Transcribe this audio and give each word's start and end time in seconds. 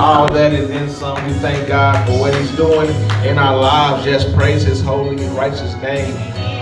all 0.00 0.26
that 0.32 0.52
and 0.54 0.68
then 0.68 0.88
some. 0.88 1.22
We 1.26 1.32
thank 1.34 1.68
God 1.68 2.06
for 2.06 2.18
what 2.18 2.34
He's 2.34 2.50
doing 2.56 2.88
in 3.24 3.38
our 3.38 3.56
lives. 3.56 4.04
Just 4.04 4.34
praise 4.34 4.62
His 4.62 4.80
holy 4.80 5.22
and 5.22 5.36
righteous 5.36 5.74
name. 5.76 6.14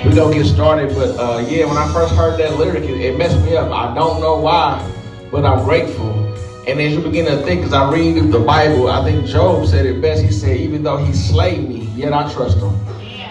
We're 0.05 0.15
going 0.15 0.33
to 0.33 0.43
get 0.43 0.47
started, 0.47 0.95
but 0.95 1.17
uh, 1.19 1.47
yeah, 1.49 1.65
when 1.67 1.77
I 1.77 1.93
first 1.93 2.15
heard 2.15 2.39
that 2.41 2.57
lyric, 2.59 2.85
it, 2.85 3.01
it 3.01 3.17
messed 3.17 3.41
me 3.45 3.57
up. 3.57 3.71
I 3.71 3.95
don't 3.95 4.21
know 4.21 4.41
why, 4.41 4.85
but 5.31 5.45
I'm 5.45 5.65
grateful. 5.65 6.13
And 6.67 6.81
as 6.81 6.93
you 6.93 7.01
begin 7.01 7.27
to 7.27 7.37
think, 7.45 7.63
as 7.65 7.73
I 7.73 7.91
read 7.91 8.17
the 8.31 8.41
Bible, 8.41 8.89
I 8.89 9.03
think 9.05 9.25
Job 9.25 9.67
said 9.67 9.87
it 9.87 10.03
best. 10.03 10.23
He 10.23 10.31
said, 10.31 10.57
even 10.59 10.83
though 10.83 10.99
he 10.99 11.13
slayed 11.13 11.69
me, 11.69 11.87
yet 11.95 12.13
I 12.13 12.31
trust 12.33 12.59
him. 12.59 12.75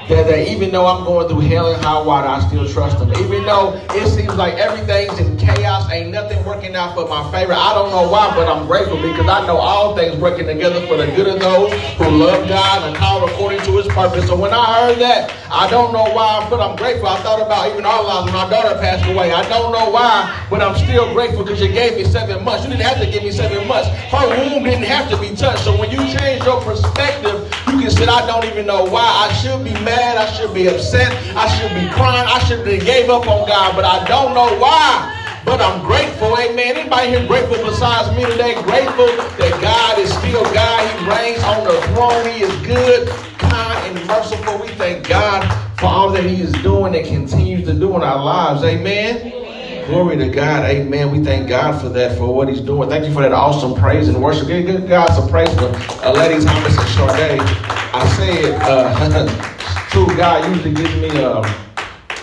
That, 0.07 0.25
that 0.27 0.47
even 0.47 0.71
though 0.71 0.85
I'm 0.87 1.03
going 1.03 1.27
through 1.27 1.41
hell 1.41 1.67
and 1.67 1.83
high 1.83 2.01
water, 2.01 2.29
I 2.29 2.39
still 2.47 2.65
trust 2.65 2.97
him. 2.99 3.11
Even 3.19 3.45
though 3.45 3.75
it 3.91 4.07
seems 4.07 4.35
like 4.35 4.53
everything's 4.53 5.19
in 5.19 5.35
chaos, 5.35 5.91
ain't 5.91 6.11
nothing 6.11 6.45
working 6.45 6.77
out 6.77 6.95
for 6.95 7.09
my 7.09 7.29
favor. 7.29 7.51
I 7.51 7.73
don't 7.73 7.91
know 7.91 8.09
why, 8.09 8.33
but 8.33 8.47
I'm 8.47 8.67
grateful 8.67 8.95
because 8.95 9.27
I 9.27 9.45
know 9.45 9.57
all 9.57 9.97
things 9.97 10.15
working 10.15 10.45
together 10.45 10.79
for 10.87 10.95
the 10.95 11.07
good 11.07 11.27
of 11.27 11.41
those 11.41 11.73
who 11.97 12.07
love 12.07 12.47
God 12.47 12.87
and 12.87 12.95
called 12.95 13.29
according 13.29 13.59
to 13.63 13.71
his 13.75 13.87
purpose. 13.87 14.27
So 14.27 14.37
when 14.37 14.53
I 14.53 14.63
heard 14.79 14.97
that, 14.99 15.33
I 15.51 15.69
don't 15.69 15.91
know 15.91 16.07
why, 16.15 16.47
but 16.49 16.61
I'm 16.61 16.77
grateful. 16.77 17.07
I 17.07 17.19
thought 17.19 17.41
about 17.41 17.69
even 17.69 17.85
our 17.85 18.01
lives 18.01 18.31
when 18.31 18.33
my 18.33 18.49
daughter 18.49 18.79
passed 18.79 19.03
away. 19.11 19.33
I 19.33 19.43
don't 19.49 19.73
know 19.73 19.89
why, 19.89 20.47
but 20.49 20.61
I'm 20.61 20.77
still 20.77 21.11
grateful 21.13 21.43
because 21.43 21.59
you 21.59 21.67
gave 21.67 21.97
me 21.97 22.05
seven 22.05 22.45
months. 22.45 22.63
You 22.63 22.71
didn't 22.71 22.87
have 22.87 22.99
to 23.01 23.11
give 23.11 23.23
me 23.23 23.31
seven 23.31 23.67
months. 23.67 23.89
Her 24.07 24.23
womb 24.39 24.63
didn't 24.63 24.87
have 24.87 25.09
to 25.09 25.17
be 25.19 25.35
touched. 25.35 25.65
So 25.65 25.77
when 25.77 25.91
you 25.91 25.99
change 26.15 26.45
your 26.45 26.61
perspective, 26.61 27.43
you 27.67 27.79
can 27.81 27.91
say, 27.91 28.07
I 28.07 28.25
don't 28.25 28.45
even 28.45 28.65
know 28.65 28.85
why. 28.85 29.03
I 29.03 29.33
should 29.33 29.65
be 29.65 29.73
mad 29.83 29.96
I 29.97 30.25
should 30.31 30.53
be 30.53 30.67
upset. 30.67 31.11
I 31.35 31.47
should 31.57 31.73
be 31.73 31.89
crying. 31.93 32.27
I 32.27 32.39
should 32.39 32.65
have 32.65 32.85
gave 32.85 33.09
up 33.09 33.27
on 33.27 33.47
God, 33.47 33.75
but 33.75 33.85
I 33.85 34.05
don't 34.07 34.33
know 34.33 34.57
why. 34.59 35.13
But 35.45 35.61
I'm 35.61 35.85
grateful, 35.85 36.37
amen. 36.37 36.75
Anybody 36.75 37.07
here 37.07 37.25
grateful 37.25 37.55
besides 37.65 38.13
me 38.17 38.25
today? 38.25 38.61
Grateful 38.63 39.07
that 39.07 39.57
God 39.61 39.97
is 39.97 40.11
still 40.17 40.43
God. 40.53 40.83
He 40.83 41.09
reigns 41.09 41.41
on 41.43 41.63
the 41.63 41.79
throne. 41.93 42.25
He 42.33 42.43
is 42.43 42.53
good, 42.67 43.07
kind, 43.37 43.97
and 43.97 44.07
merciful. 44.07 44.59
We 44.59 44.67
thank 44.75 45.07
God 45.07 45.47
for 45.79 45.85
all 45.85 46.11
that 46.11 46.25
He 46.25 46.41
is 46.41 46.51
doing 46.63 46.93
and 46.95 47.07
continues 47.07 47.65
to 47.65 47.73
do 47.73 47.95
in 47.95 48.03
our 48.03 48.21
lives. 48.21 48.61
Amen. 48.63 49.31
Glory 49.87 50.17
to 50.17 50.27
God. 50.27 50.65
Amen. 50.65 51.11
We 51.11 51.23
thank 51.23 51.47
God 51.47 51.79
for 51.79 51.87
that, 51.89 52.17
for 52.17 52.35
what 52.35 52.49
He's 52.49 52.59
doing. 52.59 52.89
Thank 52.89 53.05
you 53.05 53.13
for 53.13 53.21
that 53.21 53.31
awesome 53.31 53.73
praise 53.73 54.09
and 54.09 54.21
worship. 54.21 54.49
Give 54.49 54.85
God 54.89 55.07
some 55.13 55.29
praise 55.29 55.47
for 55.55 55.71
uh, 56.05 56.11
Lady 56.11 56.43
Thomas 56.43 56.77
and 56.77 56.89
Sade. 56.89 57.39
I 57.39 58.05
said, 58.17 58.61
uh, 58.63 59.53
True 59.97 60.15
God 60.15 60.47
usually 60.53 60.75
gives 60.75 60.95
me 60.97 61.09
um, 61.23 61.43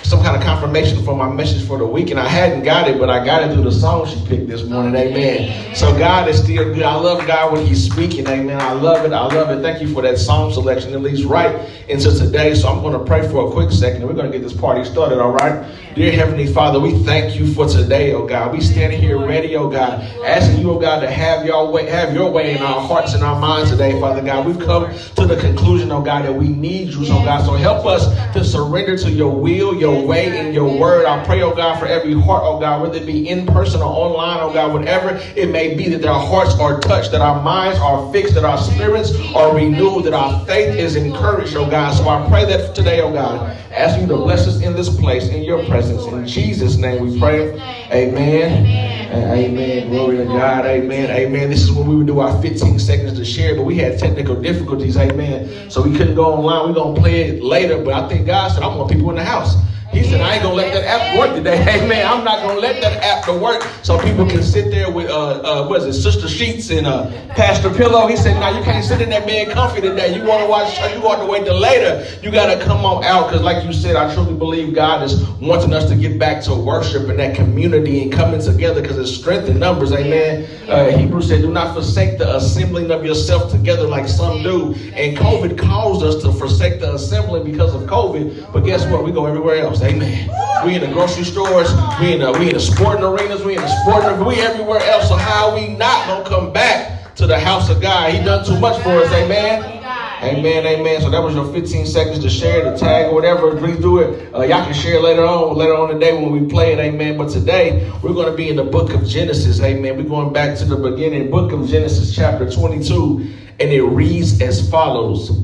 some 0.05 0.23
kind 0.23 0.37
of 0.37 0.43
confirmation 0.45 1.05
for 1.05 1.17
my 1.17 1.29
message 1.29 1.67
for 1.67 1.77
the 1.77 1.85
week, 1.85 2.13
and 2.13 2.21
I 2.21 2.29
hadn't 2.29 2.63
got 2.63 2.89
it, 2.89 3.01
but 3.01 3.11
I 3.11 3.25
got 3.25 3.43
it 3.43 3.53
through 3.53 3.65
the 3.65 3.73
song 3.73 4.07
she 4.07 4.25
picked 4.29 4.47
this 4.47 4.63
morning. 4.63 4.95
Amen. 4.95 5.75
So 5.75 5.93
God 5.99 6.29
is 6.29 6.41
still 6.41 6.73
good. 6.73 6.85
I 6.85 6.95
love 6.95 7.27
God 7.27 7.53
when 7.53 7.67
He's 7.67 7.91
speaking. 7.91 8.29
Amen. 8.29 8.61
I 8.61 8.75
love 8.75 9.05
it. 9.05 9.13
I 9.13 9.27
love 9.27 9.51
it. 9.51 9.61
Thank 9.61 9.83
you 9.83 9.93
for 9.93 10.03
that 10.03 10.19
song 10.19 10.53
selection. 10.53 10.95
It 10.95 10.99
leads 10.99 11.25
right 11.25 11.69
into 11.89 12.17
today. 12.17 12.55
So 12.55 12.69
I'm 12.69 12.81
going 12.81 12.97
to 12.97 13.05
pray 13.05 13.29
for 13.29 13.49
a 13.49 13.51
quick 13.51 13.73
second, 13.73 14.03
and 14.03 14.09
we're 14.09 14.15
going 14.15 14.31
to 14.31 14.39
get 14.39 14.45
this 14.45 14.57
party 14.57 14.85
started. 14.85 15.21
All 15.21 15.33
right. 15.33 15.69
Dear 15.95 16.11
Heavenly 16.11 16.53
Father, 16.53 16.81
we 16.81 16.99
thank 17.05 17.37
you 17.39 17.47
for 17.55 17.69
today, 17.69 18.13
oh 18.15 18.27
God. 18.27 18.53
We 18.53 18.61
standing 18.61 19.01
here 19.01 19.17
ready, 19.17 19.55
oh 19.55 19.69
God, 19.69 20.01
asking 20.25 20.61
you, 20.61 20.73
oh 20.73 20.81
God, 20.81 21.03
to 21.03 21.09
have 21.09 21.47
your 21.47 21.71
way, 21.71 21.89
have 21.89 22.13
your 22.13 22.33
way 22.33 22.57
in 22.57 22.63
our 22.65 22.81
hearts 22.81 23.15
and 23.15 23.23
our 23.23 23.39
minds 23.39 23.71
today, 23.71 24.01
Father 24.01 24.21
God. 24.21 24.45
We've 24.45 24.59
come 24.59 24.93
to 24.93 25.25
the 25.25 25.37
conclusion, 25.37 25.93
oh 25.93 26.03
God, 26.03 26.25
that 26.25 26.35
we 26.35 26.49
need 26.49 26.89
you, 26.89 27.05
oh 27.13 27.25
God. 27.25 27.47
So 27.47 27.53
help 27.53 27.87
us 27.87 28.09
to 28.33 28.43
surrender 28.43 28.99
to 28.99 29.09
your 29.09 29.31
will, 29.31 29.73
your 29.77 30.05
way, 30.05 30.37
and 30.37 30.53
your 30.53 30.77
word. 30.81 31.07
I 31.07 31.25
pray, 31.25 31.43
oh 31.43 31.55
God, 31.55 31.79
for 31.79 31.87
every 31.87 32.21
heart, 32.21 32.43
oh 32.45 32.59
God, 32.59 32.83
whether 32.83 32.97
it 32.97 33.07
be 33.07 33.29
in 33.29 33.47
person 33.47 33.81
or 33.81 33.85
online, 33.85 34.41
oh 34.41 34.53
God, 34.53 34.73
whatever 34.73 35.11
it 35.37 35.53
may 35.53 35.77
be, 35.77 35.89
that 35.91 36.03
their 36.03 36.13
hearts 36.13 36.59
are 36.59 36.81
touched, 36.81 37.13
that 37.13 37.21
our 37.21 37.41
minds 37.41 37.79
are 37.79 38.13
fixed, 38.13 38.35
that 38.35 38.45
our 38.45 38.59
spirits 38.59 39.13
are 39.33 39.55
renewed, 39.55 40.07
that 40.07 40.15
our 40.15 40.45
faith 40.45 40.77
is 40.77 40.97
encouraged, 40.97 41.55
oh 41.55 41.71
God. 41.71 41.93
So 41.93 42.09
I 42.09 42.29
pray 42.29 42.47
that 42.47 42.75
today, 42.75 43.01
oh 43.01 43.13
God, 43.13 43.57
ask 43.71 44.01
you 44.01 44.09
to 44.09 44.17
bless 44.17 44.49
us 44.49 44.61
in 44.61 44.75
this 44.75 44.89
place, 44.89 45.29
in 45.29 45.45
your 45.45 45.65
presence 45.67 45.84
presence. 45.85 46.13
In 46.13 46.27
Jesus' 46.27 46.77
name 46.77 47.03
we 47.03 47.19
pray. 47.19 47.53
Amen. 47.91 48.67
Amen. 48.67 49.15
Amen. 49.15 49.91
Glory 49.91 50.17
to 50.19 50.25
God. 50.25 50.67
Amen. 50.67 51.11
Amen. 51.11 51.51
This 51.51 51.63
is 51.63 51.73
when 51.73 51.87
we 51.87 51.97
would 51.97 52.07
do 52.07 52.21
our 52.21 52.41
15 52.43 52.79
seconds 52.79 53.17
to 53.19 53.25
share, 53.25 53.55
but 53.55 53.63
we 53.65 53.77
had 53.77 53.99
technical 53.99 54.35
difficulties. 54.35 54.97
Amen. 54.97 55.71
So 55.71 55.83
we 55.83 55.97
couldn't 55.97 56.15
go 56.15 56.33
online. 56.35 56.69
We're 56.69 56.75
going 56.75 56.95
to 56.95 57.01
play 57.01 57.23
it 57.23 57.43
later, 57.43 57.83
but 57.83 57.95
I 57.95 58.09
think 58.09 58.27
God 58.27 58.53
said, 58.53 58.63
I 58.63 58.75
want 58.75 58.91
people 58.91 59.11
in 59.11 59.17
the 59.17 59.25
house. 59.25 59.57
He 59.95 60.03
said, 60.03 60.21
I 60.21 60.35
ain't 60.35 60.43
gonna 60.43 60.55
let 60.57 60.75
that 60.75 60.85
app 60.85 61.19
work 61.19 61.35
today. 61.37 61.55
Hey 61.65 61.89
man, 61.89 62.07
I'm 62.07 62.25
not 62.25 62.43
gonna 62.43 62.61
let 62.61 62.83
that 62.83 63.03
app 63.03 63.25
to 63.25 63.33
work 63.33 63.63
so 63.83 63.99
people 63.99 64.27
can 64.27 64.43
sit 64.43 64.71
there 64.71 64.91
with 64.91 65.09
uh, 65.09 65.41
uh 65.41 65.69
what 65.69 65.81
is 65.83 65.97
it, 65.97 66.03
Sister 66.03 66.29
Sheets 66.29 66.71
and 66.71 66.87
uh 66.87 67.11
Pastor 67.35 67.73
Pillow. 67.73 68.07
He 68.07 68.17
said, 68.17 68.39
now 68.39 68.57
you 68.57 68.63
can't 68.65 68.85
sit 68.85 69.01
in 69.01 69.09
that 69.11 69.27
bed 69.27 69.51
comfy 69.51 69.81
today. 69.81 70.17
You 70.17 70.25
wanna 70.25 70.47
watch 70.49 70.79
you 70.93 71.01
want 71.01 71.21
to 71.21 71.27
wait 71.27 71.45
till 71.45 71.59
later. 71.59 72.07
You 72.23 72.31
gotta 72.31 72.63
come 72.65 72.85
on 72.85 73.05
out 73.05 73.29
because 73.29 73.43
like 73.43 73.65
you 73.65 73.73
said, 73.73 73.97
I 73.97 74.13
truly 74.15 74.35
believe 74.35 74.75
God 74.75 75.03
is 75.03 75.23
wanting 75.41 75.73
us 75.73 75.89
to 75.89 75.97
get 75.97 76.19
back 76.19 76.43
to 76.45 76.55
worship 76.55 77.09
and 77.09 77.19
that 77.19 77.35
community 77.35 78.03
and 78.03 78.13
coming 78.13 78.41
together 78.41 78.83
because 78.83 78.99
it's 78.99 79.11
strength 79.11 79.49
in 79.49 79.59
numbers. 79.59 79.93
Amen. 79.93 80.49
Uh, 80.69 80.97
Hebrews 80.97 81.29
said, 81.29 81.43
do 81.43 81.53
not 81.53 81.75
forsake 81.75 82.19
the 82.19 82.37
assembling 82.37 82.91
of 82.91 83.05
yourself 83.05 83.51
together 83.51 83.87
like 83.87 84.09
some 84.09 84.43
do. 84.43 84.75
And 84.95 85.17
COVID 85.17 85.59
caused 85.59 86.03
us 86.03 86.23
to 86.23 86.33
forsake 86.33 86.81
the 86.81 86.95
assembling 86.95 87.45
because 87.45 87.75
of 87.75 87.83
COVID. 87.83 88.53
But 88.53 88.65
guess 88.65 88.87
what? 88.87 89.05
We 89.05 89.13
go 89.13 89.27
everywhere 89.27 89.57
else. 89.57 89.83
Amen. 89.85 90.31
We 90.65 90.75
in 90.75 90.81
the 90.81 90.87
grocery 90.87 91.25
stores. 91.25 91.71
We 92.01 92.15
in 92.15 92.21
the 92.21 92.33
we 92.33 92.49
in 92.49 92.55
the 92.55 92.61
sporting 92.61 93.05
arenas. 93.05 93.45
We 93.45 93.57
in 93.57 93.63
the 93.63 93.83
sporting. 93.83 94.25
We 94.25 94.37
everywhere 94.37 94.81
else. 94.81 95.09
So 95.09 95.17
how 95.17 95.55
we 95.55 95.69
not 95.69 96.07
gonna 96.07 96.29
come 96.29 96.53
back 96.53 97.15
to 97.17 97.27
the 97.27 97.39
house 97.39 97.69
of 97.69 97.83
God? 97.83 98.13
He 98.15 98.25
done 98.25 98.47
too 98.47 98.59
much 98.59 98.83
for 98.83 98.91
us. 98.91 99.13
Amen. 99.13 99.83
Amen, 100.23 100.65
amen. 100.65 101.03
So 101.03 101.11
that 101.11 101.23
was 101.23 101.35
your 101.35 101.53
15 101.53 101.85
seconds 101.85 102.21
to 102.21 102.31
share, 102.31 102.71
the 102.71 102.79
tag, 102.79 103.13
or 103.13 103.15
whatever. 103.15 103.55
Please 103.59 103.77
do 103.77 103.99
it. 103.99 104.35
Uh, 104.35 104.41
y'all 104.41 104.65
can 104.65 104.73
share 104.73 104.99
later 104.99 105.23
on, 105.23 105.55
later 105.55 105.75
on 105.75 105.91
today 105.91 106.15
when 106.15 106.33
we 106.33 106.49
play 106.49 106.73
it. 106.73 106.79
Amen. 106.79 107.19
But 107.19 107.29
today 107.29 107.93
we're 108.03 108.15
going 108.15 108.31
to 108.31 108.37
be 108.37 108.49
in 108.49 108.57
the 108.57 108.65
book 108.65 108.95
of 108.95 109.07
Genesis. 109.07 109.61
Amen. 109.61 109.99
We're 109.99 110.09
going 110.09 110.33
back 110.33 110.57
to 110.59 110.65
the 110.65 110.77
beginning, 110.77 111.31
book 111.31 111.53
of 111.53 111.69
Genesis, 111.69 112.17
chapter 112.17 112.51
22, 112.51 113.35
and 113.61 113.71
it 113.71 113.83
reads 113.83 114.41
as 114.41 114.67
follows. 114.71 115.44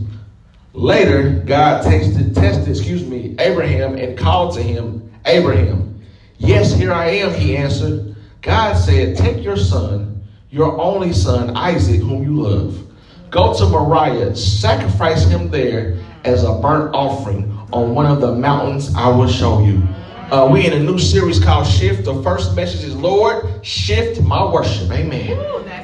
Later, 0.72 1.42
God 1.46 1.82
tested, 1.82 2.34
tested, 2.34 2.68
excuse 2.68 3.04
me, 3.04 3.34
Abraham 3.40 3.96
and 3.96 4.16
called 4.16 4.54
to 4.54 4.62
him, 4.62 5.10
Abraham. 5.26 6.00
Yes, 6.38 6.72
here 6.72 6.92
I 6.92 7.06
am, 7.06 7.34
he 7.34 7.56
answered. 7.56 8.14
God 8.40 8.74
said, 8.74 9.16
Take 9.16 9.42
your 9.42 9.56
son, 9.56 10.22
your 10.50 10.80
only 10.80 11.12
son, 11.12 11.56
Isaac, 11.56 12.00
whom 12.00 12.22
you 12.22 12.40
love. 12.40 12.86
Go 13.30 13.52
to 13.52 13.66
Moriah, 13.66 14.34
sacrifice 14.36 15.26
him 15.26 15.50
there 15.50 15.98
as 16.24 16.44
a 16.44 16.52
burnt 16.54 16.94
offering 16.94 17.50
on 17.72 17.94
one 17.94 18.06
of 18.06 18.20
the 18.20 18.34
mountains 18.34 18.94
I 18.94 19.08
will 19.08 19.28
show 19.28 19.64
you. 19.64 19.82
Uh, 20.30 20.48
we 20.50 20.64
in 20.64 20.72
a 20.72 20.78
new 20.78 20.98
series 20.98 21.42
called 21.42 21.66
Shift. 21.66 22.04
The 22.04 22.22
first 22.22 22.54
message 22.54 22.84
is 22.84 22.94
Lord, 22.94 23.64
shift 23.66 24.22
my 24.22 24.44
worship. 24.52 24.88
Amen. 24.92 25.32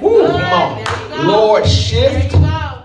Ooh, 0.02 0.26
come 0.28 0.42
on. 0.42 1.26
Lord, 1.26 1.66
shift 1.66 2.32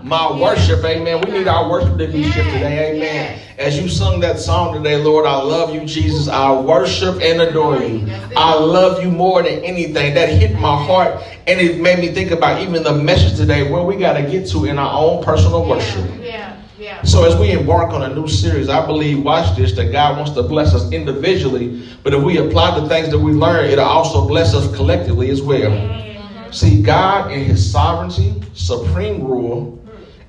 my 0.02 0.40
worship, 0.40 0.84
amen. 0.84 1.20
We 1.20 1.32
need 1.32 1.48
our 1.48 1.70
worship 1.70 1.96
to 1.98 2.06
be 2.06 2.24
shifted 2.24 2.52
today, 2.52 2.96
amen. 2.96 3.38
As 3.58 3.78
you 3.78 3.88
sung 3.88 4.20
that 4.20 4.38
song 4.38 4.74
today, 4.74 4.96
Lord, 4.96 5.26
I 5.26 5.36
love 5.36 5.74
you, 5.74 5.84
Jesus. 5.84 6.28
I 6.28 6.52
worship 6.60 7.20
and 7.22 7.40
adore 7.40 7.76
you. 7.82 8.06
I 8.36 8.54
love 8.54 9.02
you 9.02 9.10
more 9.10 9.42
than 9.42 9.62
anything. 9.64 10.14
That 10.14 10.28
hit 10.28 10.58
my 10.58 10.76
heart 10.76 11.22
and 11.46 11.60
it 11.60 11.80
made 11.80 11.98
me 11.98 12.08
think 12.08 12.30
about 12.30 12.60
even 12.60 12.82
the 12.82 12.94
message 12.94 13.36
today 13.36 13.70
where 13.70 13.82
we 13.82 13.96
got 13.96 14.14
to 14.14 14.22
get 14.22 14.48
to 14.50 14.64
in 14.64 14.78
our 14.78 14.98
own 14.98 15.22
personal 15.22 15.68
worship. 15.68 16.04
Yeah. 16.20 16.60
Yeah. 16.78 17.02
So 17.02 17.24
as 17.24 17.38
we 17.38 17.52
embark 17.52 17.92
on 17.92 18.02
a 18.02 18.12
new 18.12 18.26
series, 18.26 18.68
I 18.68 18.84
believe, 18.84 19.22
watch 19.22 19.56
this, 19.56 19.72
that 19.76 19.92
God 19.92 20.16
wants 20.16 20.32
to 20.32 20.42
bless 20.42 20.74
us 20.74 20.90
individually, 20.90 21.88
but 22.02 22.12
if 22.12 22.22
we 22.24 22.38
apply 22.38 22.80
the 22.80 22.88
things 22.88 23.10
that 23.10 23.18
we 23.18 23.30
learn, 23.32 23.70
it'll 23.70 23.84
also 23.84 24.26
bless 24.26 24.52
us 24.52 24.74
collectively 24.74 25.30
as 25.30 25.40
well. 25.40 25.70
Mm-hmm. 25.70 26.50
See, 26.50 26.82
God 26.82 27.30
in 27.30 27.44
his 27.44 27.70
sovereignty, 27.70 28.42
supreme 28.54 29.22
rule, 29.22 29.81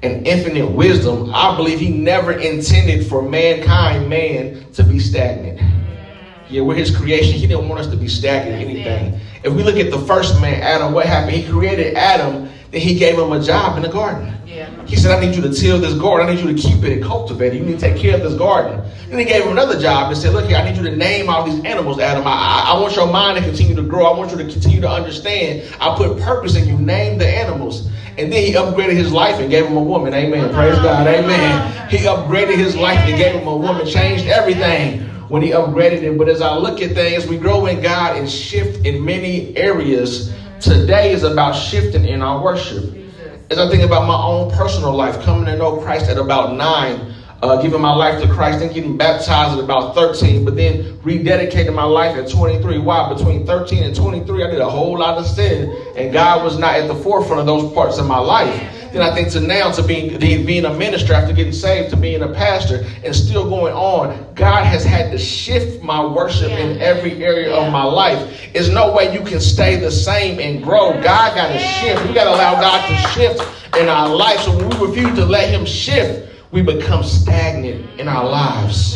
and 0.03 0.27
infinite 0.27 0.67
wisdom, 0.67 1.31
I 1.33 1.55
believe 1.55 1.79
he 1.79 1.89
never 1.89 2.33
intended 2.33 3.07
for 3.07 3.21
mankind, 3.21 4.09
man, 4.09 4.71
to 4.73 4.83
be 4.83 4.99
stagnant. 4.99 5.61
Yeah, 6.49 6.61
we're 6.61 6.75
his 6.75 6.95
creation. 6.95 7.33
He 7.33 7.47
didn't 7.47 7.69
want 7.69 7.81
us 7.81 7.87
to 7.87 7.95
be 7.95 8.07
stagnant 8.07 8.61
anything. 8.61 9.19
If 9.43 9.53
we 9.53 9.63
look 9.63 9.77
at 9.77 9.91
the 9.91 9.99
first 9.99 10.39
man, 10.41 10.61
Adam, 10.61 10.93
what 10.93 11.05
happened? 11.05 11.35
He 11.35 11.49
created 11.49 11.95
Adam, 11.95 12.49
then 12.73 12.81
he 12.81 12.95
gave 12.95 13.19
him 13.19 13.31
a 13.31 13.39
job 13.39 13.77
in 13.77 13.83
the 13.83 13.89
garden. 13.89 14.35
Yeah. 14.47 14.67
He 14.87 14.95
said, 14.95 15.11
I 15.11 15.23
need 15.23 15.35
you 15.35 15.43
to 15.43 15.53
till 15.53 15.79
this 15.79 15.93
garden. 15.93 16.27
I 16.27 16.33
need 16.33 16.43
you 16.43 16.55
to 16.55 16.59
keep 16.59 16.83
it 16.83 16.91
and 16.93 17.03
cultivate 17.03 17.53
it. 17.53 17.57
You 17.57 17.65
need 17.65 17.79
to 17.79 17.79
take 17.79 18.01
care 18.01 18.15
of 18.15 18.23
this 18.23 18.33
garden. 18.33 18.81
Then 19.09 19.19
he 19.19 19.25
gave 19.25 19.43
him 19.43 19.51
another 19.51 19.79
job 19.79 20.11
and 20.11 20.19
said, 20.19 20.33
Look 20.33 20.45
here, 20.45 20.57
I 20.57 20.67
need 20.67 20.77
you 20.77 20.83
to 20.89 20.95
name 20.95 21.29
all 21.29 21.45
these 21.45 21.63
animals, 21.65 21.99
Adam. 21.99 22.25
I, 22.25 22.31
I, 22.31 22.73
I 22.73 22.81
want 22.81 22.95
your 22.95 23.05
mind 23.05 23.37
to 23.37 23.43
continue 23.43 23.75
to 23.75 23.83
grow. 23.83 24.07
I 24.07 24.17
want 24.17 24.31
you 24.31 24.37
to 24.37 24.43
continue 24.43 24.81
to 24.81 24.89
understand. 24.89 25.71
I 25.79 25.95
put 25.95 26.19
purpose 26.19 26.55
in 26.55 26.67
you. 26.67 26.75
Name 26.79 27.19
the 27.19 27.27
animals. 27.27 27.91
And 28.17 28.33
then 28.33 28.43
he 28.43 28.53
upgraded 28.53 28.95
his 28.95 29.11
life 29.11 29.39
and 29.39 29.51
gave 29.51 29.67
him 29.67 29.77
a 29.77 29.83
woman. 29.83 30.15
Amen. 30.15 30.51
Praise 30.51 30.75
God. 30.77 31.05
Amen. 31.05 31.89
He 31.89 31.97
upgraded 31.99 32.55
his 32.55 32.75
life 32.75 32.99
and 33.07 33.17
gave 33.17 33.35
him 33.39 33.47
a 33.47 33.55
woman. 33.55 33.85
Changed 33.85 34.25
everything 34.25 35.01
when 35.29 35.43
he 35.43 35.51
upgraded 35.51 36.01
it. 36.01 36.17
But 36.17 36.27
as 36.27 36.41
I 36.41 36.57
look 36.57 36.81
at 36.81 36.93
things, 36.93 37.27
we 37.27 37.37
grow 37.37 37.67
in 37.67 37.81
God 37.83 38.17
and 38.17 38.29
shift 38.29 38.83
in 38.83 39.05
many 39.05 39.55
areas. 39.55 40.33
Today 40.63 41.11
is 41.11 41.23
about 41.23 41.51
shifting 41.51 42.05
in 42.05 42.21
our 42.21 42.41
worship. 42.41 42.95
as 43.49 43.57
I 43.57 43.69
think 43.69 43.83
about 43.83 44.07
my 44.07 44.15
own 44.15 44.49
personal 44.49 44.93
life, 44.93 45.21
coming 45.23 45.45
to 45.47 45.57
know 45.57 45.75
Christ 45.75 46.09
at 46.09 46.17
about 46.17 46.55
nine, 46.55 47.13
uh, 47.41 47.61
giving 47.61 47.81
my 47.81 47.93
life 47.93 48.21
to 48.21 48.29
Christ, 48.29 48.59
then 48.59 48.71
getting 48.71 48.95
baptized 48.95 49.57
at 49.57 49.59
about 49.61 49.93
13, 49.93 50.45
but 50.45 50.55
then 50.55 50.97
rededicating 50.99 51.73
my 51.73 51.83
life 51.83 52.15
at 52.15 52.29
23. 52.29 52.77
Why? 52.77 53.13
Between 53.13 53.45
13 53.45 53.83
and 53.83 53.93
23, 53.93 54.45
I 54.45 54.51
did 54.51 54.61
a 54.61 54.69
whole 54.69 54.97
lot 54.97 55.17
of 55.17 55.27
sin, 55.27 55.69
and 55.97 56.13
God 56.13 56.45
was 56.45 56.57
not 56.57 56.75
at 56.75 56.87
the 56.87 56.95
forefront 56.95 57.41
of 57.41 57.45
those 57.45 57.73
parts 57.73 57.97
of 57.97 58.07
my 58.07 58.19
life. 58.19 58.82
Then 58.93 59.01
I 59.01 59.13
think 59.15 59.31
to 59.31 59.41
now 59.41 59.71
to 59.71 59.81
being 59.81 60.19
being 60.19 60.65
a 60.65 60.73
minister 60.73 61.13
after 61.13 61.33
getting 61.33 61.51
saved 61.51 61.89
to 61.89 61.97
being 61.97 62.21
a 62.21 62.27
pastor 62.27 62.85
and 63.03 63.15
still 63.15 63.49
going 63.49 63.73
on, 63.73 64.35
God 64.35 64.65
has 64.65 64.85
had 64.85 65.11
to 65.11 65.17
shift 65.17 65.81
my 65.81 66.05
worship 66.05 66.49
yeah. 66.49 66.59
in 66.59 66.79
every 66.79 67.23
area 67.23 67.49
yeah. 67.49 67.65
of 67.65 67.73
my 67.73 67.83
life. 67.83 68.51
There's 68.53 68.69
no 68.69 68.93
way 68.93 69.11
you 69.11 69.21
can 69.21 69.39
stay 69.39 69.77
the 69.77 69.89
same 69.89 70.39
and 70.39 70.63
grow. 70.63 70.91
Mm-hmm. 70.91 71.03
God 71.03 71.35
got 71.35 71.47
to 71.47 71.57
shift. 71.57 72.07
We 72.07 72.13
got 72.13 72.25
to 72.25 72.35
allow 72.35 72.53
God 72.61 72.87
to 72.87 72.95
shift 73.09 73.41
in 73.79 73.89
our 73.89 74.09
life. 74.09 74.39
So 74.41 74.55
when 74.55 74.69
we 74.69 74.87
refuse 74.87 75.15
to 75.15 75.25
let 75.25 75.49
Him 75.49 75.65
shift, 75.65 76.31
we 76.51 76.61
become 76.61 77.03
stagnant 77.03 77.99
in 77.99 78.07
our 78.07 78.29
lives. 78.29 78.95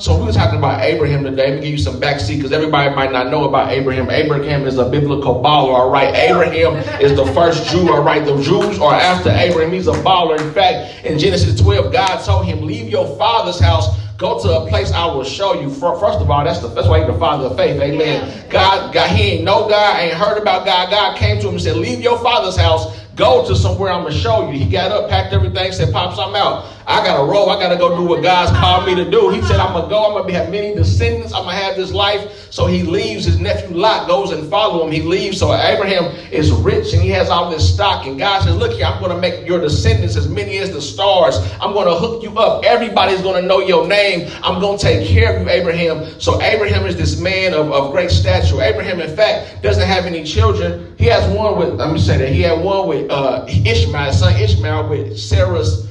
So 0.00 0.16
we 0.16 0.24
were 0.24 0.32
talking 0.32 0.58
about 0.58 0.80
Abraham 0.80 1.24
today. 1.24 1.50
Let 1.50 1.56
me 1.56 1.60
give 1.60 1.72
you 1.72 1.78
some 1.78 2.00
backseat 2.00 2.36
because 2.36 2.52
everybody 2.52 2.94
might 2.94 3.12
not 3.12 3.30
know 3.30 3.44
about 3.44 3.70
Abraham. 3.70 4.08
Abraham 4.08 4.66
is 4.66 4.78
a 4.78 4.88
biblical 4.88 5.42
baller, 5.42 5.74
all 5.74 5.90
right? 5.90 6.14
Abraham 6.14 6.76
is 7.02 7.14
the 7.14 7.26
first 7.34 7.70
Jew, 7.70 7.92
all 7.92 8.02
right? 8.02 8.24
The 8.24 8.40
Jews 8.42 8.78
are 8.78 8.94
after 8.94 9.28
Abraham. 9.28 9.72
He's 9.72 9.88
a 9.88 9.92
baller. 9.92 10.40
In 10.40 10.54
fact, 10.54 11.04
in 11.04 11.18
Genesis 11.18 11.60
12, 11.60 11.92
God 11.92 12.24
told 12.24 12.46
him, 12.46 12.62
leave 12.62 12.88
your 12.88 13.14
father's 13.18 13.60
house 13.60 14.00
Go 14.16 14.38
to 14.38 14.50
a 14.50 14.68
place 14.68 14.92
I 14.92 15.06
will 15.06 15.24
show 15.24 15.58
you. 15.58 15.70
First 15.70 16.20
of 16.20 16.30
all, 16.30 16.44
that's 16.44 16.60
the 16.60 16.68
that's 16.68 16.86
why 16.86 16.98
he's 16.98 17.06
the 17.06 17.18
father 17.18 17.46
of 17.46 17.56
faith. 17.56 17.80
Amen. 17.80 18.44
God, 18.50 18.92
God, 18.92 19.08
he 19.16 19.36
ain't 19.36 19.44
know 19.44 19.66
God, 19.66 19.98
ain't 19.98 20.12
heard 20.12 20.36
about 20.36 20.66
God. 20.66 20.90
God 20.90 21.16
came 21.16 21.40
to 21.40 21.48
him 21.48 21.54
and 21.54 21.62
said, 21.62 21.76
Leave 21.76 22.02
your 22.02 22.18
father's 22.18 22.54
house 22.54 23.00
Go 23.20 23.46
to 23.46 23.54
somewhere 23.54 23.92
I'm 23.92 24.04
gonna 24.04 24.14
show 24.14 24.50
you. 24.50 24.58
He 24.58 24.70
got 24.70 24.90
up, 24.92 25.10
packed 25.10 25.34
everything, 25.34 25.72
said, 25.72 25.92
Pops, 25.92 26.18
I'm 26.18 26.34
out. 26.34 26.64
I 26.90 27.06
gotta 27.06 27.22
roll. 27.22 27.50
I 27.50 27.60
gotta 27.60 27.76
go 27.76 27.96
do 27.96 28.02
what 28.04 28.20
God's 28.20 28.50
called 28.58 28.84
me 28.84 28.96
to 28.96 29.08
do. 29.08 29.28
He 29.28 29.40
said, 29.42 29.60
I'm 29.60 29.72
gonna 29.74 29.88
go. 29.88 30.06
I'm 30.06 30.20
gonna 30.20 30.32
have 30.32 30.50
many 30.50 30.74
descendants. 30.74 31.32
I'm 31.32 31.44
gonna 31.44 31.56
have 31.56 31.76
this 31.76 31.92
life. 31.92 32.50
So 32.50 32.66
he 32.66 32.82
leaves. 32.82 33.26
His 33.26 33.38
nephew 33.38 33.76
Lot 33.76 34.08
goes 34.08 34.32
and 34.32 34.50
follow 34.50 34.84
him. 34.84 34.90
He 34.90 35.00
leaves. 35.00 35.38
So 35.38 35.54
Abraham 35.54 36.06
is 36.32 36.50
rich 36.50 36.92
and 36.92 37.00
he 37.00 37.08
has 37.10 37.30
all 37.30 37.48
this 37.48 37.72
stock. 37.72 38.06
And 38.06 38.18
God 38.18 38.42
says, 38.42 38.56
Look 38.56 38.72
here, 38.72 38.86
I'm 38.86 39.00
gonna 39.00 39.20
make 39.20 39.46
your 39.46 39.60
descendants 39.60 40.16
as 40.16 40.28
many 40.28 40.58
as 40.58 40.72
the 40.72 40.82
stars. 40.82 41.38
I'm 41.60 41.74
gonna 41.74 41.94
hook 41.94 42.24
you 42.24 42.36
up. 42.36 42.64
Everybody's 42.64 43.22
gonna 43.22 43.42
know 43.42 43.60
your 43.60 43.86
name. 43.86 44.28
I'm 44.42 44.60
gonna 44.60 44.76
take 44.76 45.06
care 45.06 45.36
of 45.36 45.42
you, 45.42 45.48
Abraham. 45.48 46.20
So 46.20 46.42
Abraham 46.42 46.86
is 46.86 46.96
this 46.96 47.20
man 47.20 47.54
of, 47.54 47.70
of 47.70 47.92
great 47.92 48.10
stature. 48.10 48.60
Abraham, 48.60 48.98
in 49.00 49.14
fact, 49.14 49.62
doesn't 49.62 49.86
have 49.86 50.06
any 50.06 50.24
children. 50.24 50.92
He 50.98 51.04
has 51.04 51.24
one 51.36 51.56
with, 51.56 51.74
let 51.74 51.92
me 51.92 52.00
say 52.00 52.18
that, 52.18 52.30
he 52.30 52.42
had 52.42 52.60
one 52.60 52.88
with 52.88 53.08
uh, 53.12 53.46
Ishmael, 53.48 54.12
son 54.12 54.34
Ishmael, 54.34 54.88
with 54.88 55.16
Sarah's 55.16 55.88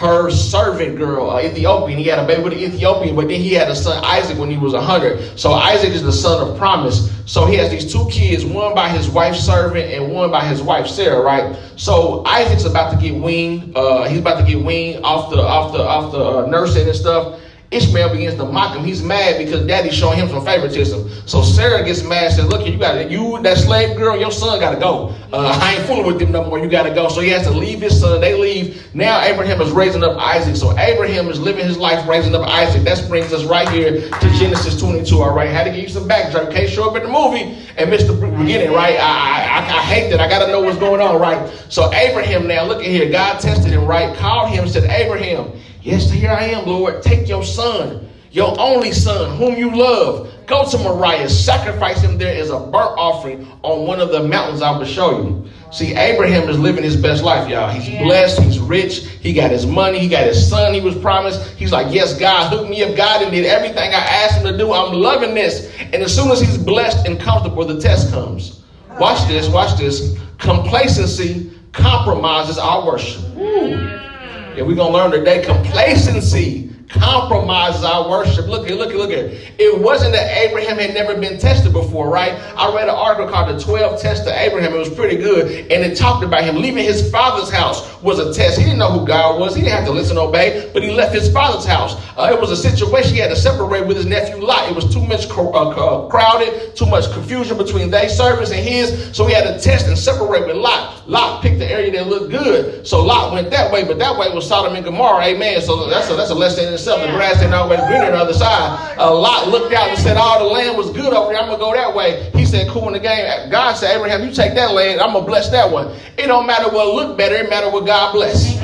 her 0.00 0.30
servant 0.30 0.96
girl, 0.96 1.28
uh, 1.28 1.42
Ethiopian. 1.42 1.98
He 1.98 2.06
had 2.06 2.18
a 2.18 2.26
baby 2.26 2.42
with 2.42 2.54
an 2.54 2.58
Ethiopian, 2.58 3.14
but 3.14 3.28
then 3.28 3.38
he 3.38 3.52
had 3.52 3.68
a 3.68 3.76
son, 3.76 4.02
Isaac, 4.02 4.38
when 4.38 4.50
he 4.50 4.56
was 4.56 4.72
100. 4.72 5.38
So 5.38 5.52
Isaac 5.52 5.90
is 5.90 6.02
the 6.02 6.10
son 6.10 6.48
of 6.48 6.56
promise. 6.56 7.12
So 7.26 7.44
he 7.44 7.54
has 7.56 7.70
these 7.70 7.92
two 7.92 8.08
kids, 8.08 8.42
one 8.42 8.74
by 8.74 8.88
his 8.88 9.10
wife's 9.10 9.44
servant 9.44 9.92
and 9.92 10.10
one 10.10 10.30
by 10.30 10.46
his 10.46 10.62
wife 10.62 10.86
Sarah, 10.86 11.20
right? 11.20 11.54
So 11.76 12.24
Isaac's 12.24 12.64
about 12.64 12.92
to 12.92 12.96
get 12.96 13.14
weaned. 13.14 13.76
Uh, 13.76 14.08
he's 14.08 14.20
about 14.20 14.40
to 14.40 14.46
get 14.46 14.64
weaned 14.64 15.04
off 15.04 15.28
the 15.30 15.42
off 15.42 15.72
the 15.72 15.82
off 15.82 16.12
the 16.12 16.24
uh, 16.24 16.46
nursing 16.46 16.88
and 16.88 16.96
stuff. 16.96 17.38
Ishmael 17.70 18.10
begins 18.10 18.34
to 18.34 18.44
mock 18.44 18.76
him. 18.76 18.84
He's 18.84 19.00
mad 19.00 19.38
because 19.38 19.64
daddy's 19.64 19.94
showing 19.94 20.18
him 20.18 20.28
some 20.28 20.44
favoritism. 20.44 21.08
So 21.26 21.40
Sarah 21.42 21.84
gets 21.84 22.02
mad 22.02 22.24
and 22.24 22.34
says, 22.34 22.46
Look, 22.46 22.66
you 22.66 22.76
got 22.76 23.08
you, 23.08 23.40
that 23.42 23.58
slave 23.58 23.96
girl, 23.96 24.18
your 24.18 24.32
son 24.32 24.58
got 24.58 24.74
to 24.74 24.80
go. 24.80 25.14
Uh, 25.32 25.56
I 25.62 25.76
ain't 25.76 25.86
fooling 25.86 26.06
with 26.06 26.18
them 26.18 26.32
no 26.32 26.44
more. 26.44 26.58
You 26.58 26.68
got 26.68 26.82
to 26.82 26.94
go. 26.94 27.08
So 27.08 27.20
he 27.20 27.28
has 27.28 27.44
to 27.44 27.52
leave 27.52 27.80
his 27.80 28.00
son. 28.00 28.20
They 28.20 28.34
leave. 28.34 28.92
Now 28.92 29.22
Abraham 29.22 29.60
is 29.60 29.70
raising 29.70 30.02
up 30.02 30.18
Isaac. 30.18 30.56
So 30.56 30.76
Abraham 30.76 31.28
is 31.28 31.38
living 31.38 31.64
his 31.64 31.78
life 31.78 32.08
raising 32.08 32.34
up 32.34 32.44
Isaac. 32.48 32.82
That 32.82 33.06
brings 33.08 33.32
us 33.32 33.44
right 33.44 33.68
here 33.68 34.00
to 34.00 34.30
Genesis 34.30 34.80
22. 34.80 35.22
All 35.22 35.32
right. 35.32 35.48
Had 35.48 35.64
to 35.64 35.70
give 35.70 35.84
you 35.84 35.88
some 35.88 36.08
backdrop. 36.08 36.50
Can't 36.50 36.68
show 36.68 36.90
up 36.90 36.96
at 36.96 37.02
the 37.04 37.08
movie 37.08 37.56
and 37.76 37.88
miss 37.88 38.02
the 38.02 38.14
beginning, 38.14 38.72
right? 38.72 38.96
I, 38.98 39.60
I, 39.60 39.78
I 39.78 39.82
hate 39.84 40.10
that. 40.10 40.18
I 40.18 40.28
got 40.28 40.44
to 40.44 40.50
know 40.50 40.60
what's 40.60 40.78
going 40.78 41.00
on, 41.00 41.20
right? 41.20 41.48
So 41.68 41.92
Abraham 41.94 42.48
now, 42.48 42.64
look 42.64 42.80
at 42.80 42.90
here. 42.90 43.12
God 43.12 43.38
tested 43.38 43.70
him, 43.70 43.84
right? 43.84 44.16
Called 44.16 44.50
him, 44.50 44.66
said, 44.66 44.90
Abraham. 44.90 45.52
Yes, 45.82 46.10
here 46.10 46.30
I 46.30 46.44
am, 46.44 46.66
Lord. 46.66 47.02
Take 47.02 47.26
your 47.26 47.42
son, 47.42 48.06
your 48.30 48.54
only 48.60 48.92
son, 48.92 49.36
whom 49.38 49.56
you 49.56 49.74
love. 49.74 50.30
Go 50.46 50.68
to 50.68 50.78
Moriah, 50.78 51.28
sacrifice 51.28 52.02
him 52.02 52.18
there 52.18 52.34
as 52.40 52.50
a 52.50 52.58
burnt 52.58 52.98
offering 52.98 53.46
on 53.62 53.86
one 53.86 54.00
of 54.00 54.10
the 54.10 54.24
mountains 54.24 54.62
I 54.62 54.76
will 54.76 54.84
show 54.84 55.22
you. 55.22 55.48
See, 55.70 55.94
Abraham 55.94 56.48
is 56.48 56.58
living 56.58 56.82
his 56.82 56.96
best 56.96 57.22
life, 57.22 57.48
y'all. 57.48 57.70
He's 57.70 57.88
yeah. 57.88 58.02
blessed, 58.02 58.42
he's 58.42 58.58
rich, 58.58 59.06
he 59.06 59.32
got 59.32 59.52
his 59.52 59.64
money, 59.64 60.00
he 60.00 60.08
got 60.08 60.26
his 60.26 60.48
son 60.48 60.74
he 60.74 60.80
was 60.80 60.98
promised. 60.98 61.48
He's 61.52 61.70
like, 61.70 61.94
Yes, 61.94 62.18
God, 62.18 62.50
hook 62.50 62.68
me 62.68 62.82
up. 62.82 62.96
God 62.96 63.22
and 63.22 63.30
did 63.30 63.46
everything 63.46 63.78
I 63.94 64.00
asked 64.24 64.38
him 64.38 64.52
to 64.52 64.58
do. 64.58 64.72
I'm 64.72 64.92
loving 64.92 65.34
this. 65.34 65.72
And 65.78 65.94
as 65.96 66.14
soon 66.14 66.30
as 66.30 66.40
he's 66.40 66.58
blessed 66.58 67.06
and 67.06 67.20
comfortable, 67.20 67.64
the 67.64 67.80
test 67.80 68.12
comes. 68.12 68.62
Watch 68.98 69.26
this, 69.28 69.48
watch 69.48 69.78
this. 69.78 70.18
Complacency 70.38 71.52
compromises 71.72 72.58
our 72.58 72.84
worship. 72.84 73.22
Ooh. 73.36 74.09
And 74.56 74.66
we're 74.66 74.74
going 74.74 74.90
to 74.90 74.98
learn 74.98 75.10
today 75.12 75.44
complacency 75.44 76.70
compromises 76.90 77.84
our 77.84 78.08
worship. 78.08 78.46
Look 78.46 78.68
at, 78.68 78.76
look 78.76 78.90
at, 78.90 78.96
look 78.96 79.10
at. 79.10 79.26
It 79.58 79.80
wasn't 79.80 80.12
that 80.12 80.36
Abraham 80.36 80.76
had 80.76 80.92
never 80.92 81.18
been 81.18 81.38
tested 81.38 81.72
before, 81.72 82.10
right? 82.10 82.32
I 82.56 82.74
read 82.74 82.88
an 82.88 82.94
article 82.94 83.28
called 83.32 83.56
The 83.56 83.62
12 83.62 84.00
Tests 84.00 84.26
of 84.26 84.32
Abraham. 84.32 84.74
It 84.74 84.78
was 84.78 84.92
pretty 84.92 85.16
good. 85.16 85.70
And 85.70 85.84
it 85.84 85.96
talked 85.96 86.24
about 86.24 86.42
him 86.42 86.56
leaving 86.56 86.84
his 86.84 87.10
father's 87.10 87.50
house 87.50 88.02
was 88.02 88.18
a 88.18 88.34
test. 88.34 88.58
He 88.58 88.64
didn't 88.64 88.78
know 88.78 88.90
who 88.90 89.06
God 89.06 89.38
was. 89.38 89.54
He 89.54 89.62
didn't 89.62 89.76
have 89.76 89.86
to 89.86 89.92
listen 89.92 90.18
and 90.18 90.26
obey, 90.26 90.68
but 90.72 90.82
he 90.82 90.90
left 90.90 91.14
his 91.14 91.32
father's 91.32 91.64
house. 91.64 91.94
Uh, 92.18 92.32
it 92.32 92.40
was 92.40 92.50
a 92.50 92.56
situation 92.56 93.14
he 93.14 93.20
had 93.20 93.30
to 93.30 93.36
separate 93.36 93.86
with 93.86 93.96
his 93.96 94.06
nephew 94.06 94.42
Lot. 94.42 94.68
It 94.68 94.74
was 94.74 94.92
too 94.92 95.04
much 95.06 95.28
co- 95.28 95.52
uh, 95.52 96.08
crowded, 96.08 96.74
too 96.74 96.86
much 96.86 97.10
confusion 97.12 97.56
between 97.56 97.90
their 97.90 98.08
service 98.08 98.50
and 98.50 98.60
his. 98.60 99.16
So 99.16 99.26
he 99.26 99.34
had 99.34 99.44
to 99.44 99.60
test 99.62 99.86
and 99.86 99.96
separate 99.96 100.46
with 100.46 100.56
Lot. 100.56 100.99
Lot 101.10 101.42
picked 101.42 101.58
the 101.58 101.68
area 101.68 101.90
that 101.90 102.06
looked 102.06 102.30
good. 102.30 102.86
So 102.86 103.02
Lot 103.04 103.32
went 103.32 103.50
that 103.50 103.72
way, 103.72 103.82
but 103.82 103.98
that 103.98 104.16
way 104.16 104.32
was 104.32 104.46
Sodom 104.46 104.76
and 104.76 104.84
Gomorrah. 104.84 105.24
Amen. 105.24 105.60
So 105.60 105.90
that's 105.90 106.08
a, 106.08 106.14
that's 106.14 106.30
a 106.30 106.34
lesson 106.36 106.68
in 106.68 106.74
itself. 106.74 107.02
The 107.02 107.08
grass 107.08 107.42
ain't 107.42 107.52
always 107.52 107.80
green 107.80 108.00
on 108.00 108.12
the 108.12 108.18
other 108.18 108.32
side. 108.32 108.96
A 108.96 109.10
Lot 109.12 109.48
looked 109.48 109.74
out 109.74 109.88
and 109.88 109.98
said, 109.98 110.16
all 110.16 110.38
the 110.38 110.54
land 110.54 110.78
was 110.78 110.92
good 110.92 111.12
over 111.12 111.32
here. 111.32 111.40
I'm 111.40 111.48
going 111.48 111.58
to 111.58 111.64
go 111.64 111.74
that 111.74 111.92
way. 111.92 112.30
He 112.32 112.46
said, 112.46 112.68
cool 112.68 112.86
in 112.86 112.92
the 112.92 113.00
game. 113.00 113.50
God 113.50 113.74
said, 113.74 113.96
Abraham, 113.96 114.22
you 114.22 114.32
take 114.32 114.54
that 114.54 114.72
land. 114.72 115.00
I'm 115.00 115.12
going 115.12 115.24
to 115.24 115.28
bless 115.28 115.50
that 115.50 115.68
one. 115.68 115.88
It 116.16 116.28
don't 116.28 116.46
matter 116.46 116.70
what 116.70 116.94
look 116.94 117.18
better. 117.18 117.34
It 117.34 117.50
matter 117.50 117.70
what 117.70 117.86
God 117.86 118.12
bless. 118.12 118.54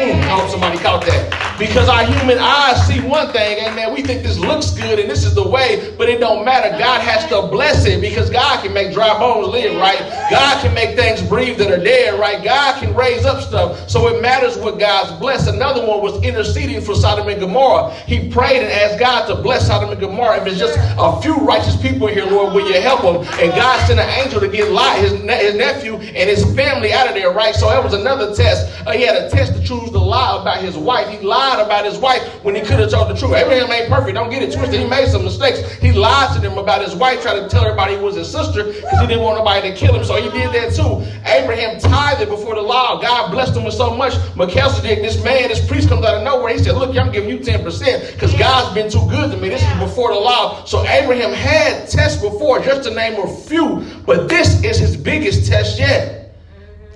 Mm, 0.00 0.22
I 0.22 0.40
hope 0.40 0.48
somebody 0.48 0.78
caught 0.78 1.04
that. 1.04 1.49
Because 1.60 1.90
our 1.90 2.04
human 2.04 2.38
eyes 2.38 2.86
see 2.86 3.00
one 3.00 3.30
thing, 3.32 3.58
and 3.60 3.72
amen. 3.74 3.92
We 3.92 4.00
think 4.00 4.22
this 4.22 4.38
looks 4.38 4.70
good 4.70 4.98
and 4.98 5.10
this 5.10 5.24
is 5.24 5.34
the 5.34 5.46
way, 5.46 5.94
but 5.98 6.08
it 6.08 6.18
don't 6.18 6.42
matter. 6.42 6.70
God 6.78 7.02
has 7.02 7.28
to 7.28 7.48
bless 7.48 7.84
it 7.84 8.00
because 8.00 8.30
God 8.30 8.62
can 8.62 8.72
make 8.72 8.94
dry 8.94 9.18
bones 9.18 9.48
live, 9.48 9.76
right? 9.76 9.98
God 10.30 10.62
can 10.62 10.72
make 10.74 10.96
things 10.96 11.20
breathe 11.22 11.58
that 11.58 11.70
are 11.70 11.82
dead, 11.82 12.18
right? 12.18 12.42
God 12.42 12.80
can 12.80 12.94
raise 12.94 13.26
up 13.26 13.42
stuff. 13.42 13.90
So 13.90 14.08
it 14.08 14.22
matters 14.22 14.56
what 14.56 14.78
God's 14.78 15.12
blessed. 15.20 15.48
Another 15.48 15.86
one 15.86 16.00
was 16.00 16.22
interceding 16.22 16.80
for 16.80 16.94
Sodom 16.94 17.28
and 17.28 17.38
Gomorrah. 17.38 17.92
He 18.06 18.30
prayed 18.30 18.62
and 18.62 18.72
asked 18.72 18.98
God 18.98 19.26
to 19.26 19.34
bless 19.42 19.66
Sodom 19.66 19.90
and 19.90 20.00
Gomorrah. 20.00 20.40
If 20.40 20.46
it's 20.46 20.58
just 20.58 20.78
a 20.78 21.20
few 21.20 21.36
righteous 21.36 21.76
people 21.76 22.06
here, 22.06 22.24
Lord, 22.24 22.54
will 22.54 22.66
you 22.66 22.80
help 22.80 23.02
them? 23.02 23.16
And 23.38 23.52
God 23.52 23.86
sent 23.86 24.00
an 24.00 24.08
angel 24.08 24.40
to 24.40 24.48
get 24.48 24.70
Lot, 24.70 24.98
his, 24.98 25.12
his 25.12 25.54
nephew, 25.56 25.96
and 25.96 26.30
his 26.30 26.42
family 26.56 26.94
out 26.94 27.06
of 27.06 27.14
there, 27.14 27.30
right? 27.32 27.54
So 27.54 27.68
that 27.68 27.84
was 27.84 27.92
another 27.92 28.34
test. 28.34 28.86
Uh, 28.86 28.92
he 28.92 29.02
had 29.02 29.16
a 29.16 29.28
test 29.28 29.52
to 29.52 29.62
choose 29.62 29.90
to 29.90 29.98
lie 29.98 30.40
about 30.40 30.62
his 30.62 30.76
wife. 30.76 31.08
He 31.08 31.18
lied 31.26 31.49
lied 31.50 31.64
about 31.64 31.84
his 31.84 31.98
wife 31.98 32.22
when 32.44 32.54
he 32.54 32.60
could 32.60 32.78
have 32.78 32.90
told 32.90 33.08
the 33.08 33.14
truth. 33.14 33.34
Abraham 33.34 33.70
ain't 33.70 33.88
perfect. 33.88 34.14
Don't 34.14 34.30
get 34.30 34.42
it 34.42 34.52
twisted. 34.52 34.80
He 34.80 34.86
made 34.86 35.08
some 35.08 35.24
mistakes. 35.24 35.60
He 35.74 35.92
lied 35.92 36.34
to 36.34 36.40
them 36.40 36.58
about 36.58 36.82
his 36.82 36.94
wife, 36.94 37.22
tried 37.22 37.40
to 37.40 37.48
tell 37.48 37.64
everybody 37.64 37.96
he 37.96 38.00
was 38.00 38.16
his 38.16 38.30
sister 38.30 38.64
because 38.64 39.00
he 39.00 39.06
didn't 39.06 39.22
want 39.22 39.38
nobody 39.38 39.70
to 39.70 39.76
kill 39.76 39.94
him. 39.94 40.04
So 40.04 40.16
he 40.16 40.30
did 40.30 40.52
that 40.52 40.74
too. 40.74 41.02
Abraham 41.28 41.78
tithed 41.78 42.28
before 42.28 42.54
the 42.54 42.62
law. 42.62 43.00
God 43.00 43.30
blessed 43.30 43.56
him 43.56 43.64
with 43.64 43.74
so 43.74 43.96
much. 43.96 44.14
Melchizedek, 44.36 45.02
this 45.02 45.22
man, 45.24 45.48
this 45.48 45.66
priest 45.66 45.88
comes 45.88 46.04
out 46.04 46.16
of 46.16 46.24
nowhere. 46.24 46.52
He 46.52 46.58
said, 46.58 46.76
Look, 46.76 46.96
I'm 46.96 47.12
giving 47.12 47.30
you 47.30 47.38
10% 47.38 48.12
because 48.12 48.32
God's 48.34 48.74
been 48.74 48.90
too 48.90 49.06
good 49.10 49.30
to 49.30 49.36
me. 49.36 49.48
This 49.48 49.62
is 49.62 49.78
before 49.78 50.12
the 50.12 50.20
law. 50.20 50.64
So 50.64 50.86
Abraham 50.86 51.32
had 51.32 51.88
tests 51.88 52.22
before, 52.22 52.60
just 52.60 52.88
to 52.88 52.94
name 52.94 53.20
a 53.20 53.26
few. 53.26 53.84
But 54.06 54.28
this 54.28 54.62
is 54.62 54.78
his 54.78 54.96
biggest 54.96 55.50
test 55.50 55.78
yet. 55.78 56.34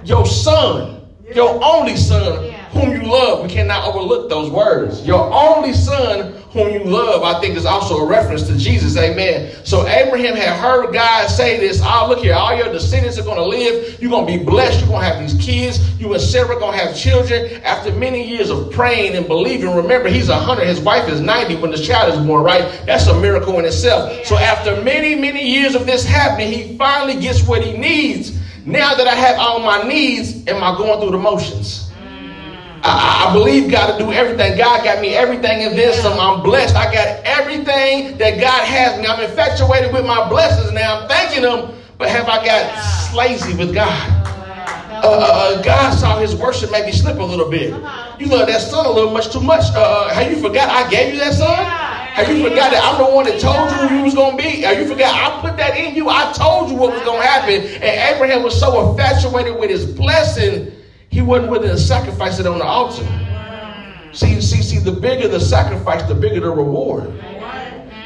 Your 0.04 0.26
son, 0.26 1.08
your 1.34 1.58
only 1.64 1.96
son, 1.96 2.54
whom 2.74 2.92
you 2.92 3.02
love. 3.02 3.42
We 3.42 3.48
cannot 3.48 3.86
overlook 3.86 4.28
those 4.28 4.50
words. 4.50 5.06
Your 5.06 5.32
only 5.32 5.72
son 5.72 6.34
whom 6.50 6.70
you 6.70 6.84
love, 6.84 7.22
I 7.22 7.40
think 7.40 7.56
is 7.56 7.66
also 7.66 7.98
a 7.98 8.06
reference 8.06 8.46
to 8.48 8.56
Jesus. 8.56 8.96
Amen. 8.96 9.52
So 9.64 9.86
Abraham 9.88 10.36
had 10.36 10.58
heard 10.60 10.92
God 10.92 11.28
say 11.28 11.58
this. 11.58 11.80
Oh, 11.82 12.06
look 12.08 12.20
here, 12.20 12.34
all 12.34 12.56
your 12.56 12.72
descendants 12.72 13.18
are 13.18 13.24
going 13.24 13.38
to 13.38 13.44
live. 13.44 14.00
You're 14.00 14.10
going 14.10 14.26
to 14.26 14.38
be 14.38 14.44
blessed. 14.44 14.80
You're 14.80 14.88
going 14.88 15.00
to 15.00 15.06
have 15.06 15.20
these 15.20 15.44
kids. 15.44 16.00
You 16.00 16.12
and 16.12 16.22
Sarah 16.22 16.54
are 16.54 16.60
going 16.60 16.78
to 16.78 16.84
have 16.84 16.96
children. 16.96 17.60
After 17.62 17.92
many 17.94 18.28
years 18.28 18.50
of 18.50 18.70
praying 18.70 19.16
and 19.16 19.26
believing, 19.26 19.74
remember, 19.74 20.08
he's 20.08 20.28
100. 20.28 20.66
His 20.66 20.80
wife 20.80 21.08
is 21.08 21.20
90 21.20 21.56
when 21.56 21.70
the 21.70 21.78
child 21.78 22.12
is 22.14 22.24
born, 22.24 22.44
right? 22.44 22.82
That's 22.86 23.06
a 23.06 23.20
miracle 23.20 23.58
in 23.58 23.64
itself. 23.64 24.24
So 24.24 24.36
after 24.36 24.80
many, 24.82 25.14
many 25.14 25.48
years 25.48 25.74
of 25.74 25.86
this 25.86 26.04
happening, 26.04 26.52
he 26.52 26.76
finally 26.76 27.20
gets 27.20 27.46
what 27.46 27.62
he 27.62 27.76
needs 27.76 28.38
Now 28.66 28.94
that 28.94 29.06
I 29.06 29.14
have 29.14 29.38
all 29.38 29.60
my 29.60 29.82
needs, 29.82 30.46
am 30.46 30.62
I 30.62 30.74
going 30.78 30.98
through 30.98 31.10
the 31.10 31.18
motions? 31.18 31.83
I, 32.84 33.28
I, 33.28 33.32
believe 33.32 33.70
God 33.70 33.98
to 33.98 34.04
do 34.04 34.12
everything. 34.12 34.58
God 34.58 34.84
got 34.84 35.00
me 35.00 35.14
everything 35.14 35.64
and 35.64 35.76
then 35.76 35.94
some. 36.02 36.20
I'm 36.20 36.42
blessed. 36.42 36.76
I 36.76 36.92
got 36.92 37.24
everything 37.24 38.18
that 38.18 38.38
God 38.38 38.64
has 38.64 39.00
me. 39.00 39.06
I'm 39.06 39.22
infatuated 39.22 39.92
with 39.92 40.04
my 40.04 40.28
blessings 40.28 40.70
now. 40.72 41.00
I'm 41.00 41.08
thanking 41.08 41.42
Him. 41.42 41.74
But 41.96 42.10
have 42.10 42.28
I 42.28 42.44
got 42.44 43.14
lazy 43.14 43.56
with 43.56 43.72
God? 43.72 44.24
Uh, 45.04 45.06
uh, 45.06 45.58
uh, 45.58 45.62
God 45.62 45.92
saw 45.92 46.18
his 46.18 46.34
worship 46.34 46.70
maybe 46.70 46.90
slip 46.90 47.18
a 47.18 47.22
little 47.22 47.50
bit. 47.50 47.70
You 48.18 48.26
love 48.26 48.48
that 48.48 48.60
son 48.60 48.86
a 48.86 48.90
little 48.90 49.12
much 49.12 49.30
too 49.30 49.40
much. 49.40 49.64
Uh, 49.74 49.80
uh, 49.80 50.14
have 50.14 50.30
you 50.30 50.40
forgot 50.40 50.68
I 50.70 50.88
gave 50.88 51.12
you 51.12 51.20
that 51.20 51.34
son? 51.34 51.64
Have 52.14 52.28
you 52.28 52.42
forgot 52.48 52.70
that 52.70 52.80
I'm 52.82 53.04
the 53.04 53.14
one 53.14 53.26
that 53.26 53.40
told 53.40 53.70
you 53.70 53.88
who 53.88 53.96
you 53.98 54.04
was 54.04 54.14
to 54.14 54.36
be? 54.36 54.62
Have 54.62 54.78
you 54.78 54.86
forgot 54.86 55.12
I 55.14 55.40
put 55.40 55.56
that 55.58 55.76
in 55.76 55.94
you? 55.94 56.08
I 56.08 56.32
told 56.32 56.70
you 56.70 56.76
what 56.76 56.92
was 56.92 57.02
to 57.02 57.12
happen. 57.20 57.66
And 57.82 58.16
Abraham 58.16 58.42
was 58.42 58.58
so 58.58 58.90
infatuated 58.90 59.58
with 59.58 59.68
his 59.68 59.84
blessing, 59.84 60.72
he 61.14 61.22
wasn't 61.22 61.48
willing 61.48 61.68
to 61.68 61.78
sacrifice 61.78 62.40
it 62.40 62.46
on 62.48 62.58
the 62.58 62.64
altar. 62.64 63.06
See, 64.12 64.40
see, 64.40 64.62
see, 64.62 64.80
the 64.80 64.90
bigger 64.90 65.28
the 65.28 65.38
sacrifice, 65.38 66.02
the 66.08 66.14
bigger 66.14 66.40
the 66.40 66.50
reward. 66.50 67.04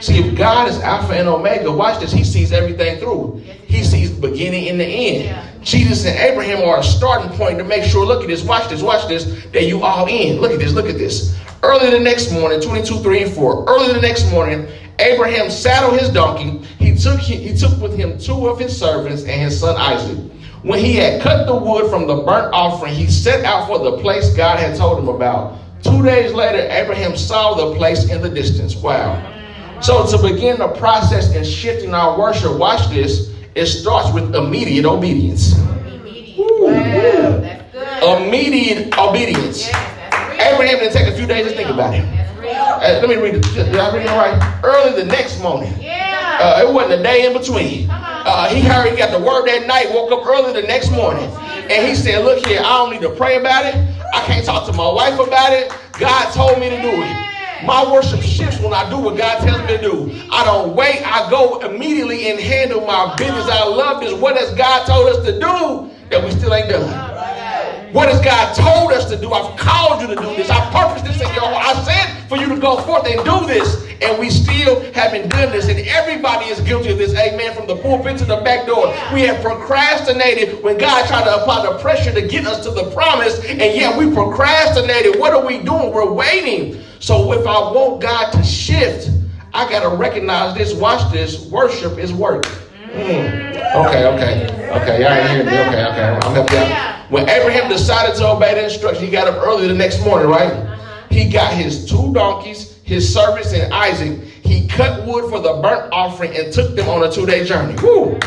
See, 0.00 0.18
if 0.18 0.36
God 0.36 0.68
is 0.68 0.78
Alpha 0.80 1.14
and 1.14 1.26
Omega, 1.26 1.72
watch 1.72 2.00
this, 2.00 2.12
He 2.12 2.22
sees 2.22 2.52
everything 2.52 2.98
through. 2.98 3.42
He 3.66 3.82
sees 3.82 4.14
the 4.14 4.28
beginning 4.28 4.68
and 4.68 4.78
the 4.78 4.84
end. 4.84 5.64
Jesus 5.64 6.04
and 6.04 6.18
Abraham 6.18 6.68
are 6.68 6.80
a 6.80 6.82
starting 6.82 7.34
point 7.38 7.56
to 7.56 7.64
make 7.64 7.82
sure, 7.82 8.04
look 8.04 8.20
at 8.20 8.28
this, 8.28 8.44
watch 8.44 8.68
this, 8.68 8.82
watch 8.82 9.08
this, 9.08 9.46
that 9.52 9.64
you 9.64 9.82
all 9.82 10.06
in. 10.06 10.38
Look 10.42 10.52
at 10.52 10.58
this, 10.58 10.74
look 10.74 10.86
at 10.86 10.98
this. 10.98 11.34
Early 11.62 11.88
the 11.88 12.00
next 12.00 12.30
morning, 12.30 12.60
22, 12.60 12.98
3 12.98 13.22
and 13.22 13.32
4, 13.32 13.64
early 13.66 13.94
the 13.94 14.02
next 14.02 14.30
morning, 14.30 14.68
Abraham 14.98 15.48
saddled 15.50 15.98
his 15.98 16.10
donkey. 16.10 16.58
He 16.78 16.94
took, 16.94 17.20
he 17.20 17.56
took 17.56 17.80
with 17.80 17.96
him 17.96 18.18
two 18.18 18.48
of 18.48 18.58
his 18.58 18.78
servants 18.78 19.22
and 19.22 19.40
his 19.40 19.58
son 19.58 19.76
Isaac. 19.78 20.30
When 20.62 20.80
he 20.80 20.96
had 20.96 21.22
cut 21.22 21.46
the 21.46 21.54
wood 21.54 21.88
from 21.88 22.08
the 22.08 22.16
burnt 22.16 22.52
offering, 22.52 22.92
he 22.92 23.06
set 23.06 23.44
out 23.44 23.68
for 23.68 23.78
the 23.78 23.98
place 23.98 24.34
God 24.34 24.58
had 24.58 24.76
told 24.76 24.98
him 24.98 25.08
about. 25.08 25.56
Two 25.84 26.02
days 26.02 26.32
later, 26.32 26.66
Abraham 26.72 27.16
saw 27.16 27.54
the 27.54 27.76
place 27.76 28.10
in 28.10 28.20
the 28.20 28.28
distance. 28.28 28.74
Wow. 28.74 29.22
So 29.80 30.04
to 30.06 30.20
begin 30.20 30.58
the 30.58 30.68
process 30.68 31.32
in 31.32 31.44
shifting 31.44 31.94
our 31.94 32.18
worship, 32.18 32.58
watch 32.58 32.90
this, 32.90 33.32
it 33.54 33.66
starts 33.66 34.12
with 34.12 34.34
immediate 34.34 34.84
obedience. 34.84 35.56
Immediate, 35.56 37.64
wow, 37.74 38.16
immediate 38.16 38.98
obedience. 38.98 39.68
Yes, 39.68 40.52
Abraham 40.52 40.78
didn't 40.80 40.92
take 40.92 41.06
a 41.06 41.16
few 41.16 41.26
days 41.26 41.46
to 41.46 41.56
think 41.56 41.68
about 41.68 41.94
it. 41.94 42.04
Uh, 42.40 42.98
let 43.00 43.08
me 43.08 43.16
read 43.16 43.36
it. 43.36 43.42
Did 43.54 43.76
I 43.76 43.94
read 43.94 44.06
it 44.06 44.10
right? 44.10 44.60
Early 44.64 45.00
the 45.00 45.06
next 45.06 45.40
morning. 45.40 45.72
Yeah. 45.80 46.38
Uh, 46.40 46.68
it 46.68 46.72
wasn't 46.72 47.00
a 47.00 47.02
day 47.02 47.26
in 47.26 47.32
between. 47.32 47.88
Uh, 48.28 48.46
he 48.46 48.60
heard 48.60 48.90
he 48.90 48.94
got 48.94 49.10
the 49.10 49.24
word 49.24 49.46
that 49.46 49.66
night, 49.66 49.88
woke 49.90 50.12
up 50.12 50.26
early 50.26 50.52
the 50.52 50.68
next 50.68 50.90
morning. 50.90 51.30
And 51.70 51.88
he 51.88 51.94
said, 51.94 52.26
Look 52.26 52.46
here, 52.46 52.60
I 52.60 52.76
don't 52.76 52.90
need 52.92 53.00
to 53.00 53.08
pray 53.08 53.36
about 53.40 53.64
it. 53.64 53.74
I 54.14 54.22
can't 54.26 54.44
talk 54.44 54.66
to 54.66 54.72
my 54.74 54.92
wife 54.92 55.14
about 55.14 55.54
it. 55.54 55.72
God 55.98 56.32
told 56.34 56.60
me 56.60 56.68
to 56.68 56.76
do 56.82 56.90
it. 56.90 57.64
My 57.64 57.90
worship 57.90 58.20
shifts 58.20 58.60
when 58.60 58.74
I 58.74 58.88
do 58.90 58.98
what 58.98 59.16
God 59.16 59.40
tells 59.40 59.62
me 59.62 59.78
to 59.78 59.80
do. 59.80 60.28
I 60.30 60.44
don't 60.44 60.76
wait. 60.76 61.00
I 61.04 61.28
go 61.30 61.58
immediately 61.60 62.30
and 62.30 62.38
handle 62.38 62.82
my 62.82 63.16
business. 63.16 63.48
I 63.48 63.64
love 63.64 64.02
this. 64.02 64.12
What 64.12 64.36
has 64.36 64.52
God 64.54 64.86
told 64.86 65.08
us 65.08 65.24
to 65.24 65.32
do 65.32 65.90
that 66.10 66.22
we 66.22 66.30
still 66.30 66.54
ain't 66.54 66.68
done? 66.68 67.17
What 67.92 68.08
has 68.08 68.20
God 68.20 68.54
told 68.54 68.92
us 68.92 69.08
to 69.10 69.16
do? 69.16 69.32
I've 69.32 69.58
called 69.58 70.02
you 70.02 70.08
to 70.08 70.14
do 70.14 70.36
this. 70.36 70.50
I 70.50 70.60
purposed 70.70 71.04
this 71.06 71.16
in 71.16 71.34
your 71.34 71.44
heart. 71.48 71.76
I 71.76 71.84
said 71.84 72.28
for 72.28 72.36
you 72.36 72.46
to 72.48 72.60
go 72.60 72.76
forth 72.82 73.06
and 73.06 73.24
do 73.24 73.46
this. 73.46 73.86
And 74.02 74.18
we 74.18 74.30
still 74.30 74.80
haven't 74.92 75.30
done 75.30 75.50
this. 75.50 75.68
And 75.68 75.78
everybody 75.80 76.46
is 76.46 76.60
guilty 76.60 76.90
of 76.90 76.98
this. 76.98 77.14
Amen. 77.14 77.54
From 77.54 77.66
the 77.66 77.76
pulpit 77.76 78.18
to 78.18 78.24
the 78.24 78.36
back 78.42 78.66
door. 78.66 78.94
We 79.12 79.22
have 79.22 79.42
procrastinated 79.42 80.62
when 80.62 80.76
God 80.76 81.06
tried 81.08 81.24
to 81.24 81.40
apply 81.40 81.66
the 81.66 81.78
pressure 81.78 82.12
to 82.12 82.26
get 82.26 82.46
us 82.46 82.62
to 82.64 82.70
the 82.70 82.90
promise. 82.90 83.42
And 83.46 83.58
yet 83.58 83.96
we 83.96 84.12
procrastinated. 84.12 85.18
What 85.18 85.32
are 85.32 85.44
we 85.44 85.58
doing? 85.58 85.92
We're 85.92 86.12
waiting. 86.12 86.82
So 87.00 87.32
if 87.32 87.46
I 87.46 87.58
want 87.72 88.02
God 88.02 88.32
to 88.32 88.42
shift, 88.42 89.10
I 89.54 89.68
got 89.70 89.88
to 89.88 89.96
recognize 89.96 90.56
this. 90.56 90.74
Watch 90.74 91.10
this. 91.10 91.46
Worship 91.46 91.98
is 91.98 92.12
work. 92.12 92.44
Mm. 92.92 93.48
Okay, 93.86 94.06
okay, 94.06 94.70
okay. 94.70 95.02
Y'all 95.02 95.12
ain't 95.12 95.30
hearing 95.30 95.46
me. 95.46 95.52
Okay, 95.52 95.84
okay. 95.84 96.18
I'm 96.22 96.34
helping 96.34 96.56
you 96.56 96.62
out. 96.62 96.97
When 97.10 97.26
Abraham 97.26 97.70
decided 97.70 98.16
to 98.16 98.28
obey 98.28 98.54
the 98.54 98.64
instruction, 98.64 99.02
he 99.02 99.10
got 99.10 99.26
up 99.26 99.42
early 99.42 99.66
the 99.66 99.74
next 99.74 100.04
morning, 100.04 100.28
right? 100.28 100.52
Uh-huh. 100.52 101.06
He 101.08 101.30
got 101.30 101.54
his 101.54 101.88
two 101.88 102.12
donkeys, 102.12 102.78
his 102.84 103.12
servants, 103.12 103.54
and 103.54 103.72
Isaac. 103.72 104.20
He 104.22 104.68
cut 104.68 105.06
wood 105.06 105.30
for 105.30 105.40
the 105.40 105.54
burnt 105.62 105.90
offering 105.90 106.36
and 106.36 106.52
took 106.52 106.76
them 106.76 106.86
on 106.88 107.02
a 107.04 107.10
two 107.10 107.24
day 107.24 107.46
journey. 107.46 107.74
Woo. 107.82 108.18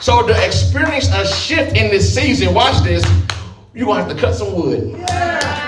So, 0.00 0.26
to 0.26 0.44
experience 0.46 1.08
a 1.08 1.26
shift 1.26 1.76
in 1.76 1.90
this 1.90 2.14
season, 2.14 2.54
watch 2.54 2.82
this, 2.82 3.04
you're 3.74 3.86
going 3.86 3.98
to 3.98 4.04
have 4.04 4.14
to 4.14 4.18
cut 4.18 4.34
some 4.34 4.54
wood. 4.54 4.96
Yeah. 4.98 5.63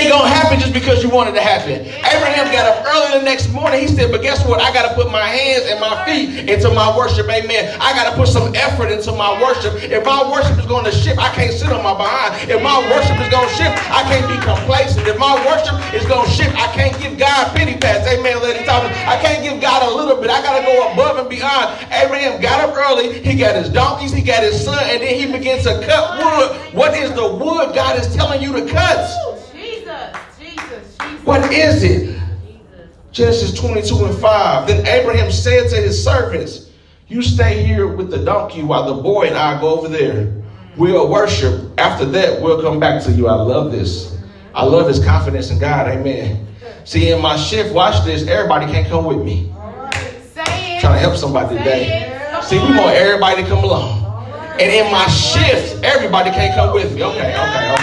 Ain't 0.00 0.08
gonna 0.08 0.32
happen 0.32 0.58
just 0.58 0.72
because 0.72 1.04
you 1.04 1.10
want 1.10 1.28
it 1.28 1.36
to 1.36 1.44
happen. 1.44 1.84
Abraham 1.84 2.48
got 2.48 2.64
up 2.64 2.88
early 2.88 3.18
the 3.18 3.24
next 3.24 3.52
morning. 3.52 3.84
He 3.84 3.86
said, 3.86 4.10
But 4.10 4.22
guess 4.22 4.40
what? 4.48 4.58
I 4.58 4.72
gotta 4.72 4.94
put 4.94 5.12
my 5.12 5.28
hands 5.28 5.68
and 5.68 5.78
my 5.78 5.92
feet 6.08 6.48
into 6.48 6.72
my 6.72 6.96
worship. 6.96 7.28
Amen. 7.28 7.76
I 7.80 7.92
gotta 7.92 8.16
put 8.16 8.28
some 8.28 8.54
effort 8.56 8.88
into 8.88 9.12
my 9.12 9.36
worship. 9.42 9.76
If 9.76 10.02
my 10.06 10.24
worship 10.24 10.56
is 10.56 10.64
to 10.64 10.92
shift, 10.92 11.18
I 11.20 11.28
can't 11.34 11.52
sit 11.52 11.68
on 11.68 11.84
my 11.84 11.92
behind. 11.92 12.48
If 12.48 12.62
my 12.62 12.80
worship 12.88 13.20
is 13.20 13.28
gonna 13.28 13.52
shift, 13.52 13.76
I 13.92 14.00
can't 14.08 14.24
be 14.24 14.40
complacent. 14.40 15.06
If 15.06 15.18
my 15.18 15.36
worship 15.44 15.76
is 15.92 16.06
gonna 16.08 16.30
shift, 16.30 16.56
I 16.56 16.72
can't 16.72 16.96
give 16.96 17.18
God 17.18 17.54
pity 17.54 17.76
pass. 17.76 18.06
Amen, 18.08 18.40
lady 18.40 18.64
Thomas. 18.64 18.96
I 19.04 19.20
can't 19.20 19.44
give 19.44 19.60
God 19.60 19.84
a 19.84 19.94
little 19.94 20.16
bit. 20.16 20.30
I 20.30 20.40
gotta 20.40 20.64
go 20.64 20.92
above 20.92 21.18
and 21.18 21.28
beyond. 21.28 21.76
Abraham 21.92 22.40
got 22.40 22.64
up 22.64 22.72
early. 22.72 23.20
He 23.20 23.36
got 23.36 23.54
his 23.54 23.68
donkeys, 23.68 24.12
he 24.12 24.22
got 24.22 24.42
his 24.42 24.64
son, 24.64 24.80
and 24.80 25.02
then 25.02 25.12
he 25.12 25.30
begins 25.30 25.64
to 25.64 25.76
cut 25.84 26.24
wood. 26.24 26.74
What 26.74 26.94
is 26.96 27.12
the 27.12 27.28
wood 27.28 27.74
God 27.74 28.00
is 28.00 28.08
telling 28.16 28.40
you 28.40 28.52
to 28.54 28.64
cut? 28.72 29.39
What 31.24 31.52
is 31.52 31.82
it? 31.82 32.18
Genesis 33.12 33.52
22 33.58 34.06
and 34.06 34.18
5. 34.18 34.68
Then 34.68 34.86
Abraham 34.86 35.30
said 35.30 35.68
to 35.70 35.76
his 35.76 36.02
servants, 36.02 36.70
You 37.08 37.22
stay 37.22 37.64
here 37.64 37.88
with 37.88 38.10
the 38.10 38.24
donkey 38.24 38.62
while 38.62 38.94
the 38.94 39.02
boy 39.02 39.26
and 39.26 39.36
I 39.36 39.60
go 39.60 39.78
over 39.78 39.88
there. 39.88 40.32
We'll 40.76 41.10
worship. 41.10 41.78
After 41.78 42.04
that, 42.06 42.40
we'll 42.40 42.62
come 42.62 42.80
back 42.80 43.02
to 43.04 43.12
you. 43.12 43.28
I 43.28 43.34
love 43.34 43.72
this. 43.72 44.16
I 44.54 44.64
love 44.64 44.88
his 44.88 45.04
confidence 45.04 45.50
in 45.50 45.58
God. 45.58 45.88
Amen. 45.88 46.46
See, 46.84 47.10
in 47.10 47.20
my 47.20 47.36
shift, 47.36 47.74
watch 47.74 48.04
this. 48.04 48.26
Everybody 48.26 48.66
can't 48.72 48.88
come 48.88 49.04
with 49.04 49.24
me. 49.24 49.52
Trying 50.80 50.94
to 50.94 50.98
help 50.98 51.16
somebody 51.16 51.56
today. 51.56 52.40
See, 52.42 52.58
we 52.58 52.76
want 52.76 52.96
everybody 52.96 53.42
to 53.42 53.48
come 53.48 53.62
along. 53.64 54.00
And 54.60 54.72
in 54.72 54.90
my 54.90 55.06
shift, 55.08 55.84
everybody 55.84 56.30
can't 56.30 56.54
come 56.54 56.74
with 56.74 56.94
me. 56.94 57.02
Okay, 57.02 57.18
okay, 57.18 57.72
okay. 57.72 57.79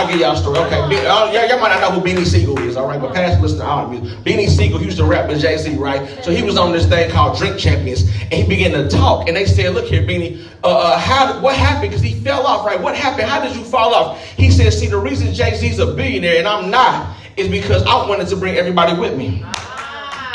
I'll 0.00 0.08
give 0.08 0.18
y'all 0.18 0.32
a 0.32 0.36
story. 0.36 0.58
Okay, 0.60 1.06
uh, 1.06 1.30
y'all, 1.30 1.46
y'all 1.46 1.60
might 1.60 1.78
not 1.78 1.80
know 1.82 2.00
who 2.00 2.06
Beanie 2.06 2.24
Sigel 2.24 2.58
is, 2.60 2.74
all 2.74 2.88
right? 2.88 2.98
But 2.98 3.12
past 3.12 3.38
listen 3.42 3.58
to 3.58 3.66
all 3.66 3.84
of 3.84 3.92
you. 3.92 4.00
Beanie 4.22 4.48
Sigel 4.48 4.80
used 4.80 4.96
to 4.96 5.04
rap 5.04 5.28
with 5.28 5.42
Jay 5.42 5.58
Z, 5.58 5.76
right? 5.76 6.24
So 6.24 6.30
he 6.30 6.42
was 6.42 6.56
on 6.56 6.72
this 6.72 6.86
thing 6.86 7.10
called 7.10 7.36
Drink 7.36 7.58
Champions, 7.58 8.04
and 8.04 8.32
he 8.32 8.48
began 8.48 8.72
to 8.72 8.88
talk. 8.88 9.28
And 9.28 9.36
they 9.36 9.44
said, 9.44 9.74
"Look 9.74 9.84
here, 9.84 10.00
Beanie, 10.02 10.42
uh, 10.64 10.68
uh, 10.68 10.98
how 10.98 11.38
what 11.40 11.54
happened? 11.54 11.90
Because 11.90 12.02
he 12.02 12.14
fell 12.14 12.46
off, 12.46 12.64
right? 12.64 12.80
What 12.80 12.96
happened? 12.96 13.28
How 13.28 13.42
did 13.46 13.54
you 13.54 13.62
fall 13.62 13.94
off?" 13.94 14.24
He 14.24 14.50
said, 14.50 14.72
"See, 14.72 14.86
the 14.86 14.96
reason 14.96 15.34
Jay 15.34 15.54
Z's 15.54 15.78
a 15.78 15.92
billionaire 15.92 16.38
and 16.38 16.48
I'm 16.48 16.70
not 16.70 17.14
is 17.36 17.48
because 17.48 17.82
I 17.82 18.08
wanted 18.08 18.28
to 18.28 18.36
bring 18.36 18.56
everybody 18.56 18.98
with 18.98 19.18
me." 19.18 19.44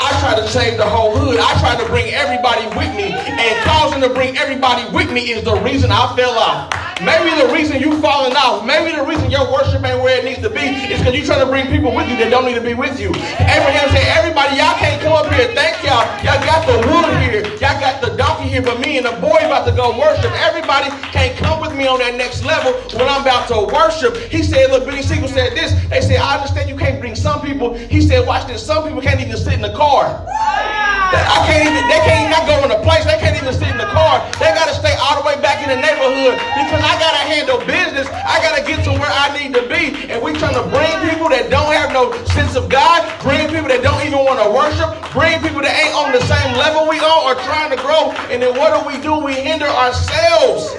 I 0.00 0.18
try 0.20 0.34
to 0.36 0.46
save 0.48 0.76
the 0.76 0.84
whole 0.84 1.16
hood. 1.16 1.38
I 1.40 1.58
try 1.60 1.76
to 1.76 1.86
bring 1.88 2.12
everybody 2.12 2.66
with 2.76 2.94
me. 2.96 3.12
And 3.12 3.64
causing 3.64 4.00
to 4.02 4.08
bring 4.08 4.36
everybody 4.36 4.84
with 4.94 5.10
me 5.12 5.32
is 5.32 5.44
the 5.44 5.56
reason 5.60 5.90
I 5.90 6.14
fell 6.16 6.36
off. 6.38 6.72
Maybe 7.04 7.28
the 7.36 7.52
reason 7.52 7.76
you 7.78 8.00
falling 8.00 8.32
off, 8.36 8.64
maybe 8.64 8.96
the 8.96 9.04
reason 9.04 9.30
your 9.30 9.52
worship 9.52 9.84
ain't 9.84 10.00
where 10.00 10.16
it 10.16 10.24
needs 10.24 10.40
to 10.40 10.48
be 10.48 10.64
is 10.88 10.98
because 10.98 11.12
you're 11.12 11.28
trying 11.28 11.44
to 11.44 11.50
bring 11.52 11.68
people 11.68 11.92
with 11.94 12.08
you 12.08 12.16
that 12.16 12.30
don't 12.30 12.48
need 12.48 12.56
to 12.56 12.64
be 12.64 12.72
with 12.72 12.96
you. 12.98 13.12
Abraham 13.36 13.92
said, 13.92 14.08
everybody, 14.16 14.56
y'all 14.56 14.72
can't 14.80 14.96
come 15.04 15.12
up 15.12 15.28
here. 15.28 15.52
Thank 15.52 15.84
y'all. 15.84 16.08
Y'all 16.24 16.40
got 16.40 16.64
the 16.64 16.80
wood 16.88 17.12
here. 17.20 17.44
Y'all 17.60 17.76
got 17.84 18.00
the 18.00 18.16
donkey 18.16 18.48
here, 18.48 18.64
but 18.64 18.80
me 18.80 18.96
and 18.96 19.04
the 19.04 19.12
boy 19.20 19.36
about 19.44 19.68
to 19.68 19.76
go 19.76 19.92
worship. 19.92 20.32
Everybody 20.40 20.88
can't 21.12 21.36
come 21.36 21.60
with 21.60 21.76
me 21.76 21.86
on 21.86 22.00
that 22.00 22.16
next 22.16 22.48
level 22.48 22.72
when 22.96 23.04
I'm 23.12 23.20
about 23.20 23.44
to 23.52 23.68
worship. 23.68 24.16
He 24.32 24.42
said, 24.42 24.72
look, 24.72 24.88
Beanie 24.88 25.04
Sigel 25.04 25.28
said 25.28 25.52
this. 25.52 25.76
They 25.92 26.00
said, 26.00 26.16
I 26.16 26.40
understand 26.40 26.70
you 26.70 26.80
can't 26.80 26.98
bring 26.98 27.14
some 27.14 27.44
people. 27.44 27.74
He 27.76 28.00
said, 28.00 28.26
watch 28.26 28.48
this. 28.48 28.64
Some 28.64 28.88
people 28.88 29.02
can't 29.02 29.20
even 29.20 29.36
sit 29.36 29.52
in 29.52 29.60
the 29.60 29.76
car. 29.76 29.85
I 29.86 31.46
can't 31.46 31.62
even, 31.62 31.86
they 31.86 32.02
can't 32.02 32.26
even 32.26 32.42
go 32.50 32.58
in 32.66 32.70
a 32.74 32.82
place. 32.82 33.06
They 33.06 33.18
can't 33.22 33.38
even 33.38 33.54
sit 33.54 33.70
in 33.70 33.78
the 33.78 33.86
car. 33.94 34.18
They 34.42 34.50
got 34.50 34.66
to 34.66 34.74
stay 34.74 34.98
all 34.98 35.22
the 35.22 35.24
way 35.26 35.38
back 35.38 35.62
in 35.62 35.70
the 35.70 35.78
neighborhood 35.78 36.34
because 36.58 36.82
I 36.82 36.98
got 36.98 37.14
to 37.14 37.22
handle 37.30 37.58
business. 37.62 38.10
I 38.10 38.42
got 38.42 38.58
to 38.58 38.62
get 38.66 38.82
to 38.90 38.92
where 38.98 39.10
I 39.10 39.30
need 39.38 39.54
to 39.54 39.62
be. 39.70 40.10
And 40.10 40.18
we 40.18 40.34
trying 40.34 40.58
to 40.58 40.66
bring 40.66 40.90
people 41.06 41.30
that 41.30 41.46
don't 41.50 41.70
have 41.70 41.94
no 41.94 42.10
sense 42.34 42.58
of 42.58 42.66
God, 42.66 43.06
bring 43.22 43.46
people 43.46 43.70
that 43.70 43.86
don't 43.86 44.02
even 44.02 44.26
want 44.26 44.42
to 44.42 44.50
worship, 44.50 44.90
bring 45.14 45.38
people 45.38 45.62
that 45.62 45.74
ain't 45.78 45.94
on 45.94 46.10
the 46.10 46.22
same 46.26 46.50
level 46.58 46.90
we 46.90 46.98
are 46.98 47.22
or 47.30 47.34
trying 47.46 47.70
to 47.70 47.78
grow. 47.78 48.10
And 48.32 48.42
then 48.42 48.58
what 48.58 48.74
do 48.74 48.82
we 48.82 48.98
do? 48.98 49.22
We 49.22 49.38
hinder 49.38 49.70
ourselves. 49.70 50.74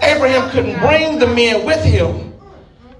Abraham 0.00 0.48
couldn't 0.50 0.80
bring 0.80 1.18
the 1.18 1.26
men 1.26 1.64
with 1.66 1.84
him. 1.84 2.25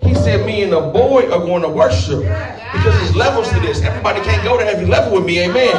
He 0.06 0.14
said, 0.14 0.46
Me 0.46 0.62
and 0.62 0.72
the 0.72 0.80
boy 0.80 1.24
are 1.30 1.40
going 1.40 1.62
to 1.62 1.68
worship 1.68 2.20
because 2.20 2.94
there's 2.98 3.16
levels 3.16 3.48
to 3.50 3.60
this. 3.60 3.82
Everybody 3.82 4.20
can't 4.20 4.42
go 4.44 4.56
to 4.58 4.64
every 4.64 4.86
level 4.86 5.14
with 5.16 5.24
me. 5.26 5.40
Amen. 5.44 5.74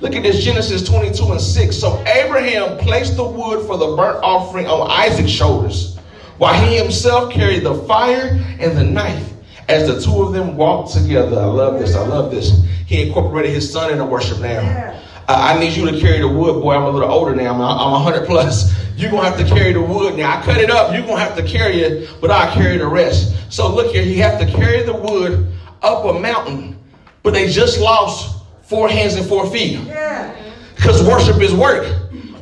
Look 0.00 0.14
at 0.14 0.22
this 0.22 0.42
Genesis 0.44 0.82
22 0.86 1.32
and 1.32 1.40
6. 1.40 1.76
So 1.76 2.02
Abraham 2.06 2.78
placed 2.78 3.16
the 3.16 3.24
wood 3.24 3.66
for 3.66 3.76
the 3.78 3.96
burnt 3.96 4.22
offering 4.22 4.66
on 4.66 4.90
Isaac's 4.90 5.30
shoulders, 5.30 5.96
while 6.38 6.54
he 6.66 6.76
himself 6.76 7.32
carried 7.32 7.62
the 7.64 7.74
fire 7.84 8.38
and 8.58 8.76
the 8.76 8.84
knife. 8.84 9.30
As 9.68 9.86
the 9.88 9.98
two 9.98 10.22
of 10.22 10.34
them 10.34 10.56
walked 10.56 10.92
together, 10.92 11.40
I 11.40 11.46
love 11.46 11.78
this, 11.78 11.94
I 11.96 12.06
love 12.06 12.30
this. 12.30 12.62
He 12.86 13.06
incorporated 13.06 13.52
his 13.52 13.72
son 13.72 13.90
in 13.90 13.96
the 13.98 14.04
worship 14.04 14.40
now. 14.40 15.00
I 15.28 15.58
need 15.58 15.74
you 15.74 15.90
to 15.90 15.98
carry 16.00 16.18
the 16.18 16.28
wood, 16.28 16.60
boy. 16.60 16.74
I'm 16.74 16.82
a 16.82 16.90
little 16.90 17.10
older 17.10 17.34
now. 17.34 17.54
I'm, 17.54 17.60
I'm 17.60 17.92
100 17.92 18.26
plus. 18.26 18.72
You're 18.96 19.10
going 19.10 19.24
to 19.24 19.30
have 19.30 19.38
to 19.38 19.54
carry 19.54 19.72
the 19.72 19.80
wood 19.80 20.16
now. 20.16 20.38
I 20.38 20.42
cut 20.42 20.58
it 20.58 20.70
up. 20.70 20.92
You're 20.92 21.02
going 21.02 21.16
to 21.16 21.22
have 21.22 21.36
to 21.36 21.42
carry 21.42 21.80
it, 21.80 22.20
but 22.20 22.30
I'll 22.30 22.52
carry 22.52 22.76
the 22.76 22.86
rest. 22.86 23.34
So 23.52 23.74
look 23.74 23.92
here. 23.92 24.02
He 24.02 24.18
have 24.18 24.38
to 24.40 24.46
carry 24.46 24.82
the 24.82 24.92
wood 24.94 25.52
up 25.82 26.04
a 26.04 26.18
mountain, 26.18 26.78
but 27.22 27.32
they 27.32 27.48
just 27.48 27.80
lost 27.80 28.42
four 28.62 28.88
hands 28.88 29.14
and 29.14 29.26
four 29.26 29.50
feet. 29.50 29.80
Because 30.76 31.02
worship 31.06 31.40
is 31.40 31.54
work. 31.54 31.86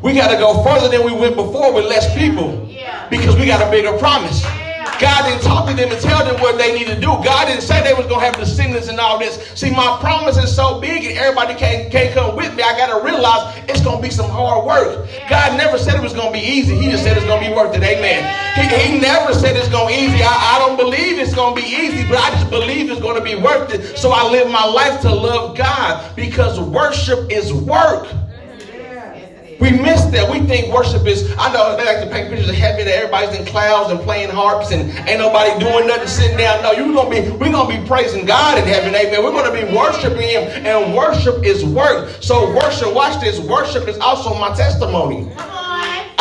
We 0.03 0.15
got 0.15 0.31
to 0.33 0.37
go 0.37 0.63
further 0.65 0.89
than 0.89 1.07
we 1.07 1.13
went 1.13 1.37
before 1.37 1.73
with 1.73 1.85
less 1.85 2.13
people 2.17 2.67
because 3.11 3.37
we 3.37 3.47
got 3.47 3.67
a 3.67 3.71
bigger 3.71 3.97
promise. 3.99 4.45
God 5.03 5.27
didn't 5.27 5.43
talk 5.43 5.69
to 5.69 5.75
them 5.75 5.91
and 5.91 6.01
tell 6.01 6.25
them 6.25 6.41
what 6.41 6.57
they 6.59 6.73
need 6.79 6.87
to 6.87 6.95
do. 6.95 7.11
God 7.27 7.47
didn't 7.47 7.63
say 7.63 7.83
they 7.83 7.93
was 7.93 8.07
going 8.07 8.21
to 8.21 8.27
have 8.27 8.37
descendants 8.37 8.87
and 8.87 9.01
all 9.01 9.19
this. 9.19 9.35
See, 9.59 9.71
my 9.71 9.99
promise 10.01 10.37
is 10.37 10.55
so 10.55 10.81
big 10.81 11.05
and 11.05 11.19
everybody 11.19 11.55
can't, 11.55 11.91
can't 11.91 12.15
come 12.15 12.37
with 12.37 12.55
me. 12.55 12.63
I 12.63 12.79
got 12.79 12.97
to 12.97 13.05
realize 13.05 13.59
it's 13.69 13.81
going 13.81 13.97
to 13.97 14.03
be 14.03 14.15
some 14.15 14.31
hard 14.31 14.65
work. 14.65 15.09
God 15.29 15.59
never 15.59 15.77
said 15.77 15.97
it 15.97 16.03
was 16.03 16.13
going 16.13 16.33
to 16.33 16.39
be 16.39 16.47
easy. 16.47 16.77
He 16.77 16.89
just 16.89 17.03
said 17.03 17.17
it's 17.17 17.27
going 17.27 17.43
to 17.43 17.51
be 17.51 17.53
worth 17.53 17.75
it. 17.75 17.83
Amen. 17.83 18.23
He, 18.55 18.93
he 18.93 19.01
never 19.01 19.35
said 19.35 19.57
it's 19.57 19.69
going 19.69 19.93
to 19.93 20.01
be 20.01 20.07
easy. 20.07 20.23
I, 20.23 20.55
I 20.55 20.59
don't 20.61 20.77
believe 20.77 21.19
it's 21.19 21.35
going 21.35 21.57
to 21.57 21.61
be 21.61 21.67
easy, 21.67 22.07
but 22.07 22.19
I 22.19 22.31
just 22.31 22.49
believe 22.49 22.89
it's 22.89 23.01
going 23.01 23.19
to 23.19 23.25
be 23.25 23.35
worth 23.35 23.75
it. 23.75 23.99
So 23.99 24.13
I 24.13 24.31
live 24.31 24.49
my 24.53 24.65
life 24.65 25.01
to 25.01 25.13
love 25.13 25.57
God 25.57 26.15
because 26.15 26.61
worship 26.61 27.29
is 27.29 27.53
work. 27.53 28.07
We 29.63 29.71
miss 29.71 30.07
that. 30.07 30.29
We 30.29 30.41
think 30.41 30.75
worship 30.75 31.07
is, 31.07 31.33
I 31.39 31.53
know 31.53 31.77
they 31.77 31.85
like 31.85 32.03
to 32.03 32.11
paint 32.11 32.31
pictures 32.31 32.49
of 32.49 32.57
heaven 32.57 32.81
and 32.81 32.91
everybody's 32.91 33.39
in 33.39 33.47
clouds 33.47 33.93
and 33.93 34.01
playing 34.01 34.31
harps 34.31 34.73
and 34.73 34.91
ain't 35.09 35.21
nobody 35.21 35.57
doing 35.61 35.87
nothing 35.87 36.09
sitting 36.09 36.37
down. 36.37 36.65
No, 36.65 36.73
you're 36.73 36.93
gonna 36.93 37.09
be, 37.09 37.31
we're 37.31 37.53
gonna 37.53 37.81
be 37.81 37.87
praising 37.87 38.27
God 38.27 38.59
in 38.59 38.65
heaven, 38.65 38.93
amen. 38.93 39.23
We're 39.23 39.31
gonna 39.31 39.53
be 39.55 39.73
worshiping 39.73 40.29
him, 40.29 40.67
and 40.67 40.97
worship 40.97 41.45
is 41.45 41.65
work. 41.65 42.11
So 42.21 42.53
worship, 42.57 42.93
watch 42.93 43.21
this, 43.21 43.39
worship 43.39 43.87
is 43.87 43.99
also 43.99 44.35
my 44.35 44.53
testimony. 44.53 45.31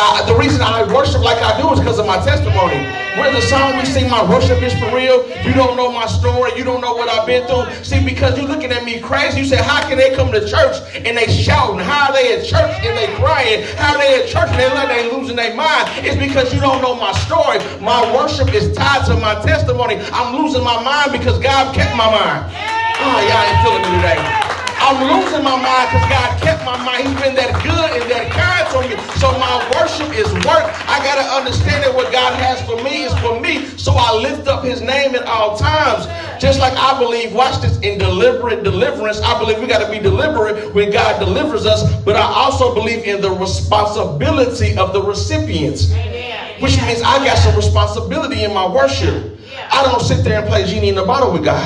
Uh, 0.04 0.26
the 0.26 0.34
reason 0.34 0.60
I 0.60 0.82
worship 0.92 1.22
like 1.22 1.38
I 1.38 1.54
do 1.62 1.70
is 1.70 1.78
because 1.78 2.00
of 2.00 2.06
my 2.06 2.18
testimony. 2.24 2.74
Where 3.14 3.30
the 3.30 3.40
song 3.40 3.78
we 3.78 3.84
sing, 3.84 4.10
my 4.10 4.18
worship 4.28 4.60
is 4.60 4.74
for 4.74 4.90
real. 4.90 5.22
You 5.46 5.54
don't 5.54 5.76
know 5.76 5.92
my 5.92 6.06
story. 6.06 6.50
You 6.58 6.64
don't 6.64 6.80
know 6.80 6.92
what 6.92 7.08
I've 7.08 7.24
been 7.24 7.46
through. 7.46 7.70
See, 7.84 8.02
because 8.04 8.36
you're 8.36 8.48
looking 8.48 8.72
at 8.72 8.82
me 8.82 8.98
crazy. 8.98 9.38
You 9.38 9.46
say, 9.46 9.62
how 9.62 9.80
can 9.86 9.98
they 9.98 10.12
come 10.16 10.32
to 10.32 10.40
church 10.42 10.74
and 10.96 11.16
they 11.16 11.30
shouting? 11.30 11.78
How 11.78 12.10
are 12.10 12.12
they 12.12 12.34
at 12.34 12.44
church 12.44 12.74
and 12.82 12.98
they 12.98 13.14
crying? 13.14 13.62
How 13.78 13.94
are 13.94 13.98
they 14.02 14.24
at 14.24 14.28
church 14.28 14.50
and 14.50 14.58
they 14.58 14.74
like 14.74 14.88
they 14.88 15.06
losing 15.14 15.36
their 15.36 15.54
mind? 15.54 15.86
It's 16.02 16.18
because 16.18 16.52
you 16.52 16.58
don't 16.58 16.82
know 16.82 16.96
my 16.96 17.12
story. 17.22 17.62
My 17.78 18.02
worship 18.10 18.52
is 18.52 18.74
tied 18.74 19.06
to 19.06 19.14
my 19.14 19.38
testimony. 19.46 20.02
I'm 20.10 20.34
losing 20.34 20.64
my 20.64 20.82
mind 20.82 21.12
because 21.12 21.38
God 21.38 21.72
kept 21.76 21.94
my 21.94 22.10
mind. 22.10 22.50
Oh, 22.50 23.22
y'all 23.22 23.46
ain't 23.46 23.62
feeling 23.62 23.86
me 23.86 24.02
today. 24.02 24.51
I'm 24.82 24.98
losing 24.98 25.44
my 25.44 25.54
mind 25.54 25.94
because 25.94 26.08
God 26.10 26.42
kept 26.42 26.64
my 26.64 26.76
mind. 26.82 27.06
He's 27.06 27.20
been 27.22 27.36
that 27.36 27.54
good 27.62 28.02
and 28.02 28.10
that 28.10 28.26
kind 28.34 28.66
to 28.74 28.78
me. 28.90 29.00
So 29.22 29.30
my 29.38 29.62
worship 29.78 30.10
is 30.10 30.26
work. 30.42 30.66
I 30.90 30.98
got 31.06 31.22
to 31.22 31.26
understand 31.38 31.84
that 31.84 31.94
what 31.94 32.12
God 32.12 32.34
has 32.34 32.60
for 32.66 32.74
me 32.82 33.04
is 33.04 33.14
for 33.20 33.38
me. 33.38 33.64
So 33.78 33.92
I 33.94 34.12
lift 34.12 34.48
up 34.48 34.64
his 34.64 34.80
name 34.80 35.14
at 35.14 35.22
all 35.24 35.56
times. 35.56 36.06
Just 36.42 36.58
like 36.58 36.72
I 36.74 36.98
believe, 36.98 37.32
watch 37.32 37.62
this, 37.62 37.78
in 37.78 37.98
deliberate 37.98 38.64
deliverance, 38.64 39.20
I 39.20 39.38
believe 39.38 39.60
we 39.60 39.68
got 39.68 39.86
to 39.86 39.90
be 39.90 40.00
deliberate 40.00 40.74
when 40.74 40.90
God 40.90 41.20
delivers 41.20 41.64
us. 41.64 41.84
But 42.02 42.16
I 42.16 42.22
also 42.22 42.74
believe 42.74 43.04
in 43.04 43.20
the 43.20 43.30
responsibility 43.30 44.76
of 44.76 44.92
the 44.92 45.00
recipients. 45.00 45.92
Which 46.60 46.76
means 46.82 47.02
I 47.02 47.24
got 47.24 47.38
some 47.38 47.54
responsibility 47.54 48.42
in 48.42 48.52
my 48.52 48.66
worship. 48.66 49.31
I 49.70 49.82
don't 49.84 50.00
sit 50.00 50.24
there 50.24 50.40
and 50.40 50.48
play 50.48 50.64
genie 50.64 50.88
in 50.88 50.94
the 50.94 51.04
bottle 51.04 51.32
with 51.32 51.44
God. 51.44 51.64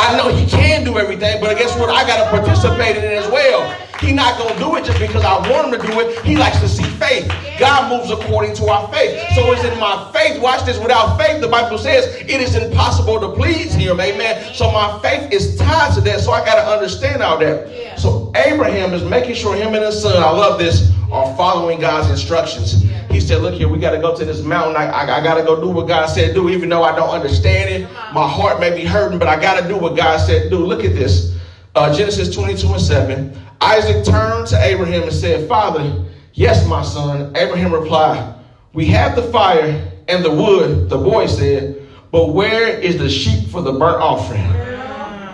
I 0.00 0.16
know 0.16 0.34
he 0.34 0.46
can 0.46 0.84
do 0.84 0.98
everything, 0.98 1.40
but 1.40 1.50
I 1.50 1.54
guess 1.54 1.76
what? 1.78 1.90
I 1.90 2.06
got 2.06 2.24
to 2.24 2.30
participate 2.30 2.96
in 2.96 3.04
it 3.04 3.22
as 3.22 3.30
well. 3.30 3.76
He's 4.00 4.14
not 4.14 4.40
to 4.40 4.58
do 4.58 4.76
it 4.76 4.84
just 4.84 4.98
because 4.98 5.24
I 5.24 5.36
want 5.50 5.72
him 5.72 5.80
to 5.80 5.86
do 5.86 6.00
it. 6.00 6.24
He 6.24 6.34
likes 6.36 6.58
to 6.60 6.68
see 6.68 6.82
faith. 6.82 7.30
God 7.58 7.90
moves 7.90 8.10
according 8.10 8.54
to 8.56 8.66
our 8.68 8.90
faith. 8.90 9.20
So 9.34 9.52
it's 9.52 9.62
in 9.62 9.78
my 9.78 10.10
faith. 10.12 10.40
Watch 10.40 10.64
this. 10.64 10.78
Without 10.78 11.18
faith, 11.18 11.42
the 11.42 11.48
Bible 11.48 11.76
says 11.76 12.06
it 12.16 12.40
is 12.40 12.56
impossible 12.56 13.20
to 13.20 13.32
please 13.32 13.74
him. 13.74 14.00
Amen. 14.00 14.54
So 14.54 14.70
my 14.72 14.98
faith 15.00 15.30
is 15.30 15.56
tied 15.56 15.94
to 15.94 16.00
that. 16.00 16.20
So 16.20 16.32
I 16.32 16.44
got 16.44 16.54
to 16.54 16.70
understand 16.70 17.22
all 17.22 17.38
that. 17.38 17.98
So 17.98 18.32
Abraham 18.34 18.94
is 18.94 19.04
making 19.04 19.34
sure 19.34 19.54
him 19.54 19.74
and 19.74 19.84
his 19.84 20.00
son, 20.00 20.16
I 20.16 20.30
love 20.30 20.58
this, 20.58 20.90
are 21.12 21.36
following 21.36 21.80
God's 21.80 22.08
instructions. 22.08 22.82
He 23.10 23.20
said, 23.20 23.42
look 23.42 23.54
here, 23.54 23.68
we 23.68 23.78
got 23.78 23.90
to 23.90 23.98
go 23.98 24.16
to 24.16 24.24
this 24.24 24.42
mountain. 24.42 24.76
I, 24.76 24.86
I, 24.86 25.18
I 25.18 25.22
got 25.22 25.34
to 25.34 25.42
go 25.42 25.60
do 25.60 25.68
what 25.68 25.88
God 25.88 26.06
said 26.06 26.34
do, 26.34 26.48
even 26.48 26.68
though 26.68 26.84
I 26.84 26.94
don't 26.96 27.10
understand 27.10 27.68
it. 27.68 27.82
My 28.14 28.26
heart 28.26 28.60
may 28.60 28.74
be 28.74 28.84
hurting, 28.84 29.18
but 29.18 29.28
I 29.28 29.38
got 29.38 29.60
to 29.60 29.68
do 29.68 29.76
what 29.76 29.96
God 29.96 30.18
said 30.18 30.48
do. 30.48 30.64
Look 30.64 30.84
at 30.84 30.94
this. 30.94 31.36
Uh, 31.74 31.94
Genesis 31.94 32.34
22 32.34 32.68
and 32.72 32.80
7. 32.80 33.40
Isaac 33.60 34.04
turned 34.04 34.46
to 34.48 34.62
Abraham 34.62 35.02
and 35.02 35.12
said, 35.12 35.48
Father, 35.48 36.04
yes, 36.32 36.66
my 36.66 36.82
son. 36.82 37.36
Abraham 37.36 37.72
replied, 37.72 38.34
We 38.72 38.86
have 38.86 39.16
the 39.16 39.22
fire 39.24 39.92
and 40.08 40.24
the 40.24 40.30
wood, 40.30 40.88
the 40.88 40.98
boy 40.98 41.26
said, 41.26 41.86
but 42.10 42.34
where 42.34 42.68
is 42.68 42.98
the 42.98 43.08
sheep 43.08 43.48
for 43.50 43.62
the 43.62 43.72
burnt 43.72 44.02
offering? 44.02 44.42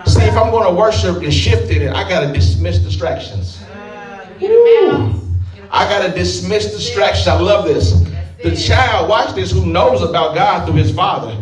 See, 0.05 0.21
if 0.21 0.37
I'm 0.37 0.51
going 0.51 0.67
to 0.67 0.73
worship 0.73 1.23
and 1.23 1.33
shift 1.33 1.71
it, 1.71 1.91
I 1.91 2.07
got 2.07 2.21
to 2.21 2.31
dismiss 2.31 2.77
distractions. 2.77 3.63
Ooh. 4.41 5.21
I 5.71 5.89
got 5.89 6.05
to 6.05 6.13
dismiss 6.13 6.71
distractions. 6.71 7.27
I 7.27 7.39
love 7.39 7.65
this. 7.65 8.03
The 8.43 8.55
child, 8.55 9.09
watch 9.09 9.33
this, 9.33 9.51
who 9.51 9.65
knows 9.65 10.03
about 10.03 10.35
God 10.35 10.67
through 10.67 10.77
his 10.77 10.93
father. 10.93 11.35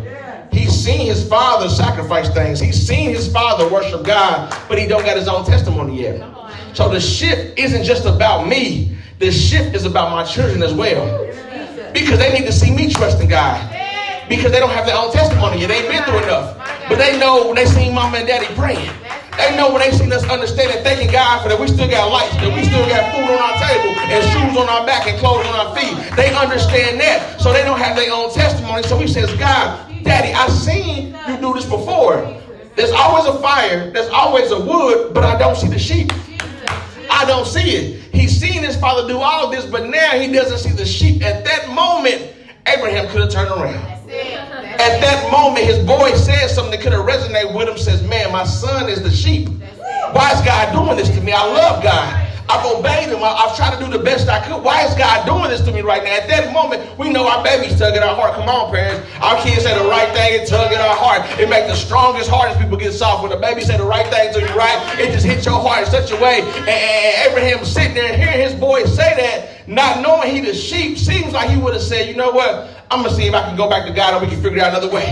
He's 0.50 0.72
seen 0.72 1.06
his 1.06 1.28
father 1.28 1.68
sacrifice 1.68 2.30
things. 2.30 2.58
He's 2.58 2.86
seen 2.86 3.10
his 3.10 3.30
father 3.30 3.68
worship 3.68 4.04
God, 4.04 4.56
but 4.68 4.78
he 4.78 4.86
don't 4.86 5.04
got 5.04 5.18
his 5.18 5.28
own 5.28 5.44
testimony 5.44 6.00
yet. 6.00 6.20
So 6.76 6.90
the 6.90 7.00
shift 7.00 7.58
isn't 7.58 7.84
just 7.84 8.04
about 8.04 8.46
me. 8.46 8.98
The 9.18 9.32
shift 9.32 9.74
is 9.74 9.86
about 9.86 10.12
my 10.12 10.24
children 10.24 10.62
as 10.62 10.74
well. 10.74 11.24
Because 11.94 12.18
they 12.18 12.30
need 12.38 12.44
to 12.44 12.52
see 12.52 12.70
me 12.70 12.92
trusting 12.92 13.30
God. 13.30 13.56
Because 14.28 14.52
they 14.52 14.60
don't 14.60 14.68
have 14.76 14.84
their 14.84 14.94
own 14.94 15.10
testimony. 15.10 15.64
They 15.64 15.80
ain't 15.80 15.88
been 15.88 16.04
through 16.04 16.28
enough. 16.28 16.52
But 16.86 16.98
they 16.98 17.18
know 17.18 17.46
when 17.46 17.56
they 17.56 17.64
seen 17.64 17.94
mama 17.94 18.18
and 18.18 18.28
daddy 18.28 18.52
praying. 18.54 18.90
They 19.38 19.56
know 19.56 19.72
when 19.72 19.80
they 19.80 19.90
seen 19.90 20.12
us 20.12 20.28
understanding, 20.28 20.84
thanking 20.84 21.10
God 21.10 21.42
for 21.42 21.48
that 21.48 21.58
we 21.58 21.66
still 21.66 21.88
got 21.88 22.12
lights, 22.12 22.36
that 22.44 22.52
we 22.52 22.60
still 22.68 22.84
got 22.92 23.08
food 23.08 23.24
on 23.24 23.40
our 23.40 23.56
table 23.56 23.96
and 24.12 24.20
shoes 24.36 24.60
on 24.60 24.68
our 24.68 24.84
back 24.84 25.08
and 25.08 25.18
clothes 25.18 25.48
on 25.48 25.56
our 25.56 25.72
feet. 25.72 25.96
They 26.12 26.28
understand 26.36 27.00
that. 27.00 27.40
So 27.40 27.54
they 27.54 27.64
don't 27.64 27.80
have 27.80 27.96
their 27.96 28.12
own 28.12 28.30
testimony. 28.34 28.82
So 28.82 28.98
he 28.98 29.08
says, 29.08 29.32
God, 29.40 29.80
Daddy, 30.04 30.34
I've 30.34 30.52
seen 30.52 31.16
you 31.26 31.40
do 31.40 31.54
this 31.54 31.64
before. 31.64 32.20
There's 32.76 32.92
always 32.92 33.24
a 33.24 33.40
fire, 33.40 33.90
there's 33.92 34.10
always 34.10 34.50
a 34.50 34.60
wood, 34.60 35.14
but 35.14 35.24
I 35.24 35.38
don't 35.38 35.56
see 35.56 35.68
the 35.68 35.78
sheep. 35.78 36.12
I 37.16 37.24
don't 37.24 37.46
see 37.46 37.70
it. 37.70 38.14
He's 38.14 38.38
seen 38.38 38.62
his 38.62 38.76
father 38.76 39.08
do 39.08 39.16
all 39.18 39.46
of 39.46 39.50
this, 39.50 39.64
but 39.64 39.88
now 39.88 40.10
he 40.10 40.30
doesn't 40.30 40.58
see 40.58 40.70
the 40.70 40.84
sheep. 40.84 41.22
At 41.22 41.46
that 41.46 41.70
moment, 41.70 42.30
Abraham 42.68 43.08
could 43.08 43.22
have 43.22 43.30
turned 43.30 43.50
around. 43.50 43.74
At 44.78 45.00
that 45.00 45.32
moment, 45.32 45.64
his 45.64 45.78
boy 45.78 46.14
said 46.14 46.48
something 46.48 46.72
that 46.72 46.82
could 46.82 46.92
have 46.92 47.06
resonated 47.06 47.54
with 47.54 47.68
him. 47.68 47.78
Says, 47.78 48.02
"Man, 48.02 48.30
my 48.32 48.44
son 48.44 48.90
is 48.90 49.02
the 49.02 49.10
sheep. 49.10 49.48
Why 50.12 50.30
is 50.32 50.40
God 50.42 50.72
doing 50.72 50.96
this 50.98 51.08
to 51.16 51.22
me? 51.22 51.32
I 51.32 51.44
love 51.46 51.82
God. 51.82 52.26
I've 52.48 52.64
obeyed 52.64 53.08
him. 53.08 53.18
I've 53.22 53.56
tried 53.56 53.76
to 53.76 53.84
do 53.84 53.90
the 53.90 54.02
best 54.02 54.28
I 54.28 54.46
could. 54.46 54.62
Why 54.62 54.84
is 54.86 54.94
God 54.94 55.26
doing 55.26 55.50
this 55.50 55.60
to 55.62 55.72
me 55.72 55.80
right 55.82 56.02
now? 56.04 56.14
At 56.14 56.28
that 56.28 56.52
moment, 56.52 56.96
we 56.98 57.10
know 57.10 57.26
our 57.26 57.42
babies 57.42 57.78
tug 57.78 57.94
at 57.94 58.02
our 58.02 58.14
heart. 58.14 58.34
Come 58.34 58.48
on, 58.48 58.72
parents. 58.72 59.04
Our 59.20 59.36
kids 59.42 59.64
say 59.64 59.76
the 59.76 59.88
right 59.88 60.12
thing 60.14 60.40
and 60.40 60.48
tug 60.48 60.72
at 60.72 60.80
our 60.80 60.96
heart. 60.96 61.26
It 61.40 61.48
makes 61.50 61.66
the 61.66 61.74
strongest, 61.74 62.30
hardest 62.30 62.60
people 62.60 62.76
get 62.76 62.92
soft. 62.92 63.22
When 63.22 63.32
the 63.32 63.38
baby 63.38 63.62
say 63.62 63.76
the 63.76 63.84
right 63.84 64.06
thing 64.06 64.32
to 64.34 64.40
you, 64.40 64.54
right? 64.54 64.78
It 64.98 65.12
just 65.12 65.26
hits 65.26 65.44
your 65.44 65.58
heart 65.60 65.86
in 65.86 65.90
such 65.90 66.12
a 66.12 66.16
way. 66.16 66.42
And, 66.42 67.30
Abraham 67.30 67.64
sitting 67.64 67.94
there 67.94 68.16
hearing 68.16 68.40
his 68.40 68.54
boy 68.54 68.84
say 68.84 69.16
that, 69.16 69.68
not 69.68 70.00
knowing 70.00 70.30
he 70.30 70.40
the 70.40 70.54
sheep, 70.54 70.98
seems 70.98 71.32
like 71.32 71.50
he 71.50 71.56
would 71.56 71.74
have 71.74 71.82
said, 71.82 72.08
you 72.08 72.14
know 72.14 72.30
what? 72.30 72.70
I'm 72.90 73.02
going 73.02 73.10
to 73.10 73.16
see 73.16 73.26
if 73.26 73.34
I 73.34 73.42
can 73.42 73.56
go 73.56 73.68
back 73.68 73.86
to 73.86 73.92
God 73.92 74.14
and 74.14 74.22
we 74.22 74.32
can 74.32 74.40
figure 74.42 74.62
out 74.62 74.70
another 74.70 74.90
way. 74.90 75.06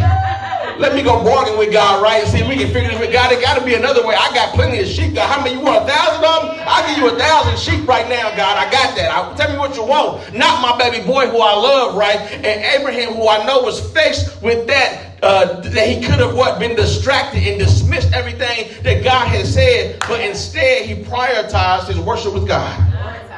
Let 0.79 0.95
me 0.95 1.03
go 1.03 1.23
bargain 1.23 1.57
with 1.57 1.73
God, 1.73 2.03
right? 2.03 2.27
See 2.27 2.39
if 2.39 2.49
we 2.49 2.57
can 2.57 2.67
figure 2.73 2.91
this 2.91 2.99
with 2.99 3.13
God. 3.13 3.31
It 3.33 3.41
got 3.41 3.59
to 3.59 3.65
be 3.65 3.75
another 3.75 4.05
way. 4.05 4.17
I 4.17 4.35
got 4.35 4.55
plenty 4.55 4.81
of 4.81 4.87
sheep. 4.87 5.15
God, 5.15 5.31
how 5.31 5.43
many? 5.43 5.55
You 5.55 5.61
want 5.61 5.85
a 5.85 5.87
thousand 5.87 6.25
of 6.25 6.57
them? 6.57 6.65
I'll 6.67 6.87
give 6.89 6.99
you 6.99 7.15
a 7.15 7.19
thousand 7.19 7.59
sheep 7.59 7.87
right 7.87 8.09
now, 8.09 8.31
God. 8.37 8.59
I 8.59 8.71
got 8.71 8.97
that. 8.97 9.11
I, 9.11 9.35
tell 9.37 9.53
me 9.53 9.59
what 9.59 9.77
you 9.77 9.85
want. 9.85 10.35
Not 10.35 10.61
my 10.61 10.77
baby 10.77 11.07
boy 11.07 11.29
who 11.29 11.39
I 11.39 11.55
love, 11.55 11.97
right? 11.97 12.19
And 12.19 12.81
Abraham, 12.81 13.15
who 13.15 13.29
I 13.29 13.47
know 13.47 13.63
was 13.63 13.81
faced 13.93 14.43
with 14.43 14.67
that 14.67 15.15
uh, 15.23 15.61
that 15.61 15.89
he 15.89 16.03
could 16.03 16.19
have 16.19 16.35
what 16.35 16.59
been 16.59 16.77
distracted 16.77 17.43
and 17.47 17.59
dismissed 17.59 18.13
everything 18.13 18.71
that 18.83 19.03
God 19.03 19.29
had 19.29 19.47
said, 19.47 19.99
but 20.01 20.21
instead 20.21 20.87
he 20.87 21.03
prioritized 21.03 21.87
his 21.87 21.99
worship 21.99 22.35
with 22.35 22.47
God. 22.47 22.79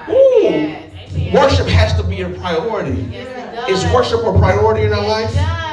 Ooh. 0.09 0.75
Worship 1.33 1.67
has 1.69 1.95
to 1.95 2.03
be 2.03 2.23
a 2.23 2.29
priority. 2.29 3.15
Is 3.69 3.85
worship 3.93 4.25
a 4.25 4.39
priority 4.39 4.85
in 4.87 4.93
our 4.93 5.07
life? 5.07 5.66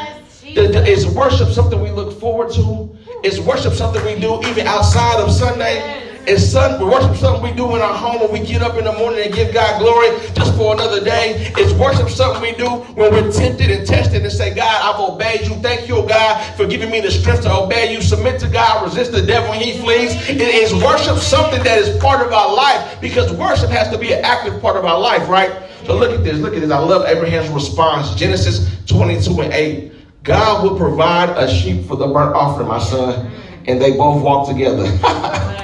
Is 0.56 1.08
worship 1.08 1.50
something 1.50 1.82
we 1.82 1.90
look 1.90 2.20
forward 2.20 2.52
to? 2.54 2.96
Is 3.24 3.40
worship 3.40 3.74
something 3.74 4.04
we 4.06 4.20
do 4.20 4.40
even 4.48 4.68
outside 4.68 5.20
of 5.20 5.32
Sunday? 5.32 6.02
It's 6.26 6.44
something, 6.44 6.88
worship 6.88 7.18
something 7.18 7.44
we 7.44 7.52
do 7.52 7.76
in 7.76 7.82
our 7.82 7.94
home 7.94 8.22
when 8.22 8.32
we 8.32 8.48
get 8.48 8.62
up 8.62 8.78
in 8.78 8.86
the 8.86 8.94
morning 8.94 9.26
and 9.26 9.34
give 9.34 9.54
God 9.54 9.80
glory 9.80 10.08
just 10.36 10.56
for 10.56 10.74
another 10.74 11.04
day. 11.04 11.52
It's 11.58 11.74
worship 11.74 12.08
something 12.08 12.42
we 12.42 12.54
do 12.54 12.70
when 12.94 13.12
we're 13.12 13.30
tempted 13.32 13.70
and 13.70 13.86
tested 13.86 14.22
and 14.22 14.32
say, 14.32 14.54
God, 14.54 14.96
I've 14.96 15.02
obeyed 15.02 15.42
you. 15.42 15.56
Thank 15.56 15.90
you, 15.90 15.96
God, 16.08 16.56
for 16.56 16.66
giving 16.66 16.92
me 16.92 17.02
the 17.02 17.12
strength 17.12 17.44
to 17.44 17.52
obey 17.54 17.92
you. 17.92 18.02
Submit 18.02 18.40
to 18.42 18.48
God, 18.48 18.86
resist 18.86 19.12
the 19.12 19.22
devil 19.22 19.52
and 19.52 19.62
he 19.62 19.78
flees. 19.80 20.14
It 20.30 20.40
is 20.40 20.74
worship 20.74 21.18
something 21.18 21.62
that 21.64 21.78
is 21.78 21.98
part 22.02 22.26
of 22.26 22.32
our 22.32 22.56
life 22.56 23.02
because 23.02 23.34
worship 23.34 23.70
has 23.72 23.90
to 23.90 23.98
be 23.98 24.14
an 24.14 24.24
active 24.24 24.62
part 24.62 24.78
of 24.78 24.86
our 24.86 25.00
life, 25.00 25.28
right? 25.28 25.52
So 25.86 25.98
look 25.98 26.12
at 26.12 26.24
this. 26.24 26.38
Look 26.38 26.54
at 26.54 26.62
this. 26.62 26.72
I 26.72 26.80
love 26.80 27.06
Abraham's 27.06 27.50
response. 27.50 28.16
Genesis 28.16 28.70
22 28.86 29.42
and 29.42 29.54
8. 29.54 29.93
God 30.24 30.64
will 30.64 30.78
provide 30.78 31.30
a 31.32 31.54
sheep 31.54 31.86
for 31.86 31.98
the 31.98 32.08
burnt 32.08 32.34
offering, 32.34 32.70
my 32.70 32.80
son. 32.80 33.30
And 33.68 33.82
they 33.82 33.92
both 33.98 34.24
walk 34.24 34.48
together. 34.48 34.86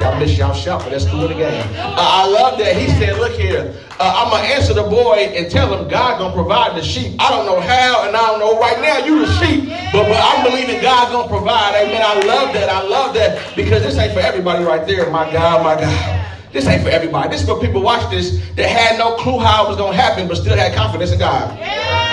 Y'all 0.00 0.18
miss 0.18 0.36
y'all 0.36 0.52
shout, 0.52 0.80
but 0.82 0.90
that's 0.90 1.06
cool 1.06 1.26
again. 1.26 1.62
Uh, 1.78 1.94
I 1.96 2.26
love 2.26 2.58
that. 2.58 2.74
He 2.74 2.88
said, 2.98 3.18
look 3.18 3.38
here, 3.38 3.72
uh, 4.00 4.12
I'm 4.18 4.30
going 4.30 4.42
to 4.42 4.48
answer 4.52 4.74
the 4.74 4.82
boy 4.82 5.30
and 5.30 5.48
tell 5.48 5.72
him 5.72 5.88
God 5.88 6.18
going 6.18 6.32
to 6.32 6.36
provide 6.36 6.76
the 6.76 6.82
sheep. 6.82 7.14
I 7.20 7.30
don't 7.30 7.46
know 7.46 7.60
how, 7.60 8.08
and 8.08 8.16
I 8.16 8.26
don't 8.26 8.40
know 8.40 8.58
right 8.58 8.80
now 8.82 9.06
you 9.06 9.24
the 9.24 9.32
sheep, 9.38 9.68
but, 9.92 10.08
but 10.08 10.18
I'm 10.18 10.44
believing 10.44 10.82
God 10.82 11.12
going 11.12 11.28
to 11.28 11.32
provide. 11.32 11.76
Amen. 11.76 12.02
I 12.02 12.14
love 12.26 12.52
that. 12.54 12.68
I 12.68 12.82
love 12.82 13.14
that 13.14 13.54
because 13.54 13.84
this 13.84 13.96
ain't 13.96 14.12
for 14.12 14.18
everybody 14.18 14.64
right 14.64 14.84
there. 14.84 15.08
My 15.10 15.32
God, 15.32 15.62
my 15.62 15.80
God. 15.80 16.28
This 16.52 16.66
ain't 16.66 16.82
for 16.82 16.90
everybody. 16.90 17.30
This 17.30 17.42
is 17.42 17.48
for 17.48 17.60
people 17.60 17.80
watch 17.80 18.10
this 18.10 18.42
that 18.56 18.68
had 18.68 18.98
no 18.98 19.16
clue 19.16 19.38
how 19.38 19.66
it 19.66 19.68
was 19.68 19.76
going 19.76 19.92
to 19.92 20.02
happen, 20.02 20.26
but 20.26 20.36
still 20.36 20.56
had 20.56 20.74
confidence 20.74 21.12
in 21.12 21.20
God. 21.20 21.56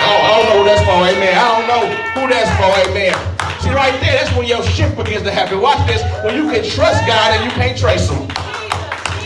Oh, 0.00 0.08
I 0.08 0.08
don't, 0.08 0.24
I 0.24 0.32
don't 0.32 0.48
know 0.48 0.56
who 0.56 0.64
that's 0.64 0.84
for, 0.88 0.98
amen. 1.04 1.34
I 1.36 1.46
don't 1.52 1.68
know 1.68 1.84
who 2.16 2.22
that's 2.32 2.52
for, 2.56 2.70
amen. 2.88 3.12
See, 3.60 3.68
right 3.76 3.92
there, 4.00 4.16
that's 4.16 4.32
when 4.34 4.48
your 4.48 4.62
shift 4.72 4.96
begins 4.96 5.22
to 5.24 5.30
happen. 5.30 5.60
Watch 5.60 5.84
this. 5.86 6.00
When 6.24 6.34
you 6.34 6.48
can 6.48 6.64
trust 6.64 7.04
God 7.06 7.36
and 7.36 7.44
you 7.44 7.50
can't 7.52 7.76
trace 7.76 8.08
Him. 8.08 8.24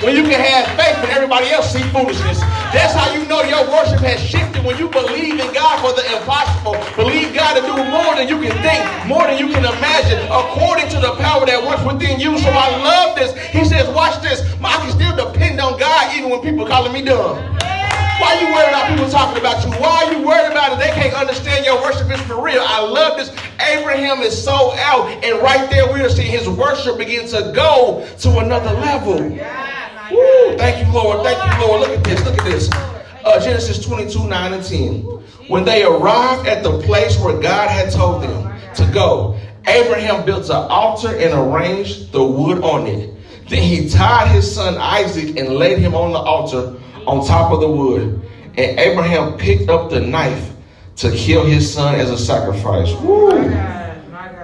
When 0.02 0.16
you 0.16 0.26
can 0.26 0.36
have 0.36 0.66
faith 0.76 0.98
and 1.00 1.10
everybody 1.14 1.48
else 1.48 1.72
see 1.72 1.80
foolishness. 1.94 2.40
That's 2.74 2.92
how 2.92 3.14
you 3.14 3.24
know 3.30 3.40
your 3.46 3.62
worship 3.70 4.00
has 4.02 4.20
shifted. 4.20 4.64
When 4.64 4.76
you 4.76 4.90
believe 4.90 5.38
in 5.38 5.54
God 5.54 5.78
for 5.78 5.94
the 5.94 6.04
impossible. 6.18 6.74
Believe 6.98 7.32
God 7.32 7.54
to 7.54 7.62
do 7.62 7.78
more 7.88 8.18
than 8.18 8.26
you 8.26 8.42
can 8.42 8.52
think, 8.60 8.82
more 9.06 9.22
than 9.22 9.38
you 9.38 9.48
can 9.54 9.64
imagine, 9.64 10.18
according 10.26 10.90
to 10.90 10.98
the 10.98 11.14
power 11.22 11.46
that 11.46 11.62
works 11.62 11.86
within 11.86 12.18
you. 12.18 12.36
So 12.36 12.50
I 12.50 12.68
love 12.82 13.16
this. 13.16 13.32
He 13.48 13.64
says, 13.64 13.88
watch 13.94 14.20
this. 14.20 14.42
I 14.58 14.76
can 14.82 14.90
still 14.90 15.14
depend 15.14 15.60
on 15.60 15.78
God 15.78 16.12
even 16.18 16.28
when 16.28 16.42
people 16.42 16.66
calling 16.66 16.92
me 16.92 17.00
dumb. 17.00 17.38
Why 18.20 18.36
are 18.36 18.40
you 18.40 18.54
worried 18.54 18.68
about 18.68 18.88
people 18.88 19.10
talking 19.10 19.40
about 19.40 19.64
you? 19.64 19.70
Why 19.80 20.04
are 20.04 20.12
you 20.12 20.26
worried 20.26 20.52
about 20.52 20.72
it? 20.74 20.78
They 20.78 20.92
can't 21.00 21.14
understand 21.14 21.64
your 21.64 21.80
worship 21.82 22.10
is 22.12 22.20
for 22.22 22.40
real. 22.40 22.62
I 22.64 22.80
love 22.80 23.18
this. 23.18 23.30
Abraham 23.60 24.20
is 24.20 24.40
so 24.40 24.72
out, 24.76 25.08
and 25.24 25.42
right 25.42 25.68
there 25.68 25.86
we'll 25.92 26.08
see 26.08 26.22
his 26.22 26.48
worship 26.48 26.98
begin 26.98 27.26
to 27.28 27.52
go 27.54 28.06
to 28.20 28.38
another 28.38 28.72
level. 28.78 29.18
Woo, 29.18 30.56
thank 30.56 30.86
you, 30.86 30.92
Lord. 30.92 31.24
Thank 31.24 31.38
you, 31.42 31.66
Lord. 31.66 31.80
Look 31.80 31.98
at 31.98 32.04
this. 32.04 32.24
Look 32.24 32.38
at 32.38 32.44
this. 32.44 32.70
Uh, 33.24 33.40
Genesis 33.40 33.84
22, 33.84 34.28
9 34.28 34.52
and 34.52 34.64
10. 34.64 35.00
When 35.48 35.64
they 35.64 35.82
arrived 35.82 36.46
at 36.46 36.62
the 36.62 36.80
place 36.82 37.18
where 37.18 37.40
God 37.40 37.68
had 37.68 37.90
told 37.90 38.22
them 38.22 38.52
to 38.74 38.86
go, 38.92 39.36
Abraham 39.66 40.24
built 40.24 40.50
an 40.50 40.56
altar 40.56 41.16
and 41.16 41.34
arranged 41.34 42.12
the 42.12 42.22
wood 42.22 42.62
on 42.62 42.86
it. 42.86 43.12
Then 43.48 43.62
he 43.62 43.88
tied 43.88 44.28
his 44.28 44.54
son 44.54 44.76
Isaac 44.76 45.36
and 45.36 45.56
laid 45.56 45.78
him 45.78 45.94
on 45.94 46.12
the 46.12 46.18
altar 46.18 46.80
on 47.06 47.26
top 47.26 47.52
of 47.52 47.60
the 47.60 47.68
wood. 47.68 48.20
And 48.56 48.78
Abraham 48.78 49.36
picked 49.36 49.68
up 49.68 49.90
the 49.90 50.00
knife 50.00 50.52
to 50.96 51.10
kill 51.10 51.44
his 51.44 51.72
son 51.72 51.96
as 51.96 52.10
a 52.10 52.18
sacrifice. 52.18 52.92
Woo. 53.00 53.48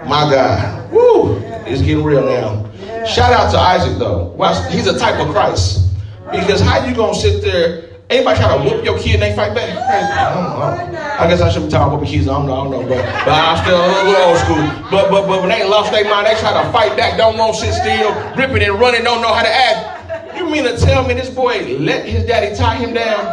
My 0.06 0.28
God. 0.30 0.92
Woo. 0.92 1.38
It's 1.66 1.82
getting 1.82 2.02
real 2.02 2.24
now. 2.24 2.70
Shout 3.06 3.32
out 3.32 3.50
to 3.52 3.58
Isaac 3.58 3.98
though. 3.98 4.34
He's 4.70 4.86
a 4.86 4.98
type 4.98 5.20
of 5.20 5.32
Christ. 5.32 5.88
Because 6.30 6.60
how 6.60 6.84
you 6.84 6.94
gonna 6.94 7.14
sit 7.14 7.42
there? 7.42 7.88
Anybody 8.10 8.40
try 8.40 8.58
to 8.58 8.64
whoop 8.64 8.84
your 8.84 8.98
kid 8.98 9.14
and 9.14 9.22
they 9.22 9.36
fight 9.36 9.54
back? 9.54 9.70
I 9.70 10.34
don't 10.34 10.90
know. 10.90 10.98
I 10.98 11.28
guess 11.28 11.40
I 11.40 11.48
should 11.48 11.62
be 11.62 11.68
talking 11.70 11.94
about 11.94 12.06
kids. 12.06 12.26
I 12.26 12.32
don't 12.32 12.46
know. 12.46 12.54
I 12.54 12.64
don't 12.64 12.72
know. 12.72 12.88
But, 12.88 13.06
but 13.24 13.34
I'm 13.34 13.56
still 13.62 13.78
a 13.78 13.86
little 14.02 14.22
old 14.26 14.38
school. 14.38 14.90
But 14.90 15.10
but 15.10 15.28
but 15.28 15.40
when 15.40 15.50
they 15.50 15.62
lost 15.62 15.92
their 15.92 16.02
mind, 16.04 16.26
they 16.26 16.34
try 16.40 16.50
to 16.60 16.72
fight 16.72 16.96
back. 16.96 17.16
Don't 17.16 17.38
want 17.38 17.54
to 17.54 17.60
sit 17.60 17.74
still, 17.74 18.10
ripping 18.34 18.66
and 18.66 18.80
running. 18.80 19.04
Don't 19.04 19.22
know 19.22 19.32
how 19.32 19.42
to 19.42 19.48
act. 19.48 19.99
Mean 20.50 20.64
to 20.64 20.76
tell 20.76 21.06
me 21.06 21.14
this 21.14 21.30
boy 21.30 21.76
let 21.78 22.08
his 22.08 22.26
daddy 22.26 22.56
tie 22.56 22.74
him 22.74 22.92
down? 22.92 23.24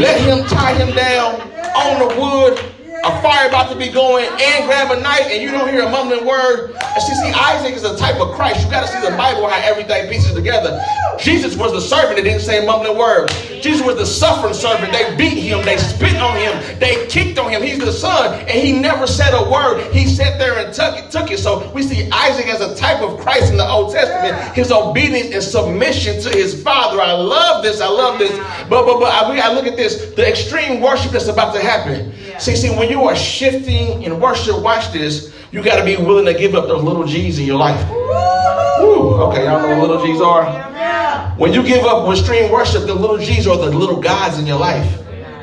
Let 0.00 0.20
him 0.20 0.44
tie 0.46 0.74
him 0.74 0.92
down 0.92 1.40
on 1.76 2.08
the 2.08 2.20
wood 2.20 2.73
a 3.04 3.22
fire 3.22 3.48
about 3.48 3.70
to 3.70 3.76
be 3.76 3.90
going 3.90 4.26
and 4.26 4.64
grab 4.66 4.90
a 4.90 5.00
knife 5.00 5.26
and 5.28 5.42
you 5.42 5.50
don't 5.50 5.68
hear 5.68 5.82
a 5.82 5.90
mumbling 5.90 6.26
word. 6.26 6.70
And 6.72 7.02
see, 7.02 7.14
see, 7.14 7.32
Isaac 7.32 7.74
is 7.74 7.84
a 7.84 7.96
type 7.96 8.20
of 8.20 8.34
Christ. 8.34 8.64
You 8.64 8.70
got 8.70 8.86
to 8.86 8.88
see 8.88 9.00
the 9.00 9.16
Bible 9.16 9.46
how 9.48 9.60
everything 9.62 10.08
pieces 10.08 10.34
together. 10.34 10.82
Jesus 11.18 11.56
was 11.56 11.72
the 11.72 11.80
servant 11.80 12.16
that 12.16 12.24
didn't 12.24 12.40
say 12.40 12.62
a 12.62 12.66
mumbling 12.66 12.98
word. 12.98 13.30
Jesus 13.60 13.84
was 13.86 13.96
the 13.96 14.06
suffering 14.06 14.54
servant. 14.54 14.92
They 14.92 15.16
beat 15.16 15.38
him, 15.40 15.64
they 15.64 15.76
spit 15.76 16.16
on 16.16 16.36
him, 16.36 16.78
they 16.78 17.06
kicked 17.06 17.38
on 17.38 17.50
him. 17.50 17.62
He's 17.62 17.78
the 17.78 17.92
son, 17.92 18.38
and 18.40 18.50
he 18.50 18.72
never 18.72 19.06
said 19.06 19.32
a 19.32 19.50
word. 19.50 19.92
He 19.92 20.06
sat 20.06 20.38
there 20.38 20.58
and 20.58 20.74
took 20.74 20.96
it, 20.96 21.10
took 21.10 21.30
it. 21.30 21.38
So 21.38 21.70
we 21.72 21.82
see 21.82 22.08
Isaac 22.10 22.46
as 22.48 22.60
a 22.60 22.74
type 22.74 23.00
of 23.00 23.20
Christ 23.20 23.50
in 23.50 23.56
the 23.56 23.68
Old 23.68 23.92
Testament. 23.92 24.54
His 24.54 24.72
obedience 24.72 25.34
and 25.34 25.42
submission 25.42 26.20
to 26.22 26.30
his 26.30 26.62
father. 26.62 27.00
I 27.00 27.12
love 27.12 27.62
this. 27.62 27.80
I 27.80 27.88
love 27.88 28.18
this. 28.18 28.36
But 28.68 28.86
but 28.86 29.00
but 29.00 29.12
I, 29.12 29.30
we 29.30 29.36
gotta 29.36 29.54
look 29.54 29.66
at 29.66 29.76
this. 29.76 30.14
The 30.14 30.28
extreme 30.28 30.80
worship 30.80 31.12
that's 31.12 31.28
about 31.28 31.54
to 31.54 31.60
happen. 31.60 32.12
See, 32.38 32.56
see, 32.56 32.70
when 32.70 32.90
you 32.90 32.93
are 33.02 33.16
shifting 33.16 34.02
in 34.02 34.20
worship, 34.20 34.62
watch 34.62 34.92
this. 34.92 35.34
You 35.50 35.62
got 35.62 35.76
to 35.76 35.84
be 35.84 35.96
willing 35.96 36.26
to 36.26 36.34
give 36.34 36.54
up 36.54 36.68
those 36.68 36.82
little 36.82 37.04
G's 37.04 37.38
in 37.38 37.46
your 37.46 37.58
life. 37.58 37.88
Woo. 37.90 39.14
Okay, 39.24 39.44
y'all 39.44 39.60
know 39.60 39.78
what 39.78 39.88
little 39.88 40.06
G's 40.06 40.20
are? 40.20 41.34
When 41.36 41.52
you 41.52 41.62
give 41.62 41.84
up 41.84 42.06
with 42.06 42.18
extreme 42.18 42.50
worship, 42.50 42.86
the 42.86 42.94
little 42.94 43.18
G's 43.18 43.46
are 43.46 43.56
the 43.56 43.70
little 43.70 44.00
gods 44.00 44.38
in 44.38 44.46
your 44.46 44.58
life. 44.58 45.00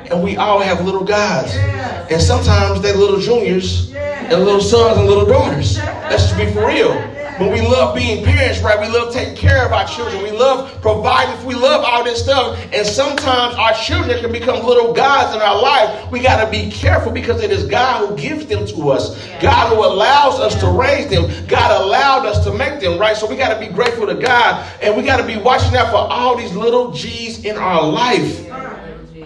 And 0.10 0.24
we 0.24 0.38
all 0.38 0.60
have 0.60 0.86
little 0.86 1.04
gods. 1.04 1.54
And 1.56 2.22
sometimes 2.22 2.82
they're 2.82 2.96
little 2.96 3.20
juniors 3.20 3.94
and 3.94 4.44
little 4.44 4.62
sons 4.62 4.98
and 4.98 5.08
little 5.08 5.26
daughters. 5.26 5.78
Let's 5.78 6.24
just 6.24 6.38
be 6.38 6.52
for 6.52 6.68
real. 6.68 7.11
But 7.42 7.54
we 7.54 7.62
love 7.62 7.96
being 7.96 8.24
parents, 8.24 8.60
right? 8.60 8.80
We 8.80 8.88
love 8.88 9.12
taking 9.12 9.36
care 9.36 9.66
of 9.66 9.74
our 9.74 9.88
children. 9.88 10.22
We 10.22 10.30
love 10.30 10.80
providing. 10.80 11.44
We 11.44 11.56
love 11.56 11.84
all 11.84 12.04
this 12.04 12.22
stuff. 12.22 12.64
And 12.72 12.86
sometimes 12.86 13.56
our 13.56 13.74
children 13.74 14.22
can 14.22 14.32
become 14.32 14.64
little 14.64 14.94
gods 14.94 15.36
in 15.36 15.42
our 15.42 15.60
life. 15.60 16.12
We 16.12 16.20
got 16.20 16.46
to 16.46 16.52
be 16.52 16.70
careful 16.70 17.12
because 17.12 17.42
it 17.42 17.50
is 17.50 17.66
God 17.66 18.08
who 18.08 18.16
gives 18.16 18.46
them 18.46 18.68
to 18.68 18.92
us. 18.92 19.20
God 19.42 19.74
who 19.74 19.84
allows 19.84 20.40
us 20.40 20.54
to 20.60 20.68
raise 20.68 21.10
them. 21.10 21.32
God 21.48 21.82
allowed 21.82 22.28
us 22.28 22.44
to 22.46 22.54
make 22.54 22.80
them, 22.80 23.00
right? 23.00 23.18
So 23.18 23.28
we 23.28 23.38
got 23.38 23.52
to 23.52 23.60
be 23.60 23.74
grateful 23.74 24.06
to 24.06 24.14
God. 24.14 24.72
And 24.80 24.96
we 24.96 25.02
got 25.02 25.18
to 25.18 25.26
be 25.26 25.38
watching 25.38 25.76
out 25.76 25.90
for 25.90 25.96
all 25.96 26.38
these 26.38 26.54
little 26.54 26.92
G's 26.92 27.44
in 27.44 27.58
our 27.58 27.82
life. 27.82 28.38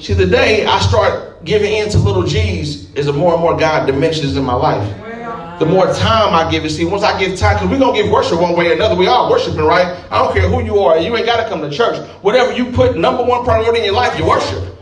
See, 0.01 0.13
the 0.13 0.25
day 0.25 0.65
I 0.65 0.79
start 0.79 1.43
giving 1.43 1.73
in 1.73 1.89
to 1.89 1.97
little 1.97 2.23
G's 2.23 2.93
is 2.93 3.07
the 3.07 3.13
more 3.13 3.33
and 3.33 3.41
more 3.41 3.57
God 3.57 3.87
diminishes 3.87 4.37
in 4.37 4.45
my 4.45 4.55
life 4.55 5.04
the 5.59 5.65
more 5.65 5.85
time 5.93 6.33
I 6.33 6.49
give 6.51 6.65
it. 6.65 6.69
See, 6.71 6.85
once 6.85 7.03
I 7.03 7.17
give 7.17 7.37
time, 7.39 7.55
because 7.55 7.69
we're 7.69 7.79
going 7.79 7.95
to 7.95 8.03
give 8.03 8.11
worship 8.11 8.39
one 8.39 8.55
way 8.55 8.69
or 8.69 8.73
another. 8.73 8.95
We 8.95 9.07
are 9.07 9.29
worshiping, 9.29 9.61
right? 9.61 10.03
I 10.11 10.23
don't 10.23 10.33
care 10.35 10.49
who 10.49 10.63
you 10.63 10.79
are. 10.79 10.97
You 10.97 11.15
ain't 11.15 11.25
got 11.25 11.41
to 11.41 11.47
come 11.47 11.61
to 11.61 11.69
church. 11.69 11.97
Whatever 12.21 12.51
you 12.51 12.71
put 12.71 12.97
number 12.97 13.23
one 13.23 13.45
priority 13.45 13.79
in 13.79 13.85
your 13.85 13.93
life, 13.93 14.17
you 14.19 14.25
worship. 14.25 14.74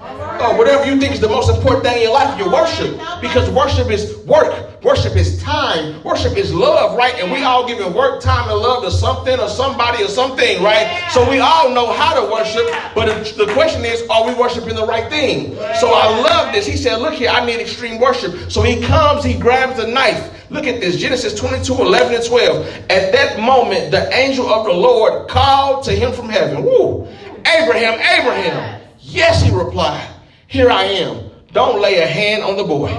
Whatever 0.57 0.85
you 0.85 0.99
think 0.99 1.13
is 1.13 1.19
the 1.19 1.29
most 1.29 1.49
important 1.49 1.85
thing 1.85 1.97
in 1.97 2.03
your 2.03 2.13
life, 2.13 2.37
you 2.37 2.51
worship. 2.51 2.99
Because 3.21 3.49
worship 3.49 3.89
is 3.89 4.17
work. 4.25 4.83
Worship 4.83 5.15
is 5.15 5.41
time. 5.41 6.03
Worship 6.03 6.35
is 6.35 6.53
love, 6.53 6.97
right? 6.97 7.15
And 7.15 7.31
we 7.31 7.43
all 7.43 7.65
giving 7.65 7.93
work, 7.93 8.21
time, 8.21 8.49
and 8.49 8.59
love 8.59 8.83
to 8.83 8.91
something 8.91 9.39
or 9.39 9.47
somebody 9.47 10.03
or 10.03 10.09
something, 10.09 10.61
right? 10.61 11.09
So 11.11 11.27
we 11.29 11.39
all 11.39 11.69
know 11.69 11.93
how 11.93 12.19
to 12.19 12.31
worship. 12.31 12.65
But 12.93 13.23
the 13.37 13.49
question 13.53 13.85
is, 13.85 14.07
are 14.09 14.27
we 14.27 14.33
worshiping 14.33 14.75
the 14.75 14.85
right 14.85 15.09
thing? 15.09 15.55
So 15.79 15.93
I 15.93 16.21
love 16.21 16.53
this. 16.53 16.65
He 16.65 16.75
said, 16.75 16.97
look 16.97 17.13
here, 17.13 17.29
I 17.29 17.45
need 17.45 17.61
extreme 17.61 17.99
worship. 17.99 18.51
So 18.51 18.61
he 18.61 18.81
comes, 18.81 19.23
he 19.23 19.37
grabs 19.39 19.79
a 19.79 19.87
knife. 19.87 20.49
Look 20.49 20.67
at 20.67 20.81
this 20.81 20.97
Genesis 20.97 21.33
22, 21.33 21.73
11 21.73 22.15
and 22.15 22.23
12. 22.23 22.67
At 22.89 23.11
that 23.13 23.39
moment, 23.39 23.91
the 23.91 24.13
angel 24.13 24.47
of 24.47 24.65
the 24.65 24.73
Lord 24.73 25.27
called 25.29 25.83
to 25.85 25.91
him 25.91 26.11
from 26.11 26.29
heaven. 26.29 26.63
Woo! 26.63 27.07
Abraham, 27.45 27.93
Abraham. 27.93 28.81
Yes, 28.99 29.41
he 29.41 29.49
replied. 29.53 30.12
Here 30.53 30.69
I 30.69 30.83
am. 30.83 31.31
Don't 31.51 31.81
lay 31.81 31.97
a 31.97 32.05
hand 32.05 32.43
on 32.43 32.57
the 32.57 32.63
boy. 32.63 32.89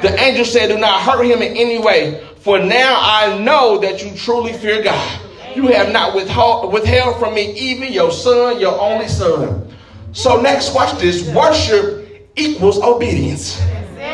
The 0.00 0.16
angel 0.20 0.44
said, 0.44 0.68
Do 0.68 0.78
not 0.78 1.00
hurt 1.02 1.24
him 1.24 1.42
in 1.42 1.56
any 1.56 1.76
way, 1.76 2.24
for 2.36 2.60
now 2.60 3.00
I 3.00 3.36
know 3.36 3.78
that 3.78 4.00
you 4.00 4.16
truly 4.16 4.52
fear 4.52 4.80
God. 4.80 5.20
You 5.56 5.66
have 5.66 5.92
not 5.92 6.14
withheld, 6.14 6.72
withheld 6.72 7.18
from 7.18 7.34
me 7.34 7.50
even 7.58 7.92
your 7.92 8.12
son, 8.12 8.60
your 8.60 8.80
only 8.80 9.08
son. 9.08 9.74
So 10.12 10.40
next, 10.40 10.72
watch 10.72 10.96
this. 11.00 11.28
Worship 11.34 12.30
equals 12.36 12.80
obedience. 12.80 13.60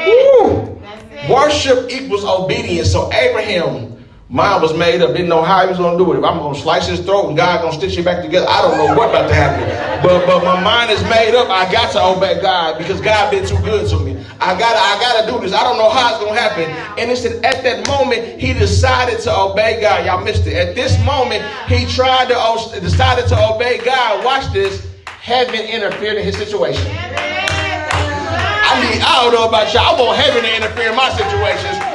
Woo. 0.07 0.81
Worship 1.29 1.91
equals 1.91 2.25
obedience. 2.25 2.91
So 2.91 3.13
Abraham 3.13 3.96
Mine 4.29 4.61
was 4.61 4.77
made 4.77 5.03
up, 5.03 5.13
didn't 5.13 5.29
know 5.29 5.43
how 5.43 5.63
he 5.63 5.69
was 5.69 5.79
gonna 5.79 5.97
do 5.97 6.13
it. 6.13 6.19
If 6.19 6.25
I'm 6.25 6.39
gonna 6.39 6.59
slice 6.59 6.89
his 6.89 6.99
throat 6.99 7.29
and 7.29 7.37
God 7.37 7.63
gonna 7.63 7.73
stitch 7.73 7.97
it 7.97 8.05
back 8.05 8.25
together, 8.25 8.47
I 8.49 8.61
don't 8.61 8.77
know 8.77 8.99
what 8.99 9.11
about 9.11 9.29
to 9.29 9.35
happen. 9.35 9.63
But 10.03 10.27
but 10.27 10.43
my 10.43 10.61
mind 10.61 10.91
is 10.91 11.01
made 11.05 11.37
up. 11.37 11.49
I 11.49 11.71
got 11.71 11.93
to 11.93 12.03
obey 12.03 12.43
God 12.43 12.77
because 12.77 13.01
God 13.01 13.31
been 13.31 13.47
too 13.47 13.59
good 13.63 13.89
to 13.89 14.01
me. 14.01 14.19
I 14.41 14.59
gotta 14.59 14.83
I 14.83 14.99
gotta 14.99 15.31
do 15.31 15.39
this. 15.39 15.55
I 15.55 15.63
don't 15.63 15.79
know 15.79 15.89
how 15.89 16.11
it's 16.11 16.25
gonna 16.25 16.41
happen. 16.41 16.65
And 16.99 17.09
it's 17.09 17.25
at 17.25 17.63
that 17.63 17.87
moment 17.87 18.41
he 18.41 18.53
decided 18.53 19.21
to 19.21 19.33
obey 19.33 19.81
God. 19.81 20.05
Y'all 20.05 20.25
missed 20.25 20.45
it. 20.49 20.55
At 20.55 20.75
this 20.75 20.99
moment 21.07 21.45
he 21.69 21.87
tried 21.87 22.27
to 22.27 22.81
decided 22.81 23.29
to 23.29 23.55
obey 23.55 23.79
God. 23.85 24.25
Watch 24.25 24.53
this. 24.53 24.85
Heaven 25.07 25.61
interfered 25.71 26.19
in 26.19 26.25
his 26.25 26.37
situation. 26.37 26.85
I 28.67 28.75
mean, 28.83 29.01
I 29.07 29.23
don't 29.23 29.33
know 29.33 29.47
about 29.47 29.73
y'all. 29.73 29.95
I 29.95 30.03
want 30.03 30.19
heaven 30.19 30.43
to 30.43 30.57
interfere 30.57 30.91
in 30.91 30.97
my 30.97 31.11
situations 31.11 31.86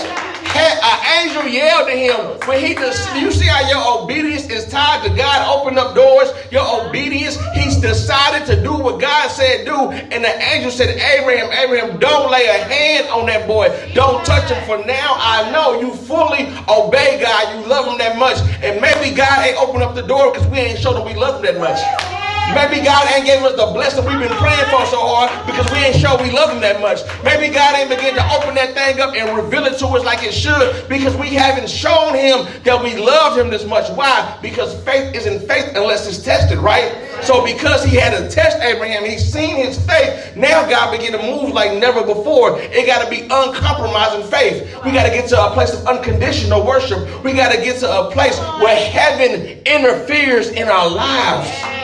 an 0.56 1.28
angel 1.28 1.48
yelled 1.48 1.90
at 1.90 1.98
him. 1.98 2.48
When 2.48 2.60
he 2.64 2.74
just 2.74 3.16
you 3.16 3.32
see 3.32 3.48
how 3.48 3.68
your 3.70 4.04
obedience 4.04 4.50
is 4.50 4.68
tied 4.68 5.04
to 5.08 5.16
God 5.16 5.48
open 5.56 5.78
up 5.78 5.96
doors? 5.96 6.30
Your 6.52 6.66
obedience 6.86 7.38
he's 7.54 7.78
decided 7.78 8.46
to 8.48 8.62
do 8.62 8.74
what 8.74 9.00
God 9.00 9.30
said 9.30 9.66
do. 9.66 9.92
And 9.92 10.24
the 10.24 10.44
angel 10.54 10.72
said 10.72 10.90
Abraham 10.90 11.52
Abraham 11.52 12.00
don't 12.00 12.32
lay 12.32 12.48
a 12.48 12.64
hand 12.64 13.08
on 13.10 13.26
that 13.28 13.48
boy. 13.48 13.70
Don't 13.94 14.26
touch 14.26 14.50
him. 14.50 14.64
For 14.66 14.84
now 14.86 15.16
I 15.18 15.52
know 15.52 15.80
you 15.80 15.94
fully 15.94 16.48
obey 16.68 17.22
God. 17.22 17.56
You 17.56 17.68
love 17.68 17.88
him 17.88 17.98
that 18.00 18.18
much. 18.18 18.38
And 18.64 18.82
maybe 18.82 19.16
God 19.16 19.46
ain't 19.46 19.58
open 19.58 19.82
up 19.82 19.96
the 19.96 20.04
door 20.04 20.32
because 20.32 20.48
we 20.48 20.58
ain't 20.58 20.80
showed 20.80 20.98
him 20.98 21.06
we 21.06 21.20
love 21.20 21.44
him 21.44 21.56
that 21.56 21.60
much 21.60 22.20
Maybe 22.54 22.84
God 22.84 23.08
ain't 23.16 23.26
gave 23.26 23.42
us 23.44 23.56
the 23.56 23.72
blessing 23.72 24.04
we've 24.04 24.20
been 24.20 24.38
praying 24.38 24.66
for 24.66 24.86
so 24.88 25.00
hard 25.00 25.32
because 25.46 25.70
we 25.72 25.80
ain't 25.80 25.96
sure 25.96 26.18
we 26.22 26.32
love 26.32 26.52
him 26.52 26.60
that 26.62 26.82
much. 26.82 27.00
Maybe 27.24 27.54
God 27.54 27.80
ain't 27.80 27.90
begin 27.90 28.16
to 28.16 28.26
open 28.36 28.56
that 28.56 28.74
thing 28.74 29.00
up 29.00 29.16
and 29.16 29.38
reveal 29.38 29.66
it 29.66 29.80
to 29.80 29.88
us 29.88 30.04
like 30.04 30.24
it 30.24 30.34
should 30.34 30.88
because 30.90 31.16
we 31.16 31.30
haven't 31.30 31.70
shown 31.70 32.14
him 32.14 32.46
that 32.64 32.82
we 32.84 32.98
love 32.98 33.38
him 33.38 33.50
this 33.50 33.66
much. 33.66 33.90
Why? 33.96 34.38
Because 34.42 34.76
faith 34.84 35.16
isn't 35.16 35.48
faith 35.48 35.76
unless 35.76 36.08
it's 36.08 36.24
tested, 36.24 36.58
right? 36.58 36.92
So 37.24 37.46
because 37.46 37.84
he 37.84 37.96
had 37.96 38.18
to 38.18 38.30
test 38.30 38.60
Abraham, 38.62 39.06
he's 39.06 39.24
seen 39.24 39.56
his 39.56 39.80
faith. 39.86 40.36
Now 40.36 40.68
God 40.70 40.92
began 40.92 41.14
to 41.14 41.24
move 41.24 41.54
like 41.54 41.78
never 41.80 42.04
before. 42.04 42.60
It 42.60 42.86
got 42.86 43.04
to 43.04 43.10
be 43.10 43.22
uncompromising 43.30 44.30
faith. 44.30 44.64
We 44.84 44.92
got 44.92 45.08
to 45.08 45.14
get 45.14 45.30
to 45.30 45.42
a 45.42 45.52
place 45.52 45.74
of 45.74 45.86
unconditional 45.88 46.66
worship. 46.66 47.24
We 47.24 47.34
got 47.34 47.52
to 47.54 47.62
get 47.62 47.80
to 47.80 47.88
a 47.90 48.12
place 48.12 48.38
where 48.60 48.76
heaven 48.76 49.62
interferes 49.66 50.50
in 50.50 50.68
our 50.68 50.90
lives. 50.90 51.81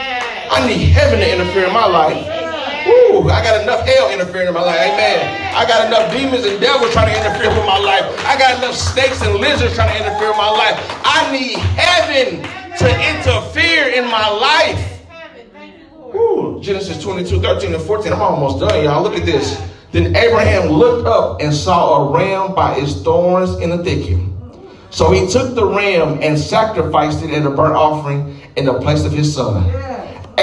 I 0.49 0.67
need 0.67 0.89
heaven 0.91 1.19
to 1.19 1.33
interfere 1.33 1.65
in 1.65 1.73
my 1.73 1.85
life. 1.85 2.47
Ooh, 2.87 3.29
I 3.29 3.43
got 3.43 3.61
enough 3.61 3.85
hell 3.85 4.09
interfering 4.11 4.47
in 4.47 4.53
my 4.53 4.63
life. 4.63 4.79
Amen. 4.79 5.55
I 5.55 5.65
got 5.67 5.87
enough 5.87 6.11
demons 6.11 6.45
and 6.45 6.59
devils 6.61 6.93
trying 6.93 7.13
to 7.13 7.19
interfere 7.19 7.49
with 7.49 7.65
my 7.65 7.77
life. 7.77 8.05
I 8.25 8.37
got 8.37 8.57
enough 8.57 8.75
snakes 8.75 9.21
and 9.21 9.35
lizards 9.35 9.75
trying 9.75 9.97
to 9.97 10.05
interfere 10.05 10.29
with 10.29 10.37
my 10.37 10.49
life. 10.49 10.75
I 11.03 11.29
need 11.31 11.57
heaven 11.57 12.41
to 12.77 12.87
interfere 13.11 13.89
in 13.89 14.05
my 14.05 14.29
life. 14.29 15.01
Ooh, 16.15 16.59
Genesis 16.61 17.01
22, 17.03 17.41
13 17.41 17.73
and 17.73 17.83
14. 17.83 18.13
I'm 18.13 18.21
almost 18.21 18.59
done, 18.59 18.83
y'all. 18.83 19.03
Look 19.03 19.15
at 19.15 19.25
this. 19.25 19.61
Then 19.91 20.15
Abraham 20.15 20.69
looked 20.69 21.07
up 21.07 21.41
and 21.41 21.53
saw 21.53 22.07
a 22.07 22.17
ram 22.17 22.55
by 22.55 22.77
its 22.77 23.01
thorns 23.01 23.57
in 23.59 23.69
the 23.69 23.83
thicket. 23.83 24.19
So 24.89 25.11
he 25.11 25.27
took 25.27 25.55
the 25.55 25.65
ram 25.65 26.19
and 26.21 26.39
sacrificed 26.39 27.23
it 27.23 27.31
as 27.31 27.45
a 27.45 27.49
burnt 27.49 27.75
offering 27.75 28.39
in 28.55 28.65
the 28.65 28.79
place 28.79 29.03
of 29.03 29.11
his 29.11 29.33
son. 29.33 29.65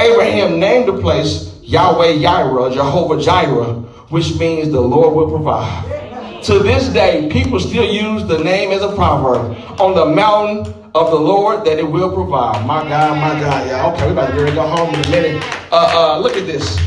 Abraham 0.05 0.61
named 0.61 0.87
the 0.87 1.01
place 1.01 1.51
Yahweh 1.63 2.19
Jireh, 2.21 2.71
Jehovah 2.75 3.23
Jireh, 3.23 3.73
which 4.11 4.39
means 4.39 4.71
the 4.71 4.81
Lord 4.81 5.15
will 5.17 5.31
provide. 5.31 6.43
To 6.45 6.59
this 6.59 6.89
day, 6.89 7.31
people 7.31 7.59
still 7.59 7.91
use 7.91 8.23
the 8.29 8.37
name 8.37 8.71
as 8.71 8.83
a 8.83 8.95
proverb. 8.95 9.57
On 9.81 9.95
the 9.95 10.05
mountain 10.05 10.75
of 10.95 11.11
the 11.11 11.17
Lord, 11.17 11.65
that 11.65 11.79
it 11.79 11.91
will 11.91 12.13
provide. 12.13 12.67
My 12.67 12.87
God, 12.87 13.17
my 13.17 13.41
God. 13.41 13.67
Yeah, 13.67 13.93
okay, 13.93 14.07
we 14.07 14.13
about 14.13 14.37
to 14.37 14.53
go 14.53 14.67
home 14.67 14.95
in 14.95 15.07
a 15.07 15.11
minute. 15.11 15.43
Uh, 15.73 16.17
uh, 16.17 16.19
look 16.19 16.37
at 16.37 16.47
this. 16.47 16.79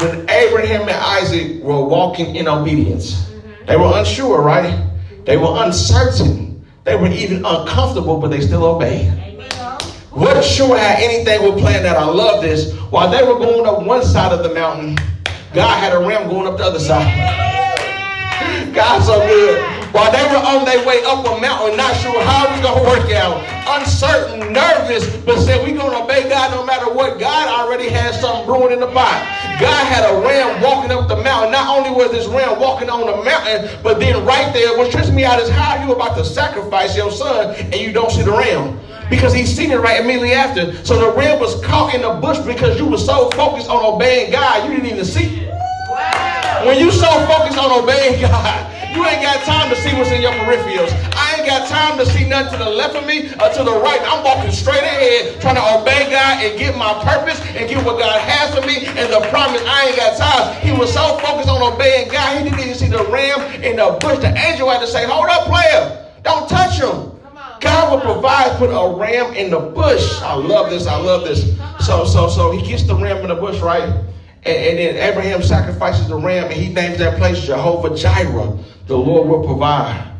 When 0.00 0.28
Abraham 0.28 0.82
and 0.82 0.90
Isaac 0.90 1.62
were 1.62 1.84
walking 1.84 2.34
in 2.34 2.48
obedience, 2.48 3.32
they 3.68 3.76
were 3.76 3.92
unsure, 3.94 4.42
right? 4.42 4.84
They 5.26 5.36
were 5.36 5.62
uncertain. 5.64 6.66
They 6.82 6.96
were 6.96 7.06
even 7.06 7.44
uncomfortable, 7.44 8.18
but 8.18 8.28
they 8.28 8.40
still 8.40 8.64
obeyed. 8.64 9.33
Wasn't 10.16 10.44
sure 10.44 10.78
how 10.78 10.94
anything 10.96 11.42
would 11.42 11.58
plan 11.58 11.84
out. 11.86 11.96
I 11.96 12.04
love 12.04 12.40
this. 12.40 12.72
While 12.90 13.10
they 13.10 13.24
were 13.26 13.36
going 13.36 13.66
up 13.66 13.82
one 13.82 14.04
side 14.04 14.30
of 14.30 14.44
the 14.44 14.54
mountain, 14.54 14.96
God 15.52 15.76
had 15.78 15.92
a 15.92 15.98
ram 15.98 16.28
going 16.30 16.46
up 16.46 16.56
the 16.56 16.64
other 16.64 16.78
side. 16.78 17.10
God's 18.74 19.06
so 19.06 19.18
good. 19.26 19.60
While 19.90 20.12
they 20.12 20.22
were 20.22 20.38
on 20.38 20.64
their 20.64 20.86
way 20.86 21.02
up 21.04 21.26
a 21.26 21.40
mountain, 21.40 21.76
not 21.76 21.96
sure 21.96 22.14
how 22.22 22.46
it 22.46 22.52
was 22.52 22.60
going 22.60 22.78
to 22.78 22.90
work 22.90 23.10
out, 23.10 23.42
uncertain, 23.78 24.52
nervous, 24.52 25.16
but 25.18 25.40
said, 25.40 25.66
We're 25.66 25.76
going 25.76 25.90
to 25.90 26.04
obey 26.04 26.28
God 26.28 26.52
no 26.52 26.64
matter 26.64 26.92
what. 26.92 27.18
God 27.18 27.48
already 27.48 27.88
had 27.88 28.14
something 28.14 28.46
brewing 28.46 28.72
in 28.72 28.80
the 28.80 28.88
pot. 28.88 29.18
God 29.60 29.86
had 29.86 30.08
a 30.08 30.20
ram 30.22 30.62
walking 30.62 30.92
up 30.92 31.08
the 31.08 31.16
mountain. 31.22 31.50
Not 31.50 31.76
only 31.76 31.90
was 31.90 32.12
this 32.12 32.26
ram 32.26 32.60
walking 32.60 32.88
on 32.88 33.06
the 33.06 33.24
mountain, 33.24 33.78
but 33.82 33.98
then 33.98 34.24
right 34.24 34.52
there, 34.52 34.78
what 34.78 34.92
trips 34.92 35.10
me 35.10 35.24
out 35.24 35.40
is 35.40 35.48
how 35.48 35.84
you 35.84 35.92
about 35.92 36.16
to 36.18 36.24
sacrifice 36.24 36.96
your 36.96 37.10
son 37.10 37.54
and 37.56 37.74
you 37.74 37.92
don't 37.92 38.12
see 38.12 38.22
the 38.22 38.30
ram 38.30 38.78
because 39.10 39.32
he 39.32 39.46
seen 39.46 39.70
it 39.70 39.76
right 39.76 40.00
immediately 40.00 40.32
after. 40.32 40.72
So 40.84 40.98
the 40.98 41.16
ram 41.16 41.40
was 41.40 41.62
caught 41.64 41.94
in 41.94 42.02
the 42.02 42.14
bush 42.14 42.38
because 42.38 42.78
you 42.78 42.86
were 42.86 42.98
so 42.98 43.30
focused 43.30 43.68
on 43.68 43.84
obeying 43.84 44.32
God, 44.32 44.68
you 44.68 44.76
didn't 44.76 44.92
even 44.92 45.04
see 45.04 45.40
it. 45.40 45.54
When 46.66 46.78
you 46.78 46.90
so 46.90 47.08
focused 47.26 47.58
on 47.58 47.82
obeying 47.82 48.20
God, 48.20 48.74
you 48.94 49.04
ain't 49.04 49.22
got 49.22 49.42
time 49.44 49.68
to 49.70 49.76
see 49.76 49.92
what's 49.98 50.10
in 50.10 50.22
your 50.22 50.32
peripherals. 50.32 50.88
I 51.14 51.36
ain't 51.36 51.46
got 51.46 51.68
time 51.68 51.98
to 51.98 52.06
see 52.06 52.26
nothing 52.28 52.58
to 52.58 52.64
the 52.64 52.70
left 52.70 52.94
of 52.94 53.04
me 53.06 53.28
or 53.42 53.50
to 53.52 53.62
the 53.64 53.76
right. 53.82 54.00
I'm 54.06 54.24
walking 54.24 54.52
straight 54.52 54.82
ahead, 54.82 55.40
trying 55.40 55.56
to 55.56 55.66
obey 55.76 56.08
God 56.10 56.42
and 56.42 56.58
get 56.58 56.78
my 56.78 56.94
purpose 57.04 57.40
and 57.58 57.68
get 57.68 57.84
what 57.84 57.98
God 57.98 58.20
has 58.20 58.54
for 58.54 58.64
me 58.66 58.86
and 58.86 59.12
the 59.12 59.20
promise. 59.30 59.62
I 59.66 59.88
ain't 59.88 59.96
got 59.96 60.16
time. 60.16 60.60
He 60.62 60.72
was 60.72 60.92
so 60.92 61.18
focused 61.18 61.48
on 61.48 61.60
obeying 61.74 62.08
God, 62.08 62.38
he 62.38 62.44
didn't 62.44 62.60
even 62.60 62.74
see 62.74 62.88
the 62.88 63.04
ram 63.10 63.40
in 63.62 63.76
the 63.76 63.98
bush. 64.00 64.20
The 64.20 64.32
angel 64.32 64.70
had 64.70 64.80
to 64.80 64.86
say, 64.86 65.06
Hold 65.06 65.26
up, 65.26 65.46
player. 65.46 66.06
Don't 66.22 66.48
touch 66.48 66.78
him. 66.78 67.13
God 67.64 67.92
will 67.92 68.14
provide, 68.14 68.56
put 68.58 68.68
a 68.68 68.96
ram 68.96 69.34
in 69.34 69.50
the 69.50 69.58
bush. 69.58 70.20
I 70.20 70.34
love 70.34 70.70
this. 70.70 70.86
I 70.86 70.96
love 70.96 71.24
this. 71.24 71.56
So, 71.84 72.04
so, 72.04 72.28
so 72.28 72.50
he 72.50 72.64
gets 72.64 72.84
the 72.84 72.94
ram 72.94 73.16
in 73.18 73.28
the 73.28 73.34
bush, 73.34 73.58
right? 73.60 73.88
And, 74.44 74.46
and 74.46 74.78
then 74.78 74.96
Abraham 74.96 75.42
sacrifices 75.42 76.06
the 76.08 76.16
ram, 76.16 76.44
and 76.44 76.52
he 76.52 76.72
names 76.72 76.98
that 76.98 77.16
place 77.16 77.40
Jehovah 77.40 77.96
Jireh. 77.96 78.58
The 78.86 78.96
Lord 78.96 79.28
will 79.28 79.44
provide. 79.44 80.12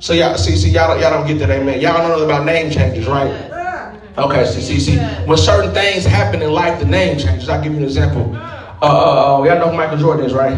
So 0.00 0.12
y'all 0.12 0.36
see, 0.36 0.56
see, 0.56 0.70
y'all 0.70 0.88
don't, 0.88 1.00
y'all 1.00 1.10
don't 1.10 1.26
get 1.26 1.38
that, 1.38 1.50
amen. 1.50 1.80
Y'all 1.80 1.98
don't 1.98 2.18
know 2.18 2.24
about 2.24 2.44
name 2.44 2.70
changes, 2.70 3.06
right? 3.06 3.30
Okay, 4.18 4.44
see, 4.46 4.60
see, 4.60 4.80
see. 4.80 4.98
When 5.26 5.38
certain 5.38 5.72
things 5.72 6.04
happen 6.04 6.42
in 6.42 6.50
life, 6.50 6.80
the 6.80 6.86
name 6.86 7.18
changes. 7.18 7.48
I'll 7.48 7.62
give 7.62 7.72
you 7.72 7.78
an 7.78 7.84
example. 7.84 8.34
Uh, 8.34 8.86
uh, 8.86 9.38
uh 9.38 9.44
y'all 9.44 9.58
know 9.60 9.70
who 9.70 9.76
Michael 9.76 9.98
Jordan 9.98 10.26
is, 10.26 10.34
right? 10.34 10.56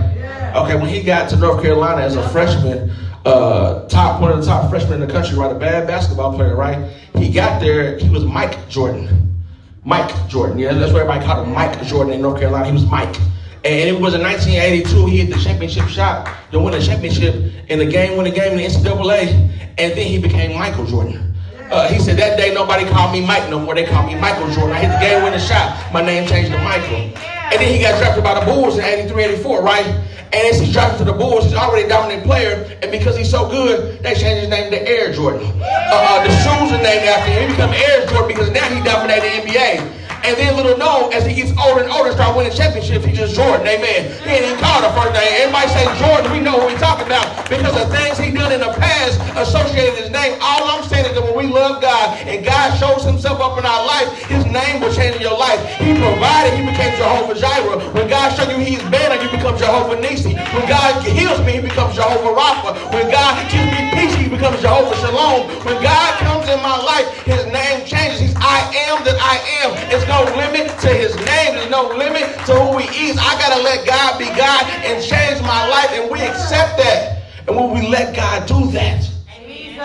Okay, 0.57 0.77
when 0.77 0.89
he 0.89 1.03
got 1.03 1.29
to 1.31 1.37
North 1.37 1.63
Carolina 1.63 2.01
as 2.01 2.17
a 2.17 2.27
freshman, 2.31 2.91
uh, 3.25 3.87
top 3.89 4.21
one 4.21 4.33
of 4.33 4.39
the 4.39 4.47
top 4.47 4.71
freshmen 4.71 5.01
in 5.01 5.07
the 5.07 5.13
country, 5.13 5.37
right? 5.37 5.53
A 5.53 5.59
bad 5.59 5.87
basketball 5.87 6.35
player, 6.35 6.57
right? 6.57 6.91
He 7.17 7.31
got 7.31 7.61
there. 7.61 7.99
He 7.99 8.09
was 8.09 8.25
Mike 8.25 8.69
Jordan. 8.69 9.43
Mike 9.85 10.29
Jordan. 10.29 10.59
Yeah, 10.59 10.73
that's 10.75 10.93
why 10.93 11.01
everybody 11.01 11.25
called 11.25 11.47
him 11.47 11.55
Mike 11.55 11.83
Jordan 11.83 12.13
in 12.13 12.23
North 12.23 12.39
Carolina. 12.39 12.67
He 12.67 12.73
was 12.73 12.87
Mike. 12.87 13.17
And 13.63 13.89
it 13.89 14.01
was 14.01 14.15
in 14.15 14.23
1982. 14.23 15.07
He 15.07 15.19
hit 15.19 15.35
the 15.35 15.41
championship 15.41 15.87
shot 15.89 16.35
to 16.51 16.59
win 16.59 16.73
the 16.73 16.81
championship 16.81 17.35
in 17.69 17.79
the 17.79 17.87
game, 17.87 18.17
win 18.17 18.25
the 18.25 18.31
game 18.31 18.53
in 18.53 18.59
the 18.59 18.65
NCAA, 18.65 19.33
and 19.77 19.93
then 19.93 20.07
he 20.07 20.19
became 20.19 20.59
Michael 20.59 20.87
Jordan. 20.87 21.30
Uh, 21.71 21.87
he 21.89 22.01
said 22.01 22.19
that 22.19 22.37
day 22.37 22.53
nobody 22.53 22.85
called 22.91 23.13
me 23.13 23.25
Mike 23.25 23.49
no 23.49 23.61
more. 23.61 23.75
They 23.77 23.87
called 23.87 24.07
me 24.07 24.17
Michael 24.19 24.51
Jordan. 24.51 24.75
I 24.75 24.81
hit 24.81 24.91
the 24.91 24.99
game 24.99 25.23
winning 25.23 25.39
shot. 25.39 25.71
My 25.93 26.03
name 26.03 26.27
changed 26.27 26.51
to 26.51 26.59
Michael. 26.59 27.15
And 27.51 27.59
then 27.63 27.73
he 27.73 27.81
got 27.81 27.99
drafted 27.99 28.25
by 28.25 28.39
the 28.39 28.45
Bulls 28.45 28.77
in 28.77 28.85
83, 28.85 29.39
84, 29.39 29.63
right? 29.63 29.87
And 30.33 30.47
as 30.51 30.59
he's 30.59 30.73
drafted 30.73 30.99
to 30.99 31.05
the 31.05 31.17
Bulls, 31.17 31.45
he's 31.45 31.55
already 31.55 31.87
a 31.87 31.89
dominant 31.89 32.25
player. 32.25 32.67
And 32.83 32.91
because 32.91 33.17
he's 33.17 33.31
so 33.31 33.49
good, 33.49 34.03
they 34.03 34.15
changed 34.15 34.43
his 34.43 34.49
name 34.49 34.71
to 34.71 34.83
Air 34.83 35.13
Jordan. 35.13 35.47
Uh, 35.63 35.95
uh, 35.95 36.23
the 36.23 36.31
shoes 36.43 36.75
are 36.75 36.83
named 36.83 37.07
after 37.07 37.31
him. 37.31 37.51
He 37.51 37.55
become 37.55 37.71
Air 37.71 38.07
Jordan 38.07 38.29
because 38.29 38.51
now 38.51 38.67
he 38.69 38.83
dominated 38.83 39.47
the 39.47 39.51
NBA. 39.51 40.00
And 40.23 40.37
then 40.37 40.57
little 40.57 40.77
known, 40.77 41.13
as 41.13 41.25
he 41.25 41.35
gets 41.35 41.53
older 41.57 41.83
and 41.83 41.91
older, 41.91 42.13
start 42.13 42.37
winning 42.37 42.53
championships, 42.53 43.05
he 43.05 43.13
just 43.13 43.35
Jordan, 43.35 43.67
amen. 43.67 44.13
He 44.21 44.31
ain't 44.31 44.45
even 44.45 44.59
called 44.61 44.85
a 44.85 44.93
first 44.93 45.17
name. 45.17 45.33
Everybody 45.41 45.69
say 45.73 45.85
Jordan, 45.97 46.29
we 46.33 46.41
know 46.41 46.61
who 46.61 46.67
we 46.69 46.77
talking 46.77 47.07
about. 47.07 47.49
Because 47.49 47.73
the 47.73 47.89
things 47.89 48.19
he 48.19 48.31
done 48.31 48.53
in 48.53 48.61
the 48.61 48.73
past 48.77 49.17
associated 49.41 49.97
his 49.97 50.11
name. 50.11 50.37
All 50.41 50.69
I'm 50.69 50.85
saying 50.85 51.07
is 51.09 51.15
that 51.17 51.25
when 51.25 51.37
we 51.37 51.47
love 51.49 51.81
God 51.81 52.21
and 52.29 52.45
God 52.45 52.77
shows 52.77 53.03
himself 53.03 53.41
up 53.41 53.57
in 53.59 53.65
our 53.65 53.85
life, 53.87 54.13
his 54.29 54.45
name 54.45 54.81
will 54.81 54.93
change 54.93 55.17
in 55.17 55.23
your 55.23 55.39
life. 55.39 55.59
He 55.81 55.97
provided, 55.97 56.53
he 56.53 56.69
became 56.69 56.93
Jehovah 57.01 57.35
Jireh. 57.35 57.81
When 57.97 58.09
God 58.09 58.37
showed 58.37 58.53
you 58.53 58.61
he's 58.61 58.83
banner, 58.93 59.17
you 59.23 59.31
become 59.33 59.57
Jehovah 59.57 59.99
Nisi. 60.01 60.37
When 60.53 60.69
God 60.69 61.01
heals 61.03 61.41
me, 61.47 61.59
he 61.59 61.61
becomes 61.61 61.97
Jehovah 61.97 62.37
Rapha. 62.37 62.77
When 62.93 63.11
God 63.11 63.35
gives 63.49 63.73
me 63.73 63.89
becomes 64.31 64.61
Jehovah 64.63 64.95
Shalom. 65.03 65.49
When 65.67 65.83
God 65.83 66.19
comes 66.21 66.49
in 66.49 66.63
my 66.63 66.79
life, 66.79 67.07
his 67.27 67.45
name 67.47 67.85
changes. 67.85 68.21
He's 68.21 68.35
I 68.37 68.63
am 68.89 69.05
that 69.05 69.19
I 69.19 69.37
am. 69.61 69.75
It's 69.91 70.07
no 70.07 70.23
limit 70.39 70.71
to 70.81 70.89
his 70.89 71.15
name. 71.27 71.59
There's 71.59 71.71
no 71.71 71.89
limit 71.89 72.25
to 72.47 72.55
who 72.55 72.79
he 72.79 73.11
is. 73.11 73.19
I 73.19 73.35
got 73.43 73.57
to 73.57 73.63
let 73.63 73.87
God 73.87 74.19
be 74.19 74.27
God 74.39 74.65
and 74.87 75.03
change 75.03 75.43
my 75.43 75.69
life. 75.69 75.91
And 75.93 76.11
we 76.11 76.21
accept 76.23 76.79
that. 76.79 77.23
And 77.49 77.57
when 77.57 77.75
we 77.75 77.89
let 77.89 78.15
God 78.15 78.47
do 78.47 78.71
that, 78.73 79.09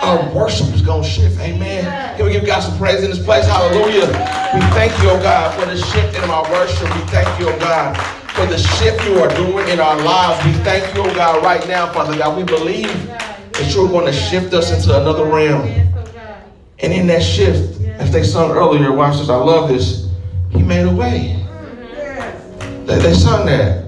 Our 0.02 0.28
worship 0.34 0.68
is 0.74 0.82
going 0.82 1.02
to 1.02 1.08
shift. 1.08 1.40
Amen. 1.40 2.16
Can 2.16 2.26
we 2.26 2.32
give 2.32 2.44
God 2.46 2.60
some 2.60 2.76
praise 2.78 3.02
in 3.02 3.10
this 3.10 3.22
place? 3.24 3.46
Hallelujah. 3.46 4.06
We 4.54 4.60
thank 4.76 4.92
you, 5.02 5.08
oh 5.10 5.20
God, 5.22 5.58
for 5.58 5.64
the 5.66 5.76
shift 5.76 6.16
in 6.16 6.30
our 6.30 6.44
worship. 6.52 6.84
We 6.94 7.00
thank 7.08 7.26
you, 7.40 7.48
oh 7.48 7.58
God, 7.58 7.96
for 8.36 8.44
the 8.46 8.58
shift 8.58 9.02
you 9.06 9.18
are 9.20 9.34
doing 9.34 9.68
in 9.68 9.80
our 9.80 9.96
lives. 10.02 10.44
We 10.44 10.52
thank 10.62 10.94
you, 10.94 11.02
oh 11.02 11.14
God, 11.14 11.42
right 11.42 11.66
now, 11.66 11.90
Father 11.92 12.16
God. 12.16 12.36
We 12.36 12.44
believe 12.44 12.92
that 13.66 13.74
you're 13.74 13.88
going 13.88 14.06
to 14.06 14.12
shift 14.12 14.54
us 14.54 14.70
into 14.70 14.98
another 15.00 15.24
realm. 15.24 15.66
And 16.78 16.92
in 16.92 17.06
that 17.08 17.22
shift, 17.22 17.80
as 17.98 18.12
they 18.12 18.22
sung 18.22 18.50
earlier, 18.52 18.92
watch 18.92 19.18
this, 19.18 19.28
I 19.28 19.36
love 19.36 19.68
this, 19.68 20.08
he 20.50 20.62
made 20.62 20.86
a 20.86 20.94
way. 20.94 21.42
They, 22.86 22.98
they 22.98 23.14
sung 23.14 23.46
that. 23.46 23.84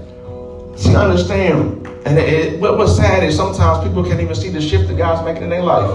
See, 0.77 0.95
understand, 0.95 1.87
and 2.05 2.17
it, 2.17 2.29
it, 2.29 2.59
what 2.59 2.77
was 2.77 2.95
sad 2.97 3.23
is 3.23 3.35
sometimes 3.35 3.85
people 3.87 4.03
can't 4.03 4.19
even 4.19 4.35
see 4.35 4.49
the 4.49 4.61
shift 4.61 4.87
that 4.87 4.97
God's 4.97 5.25
making 5.25 5.43
in 5.43 5.49
their 5.49 5.63
life. 5.63 5.89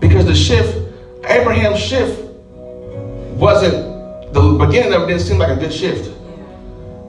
Because 0.00 0.26
the 0.26 0.34
shift, 0.34 0.76
Abraham's 1.26 1.80
shift, 1.80 2.22
wasn't, 3.38 4.32
the 4.32 4.56
beginning 4.58 4.92
of 4.94 5.02
it 5.02 5.06
didn't 5.06 5.22
seem 5.22 5.38
like 5.38 5.56
a 5.56 5.56
good 5.56 5.72
shift. 5.72 6.10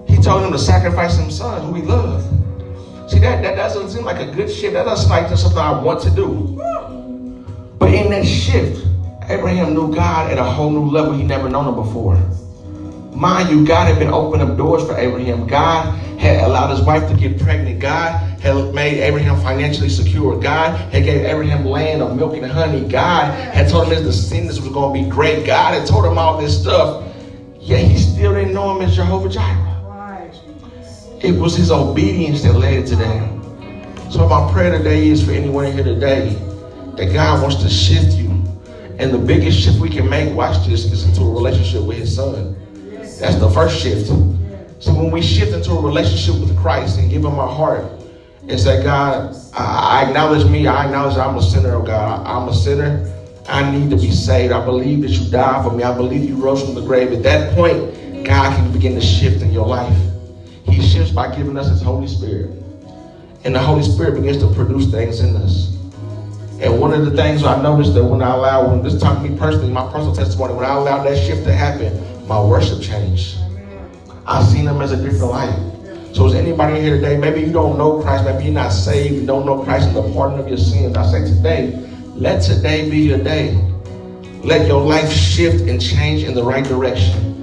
He 0.07 0.17
told 0.17 0.43
him 0.43 0.51
to 0.51 0.59
sacrifice 0.59 1.17
his 1.17 1.37
son, 1.37 1.65
who 1.65 1.73
he 1.75 1.81
loved. 1.81 2.36
See, 3.07 3.19
that, 3.19 3.41
that 3.41 3.55
doesn't 3.55 3.89
seem 3.89 4.03
like 4.03 4.19
a 4.19 4.29
good 4.31 4.51
shift. 4.51 4.73
That 4.73 4.83
doesn't 4.83 5.09
like 5.09 5.29
something 5.37 5.57
I 5.57 5.81
want 5.81 6.01
to 6.01 6.09
do. 6.11 6.59
But 7.79 7.93
in 7.93 8.09
that 8.11 8.25
shift, 8.25 8.85
Abraham 9.29 9.73
knew 9.73 9.93
God 9.95 10.29
at 10.29 10.37
a 10.37 10.43
whole 10.43 10.69
new 10.69 10.89
level 10.89 11.13
he 11.13 11.23
never 11.23 11.49
known 11.49 11.67
him 11.67 11.75
before. 11.75 12.15
Mind 13.15 13.49
you, 13.49 13.65
God 13.65 13.87
had 13.87 13.97
been 13.97 14.09
opening 14.09 14.49
up 14.49 14.57
doors 14.57 14.85
for 14.85 14.97
Abraham. 14.97 15.47
God 15.47 15.97
had 16.19 16.43
allowed 16.43 16.75
his 16.75 16.81
wife 16.85 17.09
to 17.09 17.15
get 17.15 17.39
pregnant. 17.39 17.79
God 17.79 18.11
had 18.41 18.73
made 18.73 18.99
Abraham 19.01 19.39
financially 19.41 19.89
secure. 19.89 20.37
God 20.37 20.77
had 20.91 21.03
gave 21.03 21.25
Abraham 21.25 21.65
land 21.65 22.01
of 22.01 22.15
milk 22.15 22.35
and 22.35 22.45
honey. 22.45 22.87
God 22.87 23.33
had 23.33 23.69
told 23.69 23.87
him 23.87 23.93
his 23.93 24.01
descendants 24.01 24.59
was 24.59 24.69
going 24.69 24.93
to 24.93 25.03
be 25.05 25.09
great. 25.09 25.45
God 25.45 25.73
had 25.73 25.87
told 25.87 26.05
him 26.05 26.17
all 26.17 26.39
this 26.39 26.61
stuff. 26.61 27.05
Yet 27.59 27.85
he 27.85 27.97
still 27.97 28.33
didn't 28.33 28.53
know 28.53 28.75
him 28.75 28.81
as 28.87 28.95
Jehovah 28.95 29.29
Jireh. 29.29 29.66
It 31.19 31.31
was 31.31 31.55
his 31.55 31.71
obedience 31.71 32.43
that 32.43 32.53
led 32.53 32.85
to 32.87 32.95
that. 32.97 34.11
So 34.11 34.27
my 34.29 34.51
prayer 34.53 34.77
today 34.77 35.07
is 35.07 35.25
for 35.25 35.31
anyone 35.31 35.71
here 35.71 35.83
today 35.83 36.29
that 36.95 37.11
God 37.11 37.41
wants 37.41 37.55
to 37.63 37.69
shift 37.69 38.13
you. 38.13 38.27
And 38.99 39.11
the 39.11 39.17
biggest 39.17 39.59
shift 39.59 39.79
we 39.79 39.89
can 39.89 40.07
make, 40.07 40.35
watch 40.35 40.65
this, 40.67 40.85
is 40.85 41.05
into 41.05 41.21
a 41.21 41.29
relationship 41.29 41.81
with 41.83 41.97
his 41.97 42.15
son. 42.15 42.55
That's 43.19 43.35
the 43.35 43.49
first 43.49 43.81
shift. 43.81 44.07
So 44.07 44.93
when 44.93 45.09
we 45.09 45.23
shift 45.23 45.53
into 45.53 45.71
a 45.71 45.81
relationship 45.81 46.39
with 46.39 46.55
Christ 46.55 46.99
and 46.99 47.09
give 47.09 47.25
him 47.25 47.39
our 47.39 47.47
heart 47.47 47.85
and 48.47 48.59
say, 48.59 48.83
God, 48.83 49.35
I 49.53 50.05
acknowledge 50.07 50.47
me. 50.47 50.67
I 50.67 50.85
acknowledge 50.85 51.17
I'm 51.17 51.35
a 51.35 51.41
sinner, 51.41 51.73
oh 51.75 51.81
God. 51.81 52.27
I'm 52.27 52.47
a 52.47 52.53
sinner. 52.53 53.11
I 53.49 53.71
need 53.71 53.89
to 53.89 53.95
be 53.95 54.11
saved. 54.11 54.53
I 54.53 54.63
believe 54.63 55.01
that 55.01 55.11
you 55.11 55.31
died 55.31 55.65
for 55.65 55.75
me. 55.75 55.83
I 55.83 55.95
believe 55.95 56.29
you 56.29 56.35
rose 56.35 56.63
from 56.63 56.75
the 56.75 56.81
grave. 56.81 57.11
At 57.11 57.23
that 57.23 57.55
point, 57.55 58.23
God 58.23 58.55
can 58.55 58.71
begin 58.71 58.93
to 58.93 59.01
shift 59.01 59.41
in 59.41 59.51
your 59.51 59.65
life. 59.65 59.97
He 60.67 60.81
shifts 60.81 61.11
by 61.11 61.35
giving 61.35 61.57
us 61.57 61.69
his 61.69 61.81
Holy 61.81 62.07
Spirit. 62.07 62.51
And 63.43 63.55
the 63.55 63.59
Holy 63.59 63.83
Spirit 63.83 64.15
begins 64.15 64.37
to 64.39 64.47
produce 64.53 64.91
things 64.91 65.19
in 65.21 65.35
us. 65.35 65.75
And 66.59 66.81
one 66.81 66.93
of 66.93 67.05
the 67.05 67.15
things 67.15 67.43
I 67.43 67.61
noticed 67.61 67.93
that 67.93 68.03
when 68.03 68.21
I 68.21 68.33
allowed, 68.33 68.71
when 68.71 68.83
this 68.83 68.99
time 68.99 69.23
to 69.23 69.29
me 69.29 69.37
personally, 69.37 69.71
my 69.71 69.85
personal 69.91 70.15
testimony, 70.15 70.55
when 70.55 70.65
I 70.65 70.75
allowed 70.75 71.03
that 71.03 71.17
shift 71.17 71.43
to 71.45 71.53
happen, 71.53 72.27
my 72.27 72.41
worship 72.43 72.81
changed. 72.81 73.37
I've 74.25 74.45
seen 74.45 74.67
him 74.67 74.81
as 74.81 74.91
a 74.91 74.97
different 74.97 75.31
light. 75.31 75.67
So 76.13 76.25
is 76.25 76.33
anybody 76.33 76.81
here 76.81 76.95
today, 76.95 77.15
maybe 77.15 77.41
you 77.41 77.53
don't 77.53 77.77
know 77.77 78.01
Christ, 78.01 78.25
maybe 78.25 78.45
you're 78.45 78.53
not 78.53 78.71
saved, 78.71 79.13
you 79.13 79.25
don't 79.25 79.45
know 79.45 79.63
Christ 79.63 79.87
and 79.87 79.95
the 79.95 80.11
pardon 80.13 80.39
of 80.39 80.47
your 80.47 80.57
sins. 80.57 80.97
I 80.97 81.05
say 81.05 81.25
today, 81.25 81.87
let 82.15 82.41
today 82.41 82.89
be 82.89 82.97
your 82.97 83.19
day. 83.19 83.55
Let 84.43 84.67
your 84.67 84.81
life 84.81 85.11
shift 85.11 85.61
and 85.69 85.79
change 85.79 86.23
in 86.23 86.33
the 86.33 86.43
right 86.43 86.63
direction. 86.63 87.36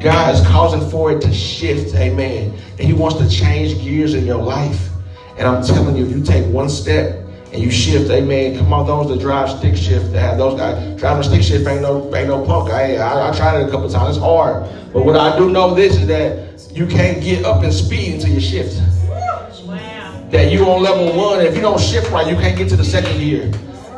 God 0.00 0.34
is 0.34 0.46
causing 0.46 0.88
for 0.90 1.10
it 1.10 1.20
to 1.22 1.32
shift, 1.32 1.94
amen. 1.96 2.56
And 2.78 2.80
he 2.80 2.92
wants 2.92 3.18
to 3.18 3.28
change 3.28 3.82
gears 3.82 4.14
in 4.14 4.24
your 4.26 4.40
life. 4.40 4.90
And 5.36 5.46
I'm 5.46 5.64
telling 5.64 5.96
you, 5.96 6.06
if 6.06 6.12
you 6.12 6.22
take 6.22 6.46
one 6.52 6.68
step 6.68 7.24
and 7.52 7.62
you 7.62 7.70
shift, 7.70 8.10
amen. 8.10 8.56
Come 8.56 8.72
on, 8.72 8.86
those 8.86 9.08
that 9.08 9.20
drive 9.20 9.50
stick 9.50 9.76
shift, 9.76 10.12
that 10.12 10.20
have 10.20 10.38
those 10.38 10.58
guys 10.58 11.00
driving 11.00 11.24
stick 11.24 11.42
shift 11.42 11.66
ain't 11.66 11.82
no 11.82 12.14
ain't 12.14 12.28
no 12.28 12.44
punk. 12.44 12.70
I, 12.70 12.96
I, 12.96 13.30
I 13.30 13.36
tried 13.36 13.60
it 13.60 13.68
a 13.68 13.70
couple 13.70 13.88
times. 13.88 14.16
It's 14.16 14.24
hard, 14.24 14.62
but 14.92 15.04
what 15.04 15.16
I 15.16 15.36
do 15.36 15.50
know 15.50 15.74
this 15.74 15.96
is 15.96 16.06
that 16.06 16.70
you 16.76 16.86
can't 16.86 17.22
get 17.22 17.44
up 17.44 17.64
in 17.64 17.72
speed 17.72 18.14
until 18.14 18.30
you 18.30 18.40
shift. 18.40 18.80
Wow. 19.08 20.28
That 20.30 20.52
you 20.52 20.64
on 20.66 20.82
level 20.82 21.16
one. 21.16 21.40
If 21.40 21.56
you 21.56 21.62
don't 21.62 21.80
shift 21.80 22.10
right, 22.12 22.26
you 22.26 22.36
can't 22.36 22.56
get 22.56 22.68
to 22.68 22.76
the 22.76 22.84
second 22.84 23.18
gear. 23.18 23.50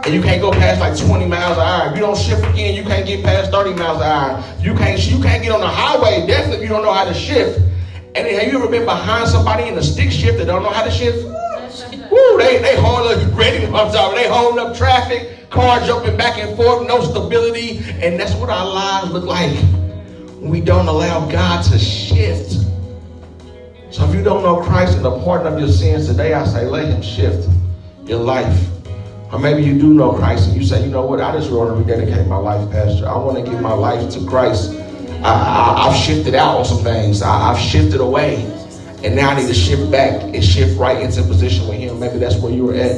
And 0.05 0.15
you 0.15 0.23
can't 0.23 0.41
go 0.41 0.51
past 0.51 0.81
like 0.81 0.97
20 0.97 1.27
miles 1.27 1.59
an 1.59 1.63
hour. 1.63 1.91
If 1.91 1.95
you 1.95 2.01
don't 2.01 2.17
shift 2.17 2.43
again, 2.47 2.75
you 2.75 2.83
can't 2.83 3.07
get 3.07 3.23
past 3.23 3.51
30 3.51 3.75
miles 3.75 3.99
an 3.99 4.05
hour. 4.05 4.45
You 4.61 4.75
can't 4.75 4.99
you 5.07 5.23
can't 5.23 5.43
get 5.43 5.53
on 5.53 5.61
the 5.61 5.69
highway, 5.69 6.27
definitely 6.27 6.57
if 6.57 6.63
you 6.63 6.69
don't 6.69 6.83
know 6.83 6.93
how 6.93 7.05
to 7.05 7.13
shift. 7.13 7.61
And 8.15 8.27
have 8.27 8.51
you 8.51 8.59
ever 8.59 8.69
been 8.69 8.87
behind 8.87 9.29
somebody 9.29 9.69
in 9.69 9.77
a 9.77 9.83
stick 9.83 10.11
shift 10.11 10.39
that 10.39 10.47
don't 10.47 10.63
know 10.63 10.71
how 10.71 10.85
to 10.85 10.91
shift? 10.91 11.25
Woo, 12.11 12.39
they, 12.39 12.59
they 12.59 12.77
hold 12.77 13.13
up, 13.13 13.39
ready, 13.39 13.65
I'm 13.67 13.93
sorry, 13.93 14.23
they 14.23 14.29
hold 14.29 14.59
up 14.59 14.75
traffic, 14.75 15.49
car 15.51 15.81
jumping 15.81 16.17
back 16.17 16.39
and 16.39 16.57
forth, 16.57 16.89
no 16.89 17.03
stability. 17.03 17.79
And 18.03 18.19
that's 18.19 18.35
what 18.35 18.49
our 18.49 18.67
lives 18.67 19.11
look 19.13 19.25
like 19.25 19.55
when 20.41 20.51
we 20.51 20.63
don't 20.63 20.89
allow 20.89 21.31
God 21.31 21.63
to 21.65 21.79
shift. 21.79 22.53
So 23.91 24.09
if 24.09 24.15
you 24.15 24.25
don't 24.25 24.43
know 24.43 24.63
Christ 24.63 24.97
and 24.97 25.05
the 25.05 25.21
pardon 25.21 25.53
of 25.53 25.59
your 25.59 25.69
sins 25.69 26.07
today, 26.07 26.33
I 26.33 26.47
say 26.47 26.65
let 26.65 26.87
him 26.87 27.03
shift 27.03 27.49
your 28.07 28.21
life. 28.21 28.80
Or 29.33 29.39
maybe 29.39 29.63
you 29.63 29.79
do 29.79 29.95
know 29.95 30.13
Christ 30.13 30.49
and 30.49 30.57
you 30.57 30.67
say, 30.67 30.85
you 30.85 30.91
know 30.91 31.07
what, 31.07 31.21
I 31.21 31.33
just 31.33 31.53
want 31.53 31.71
to 31.71 31.77
rededicate 31.77 32.27
my 32.27 32.37
life, 32.37 32.69
Pastor. 32.71 33.09
I 33.09 33.17
want 33.17 33.45
to 33.45 33.49
give 33.49 33.61
my 33.61 33.73
life 33.73 34.11
to 34.15 34.27
Christ. 34.27 34.73
I, 35.23 35.89
have 35.89 35.97
shifted 35.97 36.35
out 36.35 36.59
on 36.59 36.65
some 36.65 36.83
things. 36.83 37.23
I, 37.23 37.51
I've 37.51 37.59
shifted 37.59 38.01
away. 38.01 38.45
And 39.05 39.15
now 39.15 39.31
I 39.31 39.41
need 39.41 39.47
to 39.47 39.55
shift 39.55 39.91
back 39.91 40.21
and 40.23 40.45
shift 40.45 40.79
right 40.79 41.01
into 41.01 41.23
position 41.23 41.69
with 41.69 41.79
Him. 41.79 42.01
Maybe 42.01 42.19
that's 42.19 42.37
where 42.37 42.53
you 42.53 42.65
were 42.65 42.75
at 42.75 42.93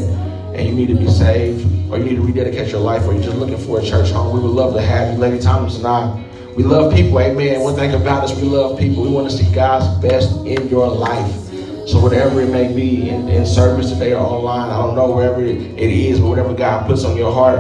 and 0.55 0.69
you 0.69 0.75
need 0.75 0.89
to 0.89 0.95
be 0.95 1.09
saved 1.09 1.65
or 1.91 1.99
you 1.99 2.05
need 2.05 2.17
to 2.17 2.23
rededicate 2.23 2.71
your 2.71 2.81
life 2.81 3.05
or 3.07 3.13
you're 3.13 3.23
just 3.23 3.37
looking 3.37 3.59
for 3.59 3.81
a 3.81 3.85
church 3.85 4.11
home. 4.11 4.35
We 4.35 4.41
would 4.41 4.55
love 4.55 4.75
to 4.75 4.83
have 4.83 5.13
you, 5.13 5.19
Lady 5.19 5.39
Thomas 5.39 5.77
and 5.77 5.87
I. 5.87 6.25
We 6.57 6.65
love 6.65 6.95
people, 6.95 7.19
amen. 7.21 7.61
One 7.61 7.75
thing 7.75 7.95
about 7.95 8.25
us, 8.25 8.37
we 8.37 8.43
love 8.43 8.79
people. 8.79 9.03
We 9.03 9.11
want 9.11 9.31
to 9.31 9.37
see 9.37 9.51
God's 9.55 9.87
best 10.03 10.31
in 10.47 10.69
your 10.69 10.89
life. 10.89 11.52
So 11.87 11.99
whatever 11.99 12.41
it 12.41 12.51
may 12.51 12.73
be 12.73 13.09
in, 13.11 13.29
in 13.29 13.45
service 13.45 13.91
today 13.91 14.15
or 14.15 14.21
online, 14.21 14.71
I 14.71 14.79
don't 14.79 14.95
know 14.95 15.11
wherever 15.11 15.43
it 15.43 15.79
is, 15.79 16.21
but 16.21 16.29
whatever 16.29 16.55
God 16.55 16.87
puts 16.87 17.05
on 17.05 17.17
your 17.17 17.33
heart, 17.33 17.59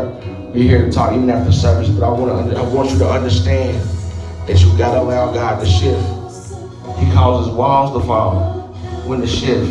we're 0.54 0.62
here 0.62 0.84
to 0.84 0.92
talk 0.92 1.12
even 1.12 1.28
after 1.28 1.50
service. 1.50 1.88
But 1.88 2.04
I 2.06 2.10
want 2.10 2.50
to, 2.50 2.56
I 2.56 2.62
want 2.62 2.90
you 2.90 2.98
to 2.98 3.10
understand 3.10 3.76
that 4.46 4.60
you 4.60 4.78
got 4.78 4.94
to 4.94 5.00
allow 5.00 5.32
God 5.32 5.58
to 5.58 5.66
shift. 5.66 6.00
He 6.98 7.10
causes 7.12 7.52
walls 7.52 8.00
to 8.00 8.06
fall 8.06 8.68
when 9.06 9.20
the 9.20 9.26
shift. 9.26 9.70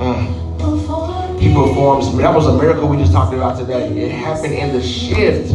Mm. 0.00 1.38
He 1.38 1.52
performs. 1.52 2.16
That 2.16 2.34
was 2.34 2.46
a 2.46 2.56
miracle 2.56 2.88
we 2.88 2.96
just 2.96 3.12
talked 3.12 3.34
about 3.34 3.58
today. 3.58 3.88
It 3.98 4.12
happened 4.12 4.54
in 4.54 4.72
the 4.72 4.82
shift. 4.82 5.52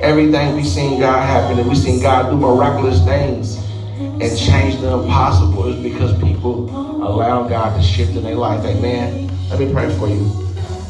Everything 0.00 0.56
we've 0.56 0.66
seen 0.66 0.98
God 0.98 1.24
happen, 1.24 1.60
and 1.60 1.68
we've 1.68 1.78
seen 1.78 2.02
God 2.02 2.30
do 2.30 2.36
miraculous 2.36 3.04
things 3.04 3.56
and 4.00 4.38
change 4.38 4.80
the 4.80 4.92
impossible 4.94 5.68
is 5.68 5.82
because 5.82 6.18
people 6.20 6.89
allow 7.02 7.48
God 7.48 7.76
to 7.76 7.82
shift 7.82 8.16
in 8.16 8.22
their 8.22 8.34
life. 8.34 8.64
Amen. 8.64 9.30
Let 9.48 9.58
me 9.58 9.72
pray 9.72 9.90
for 9.98 10.08
you. 10.08 10.30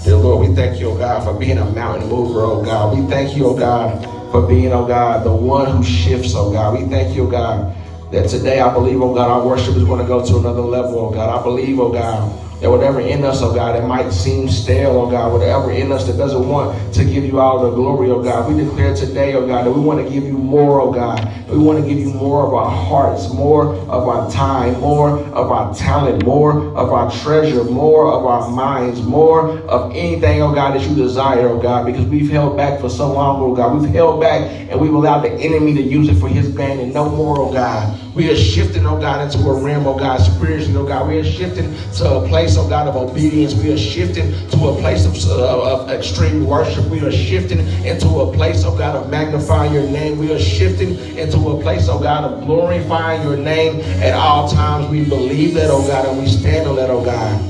Dear 0.04 0.16
Lord, 0.16 0.48
we 0.48 0.54
thank 0.54 0.80
you, 0.80 0.90
oh 0.90 0.98
God, 0.98 1.24
for 1.24 1.38
being 1.38 1.58
a 1.58 1.64
mountain 1.72 2.08
mover, 2.08 2.40
oh 2.40 2.62
God. 2.62 2.96
We 2.96 3.06
thank 3.06 3.36
you, 3.36 3.46
oh 3.46 3.56
God, 3.56 4.02
for 4.30 4.46
being, 4.46 4.72
oh 4.72 4.86
God, 4.86 5.24
the 5.24 5.32
one 5.32 5.70
who 5.70 5.84
shifts, 5.84 6.34
oh 6.34 6.52
God. 6.52 6.80
We 6.80 6.88
thank 6.88 7.14
you, 7.14 7.26
oh 7.26 7.30
God, 7.30 7.76
that 8.10 8.28
today 8.28 8.60
I 8.60 8.72
believe, 8.72 9.00
oh 9.00 9.14
God, 9.14 9.30
our 9.30 9.46
worship 9.46 9.76
is 9.76 9.84
going 9.84 10.00
to 10.00 10.06
go 10.06 10.24
to 10.24 10.38
another 10.38 10.62
level, 10.62 10.98
oh 10.98 11.10
God. 11.10 11.38
I 11.38 11.42
believe, 11.42 11.78
oh 11.78 11.92
God, 11.92 12.49
that 12.60 12.70
whatever 12.70 13.00
in 13.00 13.24
us, 13.24 13.40
oh 13.42 13.54
God, 13.54 13.74
that 13.74 13.86
might 13.86 14.10
seem 14.10 14.48
stale, 14.48 14.98
oh 14.98 15.10
God, 15.10 15.32
whatever 15.32 15.72
in 15.72 15.90
us 15.90 16.06
that 16.06 16.18
doesn't 16.18 16.46
want 16.46 16.94
to 16.94 17.04
give 17.04 17.24
you 17.24 17.40
all 17.40 17.62
the 17.62 17.70
glory, 17.70 18.10
oh 18.10 18.22
God, 18.22 18.52
we 18.52 18.62
declare 18.62 18.94
today, 18.94 19.34
oh 19.34 19.46
God, 19.46 19.64
that 19.64 19.72
we 19.72 19.80
want 19.80 20.06
to 20.06 20.12
give 20.12 20.24
you 20.24 20.36
more, 20.36 20.80
oh 20.80 20.92
God. 20.92 21.26
We 21.48 21.58
want 21.58 21.82
to 21.82 21.88
give 21.88 21.98
you 21.98 22.12
more 22.12 22.46
of 22.46 22.54
our 22.54 22.70
hearts, 22.70 23.32
more 23.32 23.74
of 23.74 24.06
our 24.06 24.30
time, 24.30 24.78
more 24.80 25.18
of 25.18 25.50
our 25.50 25.74
talent, 25.74 26.24
more 26.24 26.52
of 26.76 26.92
our 26.92 27.10
treasure, 27.10 27.64
more 27.64 28.12
of 28.12 28.26
our 28.26 28.50
minds, 28.50 29.02
more 29.02 29.58
of 29.60 29.92
anything, 29.96 30.42
oh 30.42 30.54
God, 30.54 30.74
that 30.74 30.86
you 30.86 30.94
desire, 30.94 31.48
oh 31.48 31.58
God, 31.58 31.86
because 31.86 32.04
we've 32.06 32.30
held 32.30 32.56
back 32.56 32.78
for 32.80 32.90
so 32.90 33.10
long, 33.10 33.40
oh 33.42 33.54
God. 33.54 33.80
We've 33.80 33.90
held 33.90 34.20
back 34.20 34.42
and 34.70 34.78
we've 34.78 34.92
allowed 34.92 35.22
the 35.22 35.32
enemy 35.32 35.74
to 35.74 35.82
use 35.82 36.08
it 36.08 36.16
for 36.16 36.28
his 36.28 36.48
gain 36.48 36.78
and 36.78 36.92
no 36.92 37.08
more, 37.08 37.38
oh 37.40 37.52
God. 37.52 37.98
We 38.20 38.30
are 38.30 38.36
shifting, 38.36 38.84
oh 38.84 39.00
God, 39.00 39.22
into 39.24 39.48
a 39.48 39.54
realm, 39.64 39.86
oh 39.86 39.98
God, 39.98 40.20
spiritually, 40.20 40.76
oh 40.76 40.84
God. 40.86 41.08
We 41.08 41.20
are 41.20 41.24
shifting 41.24 41.74
to 41.94 42.16
a 42.16 42.28
place, 42.28 42.58
oh 42.58 42.68
God, 42.68 42.86
of 42.86 42.94
obedience. 42.94 43.54
We 43.54 43.72
are 43.72 43.78
shifting 43.78 44.32
to 44.50 44.68
a 44.68 44.76
place 44.78 45.06
of, 45.06 45.16
of 45.30 45.88
extreme 45.88 46.44
worship. 46.46 46.84
We 46.86 47.00
are 47.00 47.10
shifting 47.10 47.60
into 47.82 48.08
a 48.20 48.30
place, 48.30 48.62
oh 48.66 48.76
God, 48.76 48.94
of 48.96 49.08
magnifying 49.10 49.72
your 49.72 49.84
name. 49.84 50.18
We 50.18 50.34
are 50.34 50.38
shifting 50.38 50.98
into 51.16 51.38
a 51.48 51.62
place, 51.62 51.88
oh 51.88 51.98
God, 51.98 52.24
of 52.30 52.44
glorifying 52.44 53.22
your 53.22 53.38
name 53.38 53.80
at 54.02 54.12
all 54.12 54.50
times. 54.50 54.90
We 54.90 55.02
believe 55.08 55.54
that, 55.54 55.70
oh 55.70 55.86
God, 55.86 56.04
and 56.06 56.18
we 56.18 56.28
stand 56.28 56.68
on 56.68 56.76
that, 56.76 56.90
oh 56.90 57.02
God. 57.02 57.40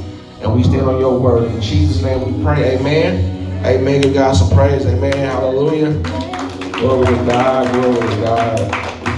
and 0.40 0.54
we 0.54 0.62
stand 0.62 0.82
on 0.82 1.00
your 1.00 1.18
word. 1.18 1.50
In 1.50 1.60
Jesus' 1.60 2.00
name 2.02 2.32
we 2.38 2.44
pray. 2.44 2.78
Amen. 2.78 3.66
Amen. 3.66 4.02
Give 4.02 4.14
God 4.14 4.34
some 4.34 4.50
praise. 4.50 4.86
Amen. 4.86 5.14
Hallelujah. 5.14 5.92
Glory 6.74 7.06
to 7.06 7.24
God. 7.26 7.72
Glory 7.74 8.08
to 8.08 8.22
God. 8.22 8.58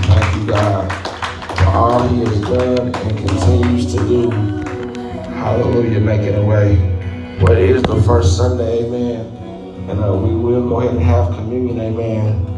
Thank 0.06 0.36
you, 0.36 0.46
God, 0.48 1.11
for 1.64 1.70
all 1.70 2.08
He 2.08 2.20
has 2.20 2.40
done 2.40 2.94
and 2.94 3.18
continues 3.18 3.94
to 3.94 3.98
do. 4.08 4.30
Hallelujah. 5.30 6.00
Making 6.00 6.34
a 6.36 6.44
way. 6.44 6.76
Well, 7.40 7.56
it 7.56 7.70
is 7.70 7.82
the 7.82 8.00
first 8.02 8.36
Sunday. 8.36 8.84
Amen. 8.84 9.26
And 9.88 10.02
uh, 10.02 10.14
we 10.14 10.34
will 10.34 10.68
go 10.68 10.80
ahead 10.80 10.94
and 10.94 11.02
have 11.02 11.34
communion. 11.34 11.80
Amen. 11.80 12.51